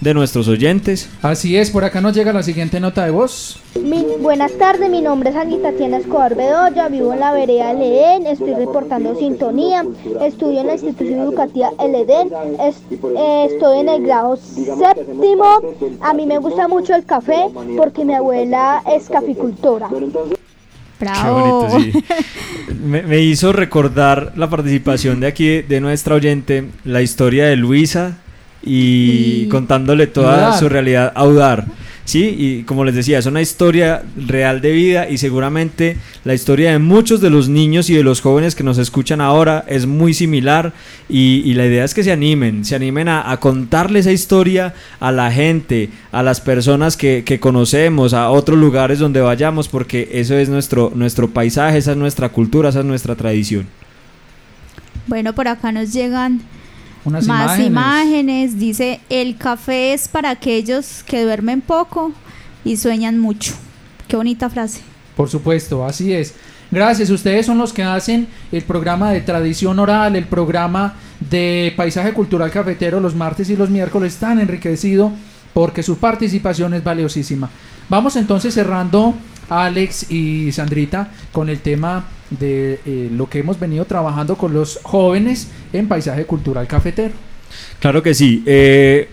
de 0.00 0.14
nuestros 0.14 0.48
oyentes. 0.48 1.10
Así 1.20 1.54
es, 1.58 1.70
por 1.70 1.84
acá 1.84 2.00
nos 2.00 2.14
llega 2.14 2.32
la 2.32 2.42
siguiente 2.42 2.80
nota 2.80 3.04
de 3.04 3.10
voz. 3.10 3.60
Mi- 3.84 4.16
buenas 4.22 4.52
tardes, 4.52 4.88
mi 4.90 5.02
nombre 5.02 5.28
es 5.28 5.36
Angie 5.36 5.58
Tatiana 5.58 5.98
Escobar 5.98 6.36
Bedoya, 6.36 6.88
vivo 6.88 7.12
en 7.12 7.20
la 7.20 7.32
vereda 7.32 7.74
Leén, 7.74 8.26
estoy 8.26 8.54
reportando 8.54 9.14
sintonía, 9.18 9.84
estudio 10.22 10.60
en 10.62 10.66
la 10.68 10.72
institución 10.72 11.20
educativa 11.20 11.70
El 11.84 11.96
Edén, 11.96 12.30
es- 12.62 12.76
eh, 12.92 13.48
estoy 13.52 13.80
en 13.80 13.90
el 13.90 14.02
grado 14.04 14.36
séptimo, 14.38 15.60
a 16.00 16.14
mí 16.14 16.24
me 16.24 16.38
gusta 16.38 16.66
mucho 16.66 16.94
el 16.94 17.04
café 17.04 17.44
porque 17.76 18.06
mi 18.06 18.14
abuela 18.14 18.82
es 18.90 19.10
caficultora. 19.10 19.90
Qué 20.98 21.30
bonito, 21.30 21.78
sí. 21.80 22.04
me, 22.84 23.02
me 23.02 23.20
hizo 23.20 23.52
recordar 23.52 24.32
la 24.36 24.50
participación 24.50 25.20
de 25.20 25.26
aquí 25.28 25.62
de 25.62 25.80
nuestra 25.80 26.14
oyente, 26.16 26.64
la 26.84 27.02
historia 27.02 27.46
de 27.46 27.56
Luisa 27.56 28.18
y, 28.62 29.44
Y- 29.44 29.48
contándole 29.48 30.06
toda 30.08 30.46
Audar. 30.46 30.58
su 30.58 30.68
realidad 30.68 31.12
Audar. 31.14 31.66
Sí, 32.08 32.34
y 32.38 32.62
como 32.62 32.86
les 32.86 32.94
decía, 32.94 33.18
es 33.18 33.26
una 33.26 33.42
historia 33.42 34.02
real 34.16 34.62
de 34.62 34.72
vida 34.72 35.10
y 35.10 35.18
seguramente 35.18 35.98
la 36.24 36.32
historia 36.32 36.72
de 36.72 36.78
muchos 36.78 37.20
de 37.20 37.28
los 37.28 37.50
niños 37.50 37.90
y 37.90 37.94
de 37.94 38.02
los 38.02 38.22
jóvenes 38.22 38.54
que 38.54 38.64
nos 38.64 38.78
escuchan 38.78 39.20
ahora 39.20 39.66
es 39.68 39.84
muy 39.84 40.14
similar 40.14 40.72
y, 41.10 41.52
la 41.52 41.66
idea 41.66 41.84
es 41.84 41.92
que 41.92 42.02
se 42.02 42.10
animen, 42.10 42.64
se 42.64 42.74
animen 42.74 43.08
a, 43.08 43.30
a 43.30 43.38
contarle 43.40 43.98
esa 43.98 44.10
historia 44.10 44.72
a 45.00 45.12
la 45.12 45.30
gente, 45.30 45.90
a 46.10 46.22
las 46.22 46.40
personas 46.40 46.96
que, 46.96 47.24
que 47.26 47.40
conocemos, 47.40 48.14
a 48.14 48.30
otros 48.30 48.58
lugares 48.58 48.98
donde 49.00 49.20
vayamos, 49.20 49.68
porque 49.68 50.08
eso 50.10 50.34
es 50.34 50.48
nuestro, 50.48 50.90
nuestro 50.94 51.28
paisaje, 51.28 51.76
esa 51.76 51.90
es 51.90 51.98
nuestra 51.98 52.30
cultura, 52.30 52.70
esa 52.70 52.78
es 52.78 52.86
nuestra 52.86 53.16
tradición. 53.16 53.66
Bueno, 55.08 55.34
por 55.34 55.46
acá 55.46 55.72
nos 55.72 55.92
llegan 55.92 56.40
Unas 57.04 57.26
más 57.26 57.58
imágenes. 57.58 57.66
imágenes. 57.66 58.58
Dice, 58.58 59.00
el 59.08 59.36
café 59.36 59.92
es 59.92 60.08
para 60.08 60.30
aquellos 60.30 61.02
que 61.04 61.22
duermen 61.22 61.60
poco 61.60 62.12
y 62.64 62.76
sueñan 62.76 63.18
mucho. 63.18 63.54
Qué 64.06 64.16
bonita 64.16 64.48
frase. 64.50 64.80
Por 65.16 65.28
supuesto, 65.28 65.84
así 65.84 66.12
es. 66.12 66.34
Gracias, 66.70 67.08
ustedes 67.08 67.46
son 67.46 67.58
los 67.58 67.72
que 67.72 67.82
hacen 67.82 68.28
el 68.52 68.62
programa 68.62 69.10
de 69.10 69.22
tradición 69.22 69.78
oral, 69.78 70.16
el 70.16 70.26
programa 70.26 70.94
de 71.18 71.72
paisaje 71.76 72.12
cultural 72.12 72.50
cafetero 72.50 73.00
los 73.00 73.14
martes 73.14 73.48
y 73.48 73.56
los 73.56 73.70
miércoles 73.70 74.16
tan 74.16 74.38
enriquecido 74.38 75.10
porque 75.54 75.82
su 75.82 75.96
participación 75.96 76.74
es 76.74 76.84
valiosísima. 76.84 77.48
Vamos 77.88 78.16
entonces 78.16 78.52
cerrando, 78.52 79.14
Alex 79.48 80.10
y 80.10 80.52
Sandrita, 80.52 81.12
con 81.32 81.48
el 81.48 81.60
tema 81.60 82.06
de 82.30 82.80
eh, 82.84 83.08
lo 83.12 83.28
que 83.28 83.38
hemos 83.38 83.58
venido 83.58 83.84
trabajando 83.84 84.36
con 84.36 84.52
los 84.52 84.80
jóvenes 84.82 85.48
en 85.72 85.88
paisaje 85.88 86.24
cultural 86.26 86.66
cafetero. 86.66 87.14
Claro 87.80 88.02
que 88.02 88.14
sí. 88.14 88.42
Eh, 88.46 89.08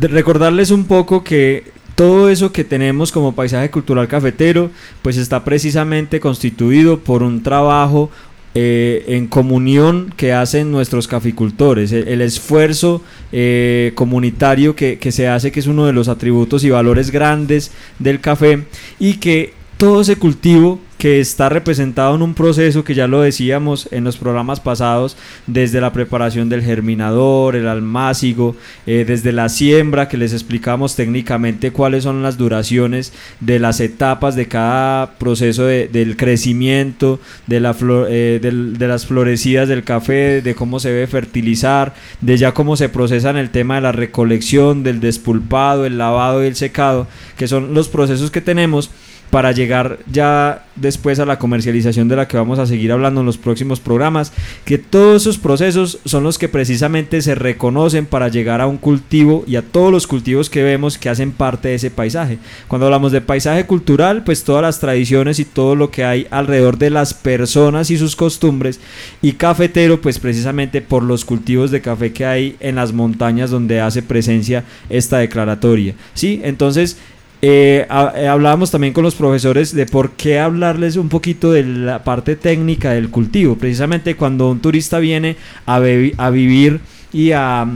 recordarles 0.00 0.70
un 0.70 0.84
poco 0.84 1.22
que 1.22 1.72
todo 1.94 2.28
eso 2.28 2.52
que 2.52 2.64
tenemos 2.64 3.12
como 3.12 3.34
paisaje 3.34 3.70
cultural 3.70 4.08
cafetero, 4.08 4.70
pues 5.02 5.16
está 5.16 5.44
precisamente 5.44 6.20
constituido 6.20 7.00
por 7.00 7.22
un 7.22 7.42
trabajo 7.42 8.10
eh, 8.54 9.04
en 9.08 9.26
comunión 9.26 10.12
que 10.16 10.32
hacen 10.32 10.70
nuestros 10.70 11.08
caficultores, 11.08 11.90
el, 11.90 12.06
el 12.06 12.20
esfuerzo 12.20 13.02
eh, 13.32 13.92
comunitario 13.96 14.76
que, 14.76 14.98
que 14.98 15.10
se 15.10 15.26
hace, 15.26 15.50
que 15.50 15.60
es 15.60 15.66
uno 15.66 15.86
de 15.86 15.92
los 15.92 16.08
atributos 16.08 16.62
y 16.62 16.70
valores 16.70 17.10
grandes 17.10 17.72
del 17.98 18.20
café, 18.20 18.64
y 19.00 19.14
que 19.14 19.54
todo 19.78 20.00
ese 20.00 20.16
cultivo 20.16 20.80
que 20.98 21.20
está 21.20 21.50
representado 21.50 22.14
en 22.14 22.22
un 22.22 22.32
proceso 22.32 22.82
que 22.82 22.94
ya 22.94 23.06
lo 23.06 23.20
decíamos 23.20 23.88
en 23.90 24.04
los 24.04 24.16
programas 24.16 24.60
pasados, 24.60 25.18
desde 25.46 25.82
la 25.82 25.92
preparación 25.92 26.48
del 26.48 26.62
germinador, 26.62 27.56
el 27.56 27.68
almácigo, 27.68 28.56
eh, 28.86 29.04
desde 29.06 29.32
la 29.32 29.50
siembra, 29.50 30.08
que 30.08 30.16
les 30.16 30.32
explicamos 30.32 30.96
técnicamente 30.96 31.72
cuáles 31.72 32.04
son 32.04 32.22
las 32.22 32.38
duraciones 32.38 33.12
de 33.40 33.58
las 33.58 33.80
etapas 33.80 34.34
de 34.34 34.48
cada 34.48 35.18
proceso 35.18 35.64
de- 35.66 35.88
del 35.88 36.16
crecimiento, 36.16 37.20
de, 37.48 37.60
la 37.60 37.74
flor- 37.74 38.06
eh, 38.08 38.38
de 38.40 38.88
las 38.88 39.04
florecidas 39.04 39.68
del 39.68 39.84
café, 39.84 40.40
de 40.40 40.54
cómo 40.54 40.80
se 40.80 40.88
debe 40.90 41.06
fertilizar, 41.06 41.92
de 42.22 42.38
ya 42.38 42.52
cómo 42.54 42.76
se 42.76 42.88
procesa 42.88 43.28
en 43.28 43.36
el 43.36 43.50
tema 43.50 43.74
de 43.74 43.80
la 43.82 43.92
recolección, 43.92 44.82
del 44.84 45.00
despulpado, 45.00 45.84
el 45.84 45.98
lavado 45.98 46.42
y 46.42 46.46
el 46.46 46.56
secado, 46.56 47.08
que 47.36 47.46
son 47.48 47.74
los 47.74 47.88
procesos 47.88 48.30
que 48.30 48.40
tenemos 48.40 48.90
para 49.30 49.52
llegar 49.52 49.98
ya 50.10 50.64
después 50.76 51.18
a 51.18 51.26
la 51.26 51.38
comercialización 51.38 52.08
de 52.08 52.16
la 52.16 52.28
que 52.28 52.36
vamos 52.36 52.58
a 52.58 52.66
seguir 52.66 52.92
hablando 52.92 53.20
en 53.20 53.26
los 53.26 53.38
próximos 53.38 53.80
programas, 53.80 54.32
que 54.64 54.78
todos 54.78 55.22
esos 55.22 55.38
procesos 55.38 55.98
son 56.04 56.24
los 56.24 56.38
que 56.38 56.48
precisamente 56.48 57.22
se 57.22 57.34
reconocen 57.34 58.06
para 58.06 58.28
llegar 58.28 58.60
a 58.60 58.66
un 58.66 58.76
cultivo 58.76 59.44
y 59.46 59.56
a 59.56 59.62
todos 59.62 59.90
los 59.92 60.06
cultivos 60.06 60.50
que 60.50 60.62
vemos 60.62 60.98
que 60.98 61.08
hacen 61.08 61.32
parte 61.32 61.68
de 61.68 61.74
ese 61.76 61.90
paisaje. 61.90 62.38
Cuando 62.68 62.86
hablamos 62.86 63.12
de 63.12 63.20
paisaje 63.20 63.66
cultural, 63.66 64.24
pues 64.24 64.44
todas 64.44 64.62
las 64.62 64.80
tradiciones 64.80 65.38
y 65.38 65.44
todo 65.44 65.76
lo 65.76 65.90
que 65.90 66.04
hay 66.04 66.26
alrededor 66.30 66.78
de 66.78 66.90
las 66.90 67.14
personas 67.14 67.90
y 67.90 67.98
sus 67.98 68.16
costumbres, 68.16 68.80
y 69.22 69.32
cafetero, 69.32 70.00
pues 70.00 70.18
precisamente 70.18 70.80
por 70.82 71.02
los 71.02 71.24
cultivos 71.24 71.70
de 71.70 71.80
café 71.80 72.12
que 72.12 72.24
hay 72.24 72.56
en 72.60 72.76
las 72.76 72.92
montañas 72.92 73.50
donde 73.50 73.80
hace 73.80 74.02
presencia 74.02 74.64
esta 74.88 75.18
declaratoria. 75.18 75.94
¿Sí? 76.14 76.40
Entonces, 76.44 76.98
eh, 77.42 77.86
eh, 78.16 78.26
hablábamos 78.26 78.70
también 78.70 78.92
con 78.92 79.04
los 79.04 79.14
profesores 79.14 79.74
de 79.74 79.86
por 79.86 80.12
qué 80.12 80.38
hablarles 80.38 80.96
un 80.96 81.08
poquito 81.08 81.52
de 81.52 81.62
la 81.64 82.04
parte 82.04 82.36
técnica 82.36 82.92
del 82.92 83.10
cultivo. 83.10 83.56
Precisamente 83.56 84.16
cuando 84.16 84.50
un 84.50 84.60
turista 84.60 84.98
viene 84.98 85.36
a, 85.66 85.76
a 85.76 86.30
vivir 86.30 86.80
y 87.12 87.32
a, 87.32 87.66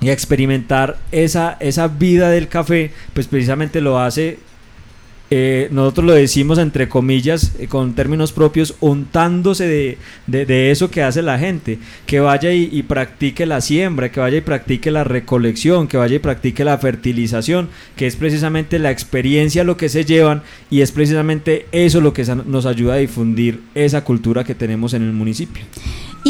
y 0.00 0.08
a 0.08 0.12
experimentar 0.12 0.98
esa, 1.12 1.56
esa 1.60 1.88
vida 1.88 2.30
del 2.30 2.48
café, 2.48 2.92
pues 3.14 3.26
precisamente 3.26 3.80
lo 3.80 3.98
hace 3.98 4.38
eh, 5.30 5.68
nosotros 5.70 6.06
lo 6.06 6.12
decimos 6.14 6.58
entre 6.58 6.88
comillas, 6.88 7.52
eh, 7.58 7.66
con 7.66 7.94
términos 7.94 8.32
propios, 8.32 8.74
untándose 8.80 9.66
de, 9.66 9.98
de- 10.26 10.70
eso 10.70 10.90
que 10.90 11.02
hace 11.02 11.22
la 11.22 11.38
gente, 11.38 11.78
que 12.06 12.20
vaya 12.20 12.52
y, 12.52 12.68
y 12.72 12.82
practique 12.82 13.44
la 13.46 13.60
siembra, 13.60 14.10
que 14.10 14.20
vaya 14.20 14.38
y 14.38 14.42
practique 14.42 14.90
la 14.90 15.04
recolección, 15.04 15.86
que 15.88 15.96
vaya 15.96 16.16
y 16.16 16.18
practique 16.20 16.64
la 16.64 16.78
fertilización, 16.78 17.68
que 17.96 18.06
es 18.06 18.16
precisamente 18.16 18.78
la 18.78 18.90
experiencia 18.90 19.64
lo 19.64 19.76
que 19.76 19.88
se 19.88 20.04
llevan 20.04 20.42
y 20.70 20.80
es 20.80 20.92
precisamente 20.92 21.66
eso 21.72 22.00
lo 22.00 22.12
que 22.12 22.24
nos 22.46 22.66
ayuda 22.66 22.94
a 22.94 22.98
difundir 22.98 23.60
esa 23.74 24.04
cultura 24.04 24.44
que 24.44 24.54
tenemos 24.54 24.94
en 24.94 25.02
el 25.02 25.12
municipio. 25.12 25.64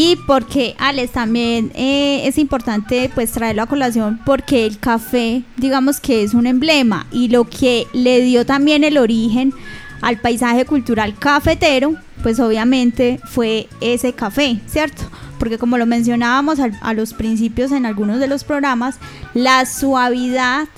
Y 0.01 0.15
porque, 0.29 0.77
Alex, 0.79 1.11
también 1.11 1.73
eh, 1.75 2.23
es 2.25 2.39
importante 2.39 3.11
pues 3.13 3.33
traerlo 3.33 3.63
a 3.63 3.67
colación 3.67 4.21
porque 4.25 4.65
el 4.65 4.79
café, 4.79 5.43
digamos 5.57 5.99
que 5.99 6.23
es 6.23 6.35
un 6.35 6.47
emblema 6.47 7.09
y 7.11 7.27
lo 7.29 7.43
que 7.45 7.89
le 7.93 8.21
dio 8.21 8.47
también 8.47 8.85
el 8.85 8.97
origen 8.97 9.53
al 10.01 10.21
paisaje 10.21 10.65
cultural 10.67 11.17
cafetero, 11.19 11.97
pues 12.23 12.39
obviamente 12.39 13.19
fue 13.25 13.67
ese 13.81 14.13
café, 14.13 14.61
¿cierto? 14.69 15.03
Porque 15.41 15.59
como 15.59 15.79
lo 15.79 15.87
mencionábamos 15.87 16.61
al- 16.61 16.79
a 16.81 16.95
los 16.95 17.13
principios 17.13 17.73
en 17.73 17.85
algunos 17.85 18.21
de 18.21 18.29
los 18.29 18.45
programas, 18.45 18.99
la 19.35 19.67
suavidad 19.67 20.69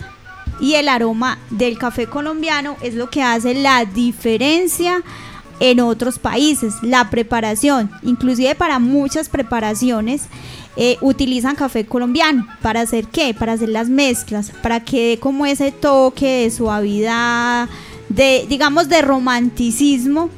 y 0.63 0.75
el 0.77 0.89
aroma 0.89 1.37
del 1.51 1.77
café 1.77 2.07
colombiano 2.07 2.77
es 2.81 2.95
lo 2.95 3.11
que 3.11 3.23
hace 3.23 3.53
la 3.53 3.85
diferencia 3.85 5.03
en 5.61 5.81
otros 5.81 6.19
países. 6.19 6.75
La 6.83 7.11
preparación, 7.11 7.91
inclusive 8.03 8.55
para 8.55 8.79
muchas 8.79 9.29
preparaciones, 9.29 10.23
eh, 10.77 10.97
utilizan 11.01 11.57
café 11.57 11.85
colombiano. 11.85 12.47
¿Para 12.63 12.81
hacer 12.81 13.07
qué? 13.07 13.35
Para 13.35 13.53
hacer 13.53 13.69
las 13.69 13.89
mezclas, 13.89 14.51
para 14.63 14.81
que 14.81 15.11
dé 15.11 15.19
como 15.19 15.47
ese 15.47 15.71
toque 15.71 16.43
de 16.43 16.51
suavidad, 16.51 17.69
de, 18.09 18.47
digamos, 18.49 18.89
de 18.89 19.03
romanticismo 19.03 20.31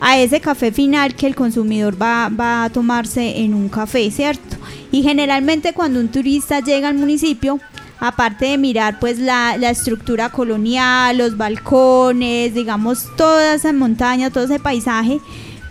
a 0.00 0.18
ese 0.18 0.40
café 0.40 0.72
final 0.72 1.14
que 1.14 1.26
el 1.26 1.34
consumidor 1.34 2.00
va, 2.00 2.30
va 2.30 2.64
a 2.64 2.70
tomarse 2.70 3.40
en 3.40 3.52
un 3.52 3.68
café, 3.68 4.10
¿cierto? 4.10 4.56
Y 4.90 5.02
generalmente 5.02 5.74
cuando 5.74 6.00
un 6.00 6.08
turista 6.08 6.60
llega 6.60 6.88
al 6.88 6.96
municipio, 6.96 7.60
aparte 8.00 8.46
de 8.46 8.58
mirar 8.58 8.98
pues 8.98 9.18
la, 9.18 9.56
la 9.58 9.70
estructura 9.70 10.30
colonial, 10.30 11.18
los 11.18 11.36
balcones, 11.36 12.54
digamos 12.54 13.06
toda 13.16 13.54
esa 13.54 13.72
montaña, 13.72 14.30
todo 14.30 14.44
ese 14.44 14.58
paisaje, 14.58 15.20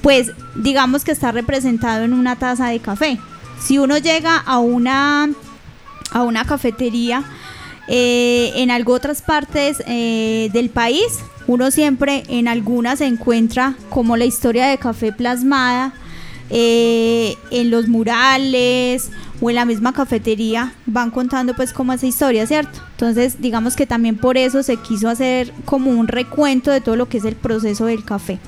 pues 0.02 0.32
digamos 0.56 1.04
que 1.04 1.12
está 1.12 1.32
representado 1.32 2.04
en 2.04 2.14
una 2.14 2.36
taza 2.38 2.68
de 2.68 2.80
café. 2.80 3.20
Si 3.60 3.78
uno 3.78 3.98
llega 3.98 4.38
a 4.38 4.60
una, 4.60 5.30
a 6.12 6.24
una 6.24 6.46
cafetería 6.46 7.24
eh, 7.88 8.54
en 8.56 8.72
algo 8.72 8.94
otras 8.94 9.22
partes 9.22 9.84
eh, 9.88 10.50
del 10.54 10.70
país, 10.70 11.20
uno 11.48 11.72
siempre 11.72 12.24
en 12.30 12.48
algunas 12.48 13.02
encuentra 13.02 13.76
como 13.90 14.16
la 14.16 14.26
historia 14.26 14.68
de 14.68 14.78
café 14.78 15.12
plasmada 15.12 15.94
eh, 16.50 17.36
en 17.52 17.72
los 17.72 17.88
murales 17.88 19.10
o 19.42 19.50
en 19.50 19.56
la 19.56 19.66
misma 19.66 19.94
cafetería 19.94 20.74
van 20.86 21.12
contando 21.12 21.56
pues 21.56 21.74
como 21.74 21.94
esa 21.94 22.08
historia, 22.08 22.46
¿cierto? 22.48 22.80
Entonces 22.92 23.42
digamos 23.42 23.76
que 23.76 23.86
también 23.86 24.18
por 24.18 24.38
eso 24.38 24.64
se 24.64 24.78
quiso 24.78 25.10
hacer 25.10 25.54
como 25.66 25.92
un 25.92 26.08
recuento 26.08 26.72
de 26.72 26.82
todo 26.82 26.96
lo 26.96 27.08
que 27.08 27.18
es 27.18 27.26
el 27.26 27.36
proceso 27.36 27.86
del 27.86 28.04
café. 28.04 28.40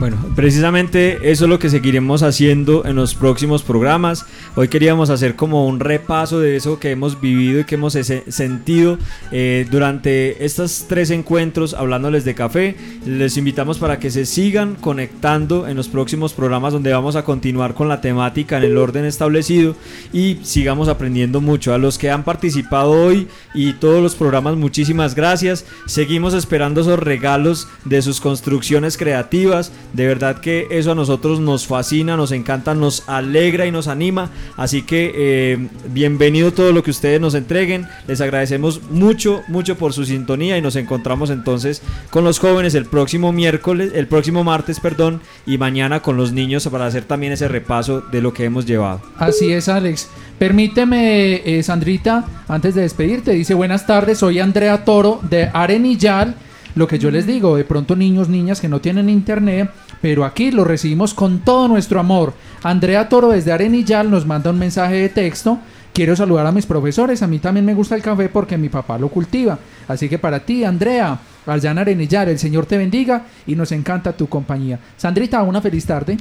Bueno, 0.00 0.16
precisamente 0.34 1.30
eso 1.30 1.44
es 1.44 1.50
lo 1.50 1.58
que 1.58 1.68
seguiremos 1.68 2.22
haciendo 2.22 2.86
en 2.86 2.96
los 2.96 3.14
próximos 3.14 3.62
programas. 3.62 4.24
Hoy 4.54 4.68
queríamos 4.68 5.10
hacer 5.10 5.36
como 5.36 5.66
un 5.66 5.78
repaso 5.78 6.40
de 6.40 6.56
eso 6.56 6.78
que 6.80 6.90
hemos 6.90 7.20
vivido 7.20 7.60
y 7.60 7.64
que 7.64 7.74
hemos 7.74 7.92
sentido 7.92 8.96
eh, 9.30 9.68
durante 9.70 10.42
estos 10.42 10.86
tres 10.88 11.10
encuentros 11.10 11.74
hablándoles 11.74 12.24
de 12.24 12.34
café. 12.34 12.76
Les 13.04 13.36
invitamos 13.36 13.78
para 13.78 13.98
que 13.98 14.10
se 14.10 14.24
sigan 14.24 14.74
conectando 14.76 15.68
en 15.68 15.76
los 15.76 15.88
próximos 15.88 16.32
programas 16.32 16.72
donde 16.72 16.94
vamos 16.94 17.14
a 17.14 17.24
continuar 17.26 17.74
con 17.74 17.90
la 17.90 18.00
temática 18.00 18.56
en 18.56 18.64
el 18.64 18.78
orden 18.78 19.04
establecido 19.04 19.76
y 20.14 20.38
sigamos 20.44 20.88
aprendiendo 20.88 21.42
mucho. 21.42 21.74
A 21.74 21.78
los 21.78 21.98
que 21.98 22.10
han 22.10 22.24
participado 22.24 22.92
hoy 22.92 23.28
y 23.52 23.74
todos 23.74 24.02
los 24.02 24.14
programas, 24.14 24.56
muchísimas 24.56 25.14
gracias. 25.14 25.66
Seguimos 25.84 26.32
esperando 26.32 26.80
esos 26.80 26.98
regalos 26.98 27.68
de 27.84 28.00
sus 28.00 28.18
construcciones 28.18 28.96
creativas. 28.96 29.70
De 29.92 30.06
verdad 30.06 30.40
que 30.40 30.68
eso 30.70 30.92
a 30.92 30.94
nosotros 30.94 31.40
nos 31.40 31.66
fascina, 31.66 32.16
nos 32.16 32.32
encanta, 32.32 32.74
nos 32.74 33.08
alegra 33.08 33.66
y 33.66 33.72
nos 33.72 33.88
anima. 33.88 34.30
Así 34.56 34.82
que 34.82 35.12
eh, 35.14 35.68
bienvenido 35.88 36.52
todo 36.52 36.72
lo 36.72 36.82
que 36.82 36.90
ustedes 36.90 37.20
nos 37.20 37.34
entreguen. 37.34 37.86
Les 38.06 38.20
agradecemos 38.20 38.82
mucho, 38.90 39.42
mucho 39.48 39.76
por 39.76 39.92
su 39.92 40.04
sintonía 40.04 40.56
y 40.56 40.62
nos 40.62 40.76
encontramos 40.76 41.30
entonces 41.30 41.82
con 42.10 42.24
los 42.24 42.38
jóvenes 42.38 42.74
el 42.74 42.86
próximo 42.86 43.32
miércoles, 43.32 43.92
el 43.94 44.06
próximo 44.06 44.44
martes, 44.44 44.80
perdón, 44.80 45.20
y 45.46 45.58
mañana 45.58 46.00
con 46.00 46.16
los 46.16 46.32
niños 46.32 46.68
para 46.68 46.86
hacer 46.86 47.04
también 47.04 47.32
ese 47.32 47.48
repaso 47.48 48.00
de 48.00 48.20
lo 48.20 48.32
que 48.32 48.44
hemos 48.44 48.66
llevado. 48.66 49.00
Así 49.18 49.52
es, 49.52 49.68
Alex. 49.68 50.08
Permíteme, 50.38 51.42
eh, 51.44 51.62
Sandrita, 51.62 52.24
antes 52.48 52.74
de 52.74 52.82
despedirte, 52.82 53.32
dice 53.32 53.52
buenas 53.54 53.86
tardes, 53.86 54.18
soy 54.18 54.40
Andrea 54.40 54.84
Toro 54.84 55.20
de 55.22 55.50
Arenillal. 55.52 56.34
Lo 56.74 56.86
que 56.86 56.98
yo 56.98 57.10
les 57.10 57.26
digo, 57.26 57.56
de 57.56 57.64
pronto 57.64 57.96
niños, 57.96 58.28
niñas 58.28 58.60
que 58.60 58.68
no 58.68 58.80
tienen 58.80 59.08
internet, 59.08 59.70
pero 60.00 60.24
aquí 60.24 60.50
lo 60.50 60.64
recibimos 60.64 61.14
con 61.14 61.40
todo 61.40 61.68
nuestro 61.68 62.00
amor. 62.00 62.32
Andrea 62.62 63.08
Toro 63.08 63.30
desde 63.30 63.52
Arenillal 63.52 64.10
nos 64.10 64.26
manda 64.26 64.50
un 64.50 64.58
mensaje 64.58 64.94
de 64.94 65.08
texto. 65.08 65.58
Quiero 65.92 66.14
saludar 66.14 66.46
a 66.46 66.52
mis 66.52 66.66
profesores, 66.66 67.22
a 67.22 67.26
mí 67.26 67.40
también 67.40 67.66
me 67.66 67.74
gusta 67.74 67.96
el 67.96 68.02
café 68.02 68.28
porque 68.28 68.56
mi 68.56 68.68
papá 68.68 68.96
lo 68.98 69.08
cultiva. 69.08 69.58
Así 69.88 70.08
que 70.08 70.18
para 70.18 70.38
ti, 70.38 70.62
Andrea, 70.62 71.18
allá 71.46 71.72
en 71.72 71.78
Arenillar, 71.78 72.28
el 72.28 72.38
Señor 72.38 72.66
te 72.66 72.78
bendiga 72.78 73.26
y 73.46 73.56
nos 73.56 73.72
encanta 73.72 74.12
tu 74.12 74.28
compañía. 74.28 74.78
Sandrita, 74.96 75.42
una 75.42 75.60
feliz 75.60 75.84
tarde. 75.84 76.16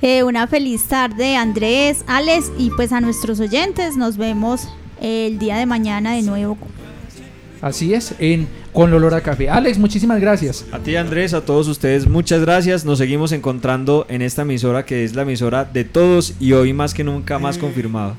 Eh, 0.00 0.22
una 0.22 0.46
feliz 0.46 0.84
tarde, 0.84 1.34
Andrés, 1.34 2.04
Alex, 2.06 2.52
y 2.56 2.70
pues 2.70 2.92
a 2.92 3.00
nuestros 3.00 3.40
oyentes. 3.40 3.96
Nos 3.96 4.16
vemos 4.16 4.68
el 5.00 5.40
día 5.40 5.56
de 5.56 5.66
mañana 5.66 6.12
de 6.14 6.22
nuevo. 6.22 6.56
Así 7.60 7.94
es, 7.94 8.14
en 8.18 8.46
Con 8.72 8.92
Olor 8.92 9.14
a 9.14 9.20
Café. 9.20 9.50
Alex, 9.50 9.78
muchísimas 9.78 10.20
gracias. 10.20 10.64
A 10.72 10.78
ti 10.78 10.96
Andrés, 10.96 11.34
a 11.34 11.40
todos 11.40 11.68
ustedes, 11.68 12.06
muchas 12.06 12.40
gracias. 12.40 12.84
Nos 12.84 12.98
seguimos 12.98 13.32
encontrando 13.32 14.06
en 14.08 14.22
esta 14.22 14.42
emisora 14.42 14.84
que 14.84 15.04
es 15.04 15.14
la 15.14 15.22
emisora 15.22 15.64
de 15.64 15.84
todos 15.84 16.34
y 16.40 16.52
hoy 16.52 16.72
más 16.72 16.94
que 16.94 17.04
nunca 17.04 17.38
más 17.38 17.58
confirmado. 17.58 18.14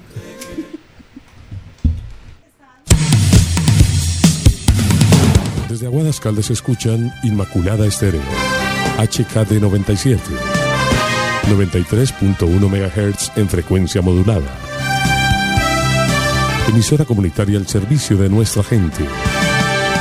Desde 5.69 5.85
Aguadas 5.85 6.19
Caldas 6.19 6.49
escuchan 6.49 7.13
Inmaculada 7.23 7.85
Estéreo, 7.85 8.21
HKD 8.97 9.61
97, 9.61 10.21
93.1 11.47 12.59
MHz 12.59 13.37
en 13.37 13.47
frecuencia 13.47 14.01
modulada. 14.01 14.68
Emisora 16.70 17.03
comunitaria 17.03 17.57
al 17.57 17.67
servicio 17.67 18.15
de 18.15 18.30
nuestra 18.30 18.61
gente. 18.61 19.03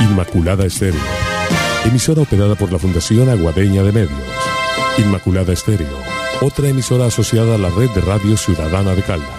Inmaculada 0.01 0.67
Estéreo, 0.67 1.01
emisora 1.83 2.21
operada 2.21 2.53
por 2.53 2.71
la 2.71 2.77
Fundación 2.77 3.27
Aguadeña 3.27 3.81
de 3.81 3.91
Medios. 3.91 4.11
Inmaculada 4.99 5.51
Estéreo, 5.51 5.97
otra 6.41 6.69
emisora 6.69 7.07
asociada 7.07 7.55
a 7.55 7.57
la 7.57 7.71
red 7.71 7.89
de 7.89 8.01
radio 8.01 8.37
ciudadana 8.37 8.93
de 8.93 9.01
Caldas. 9.01 9.38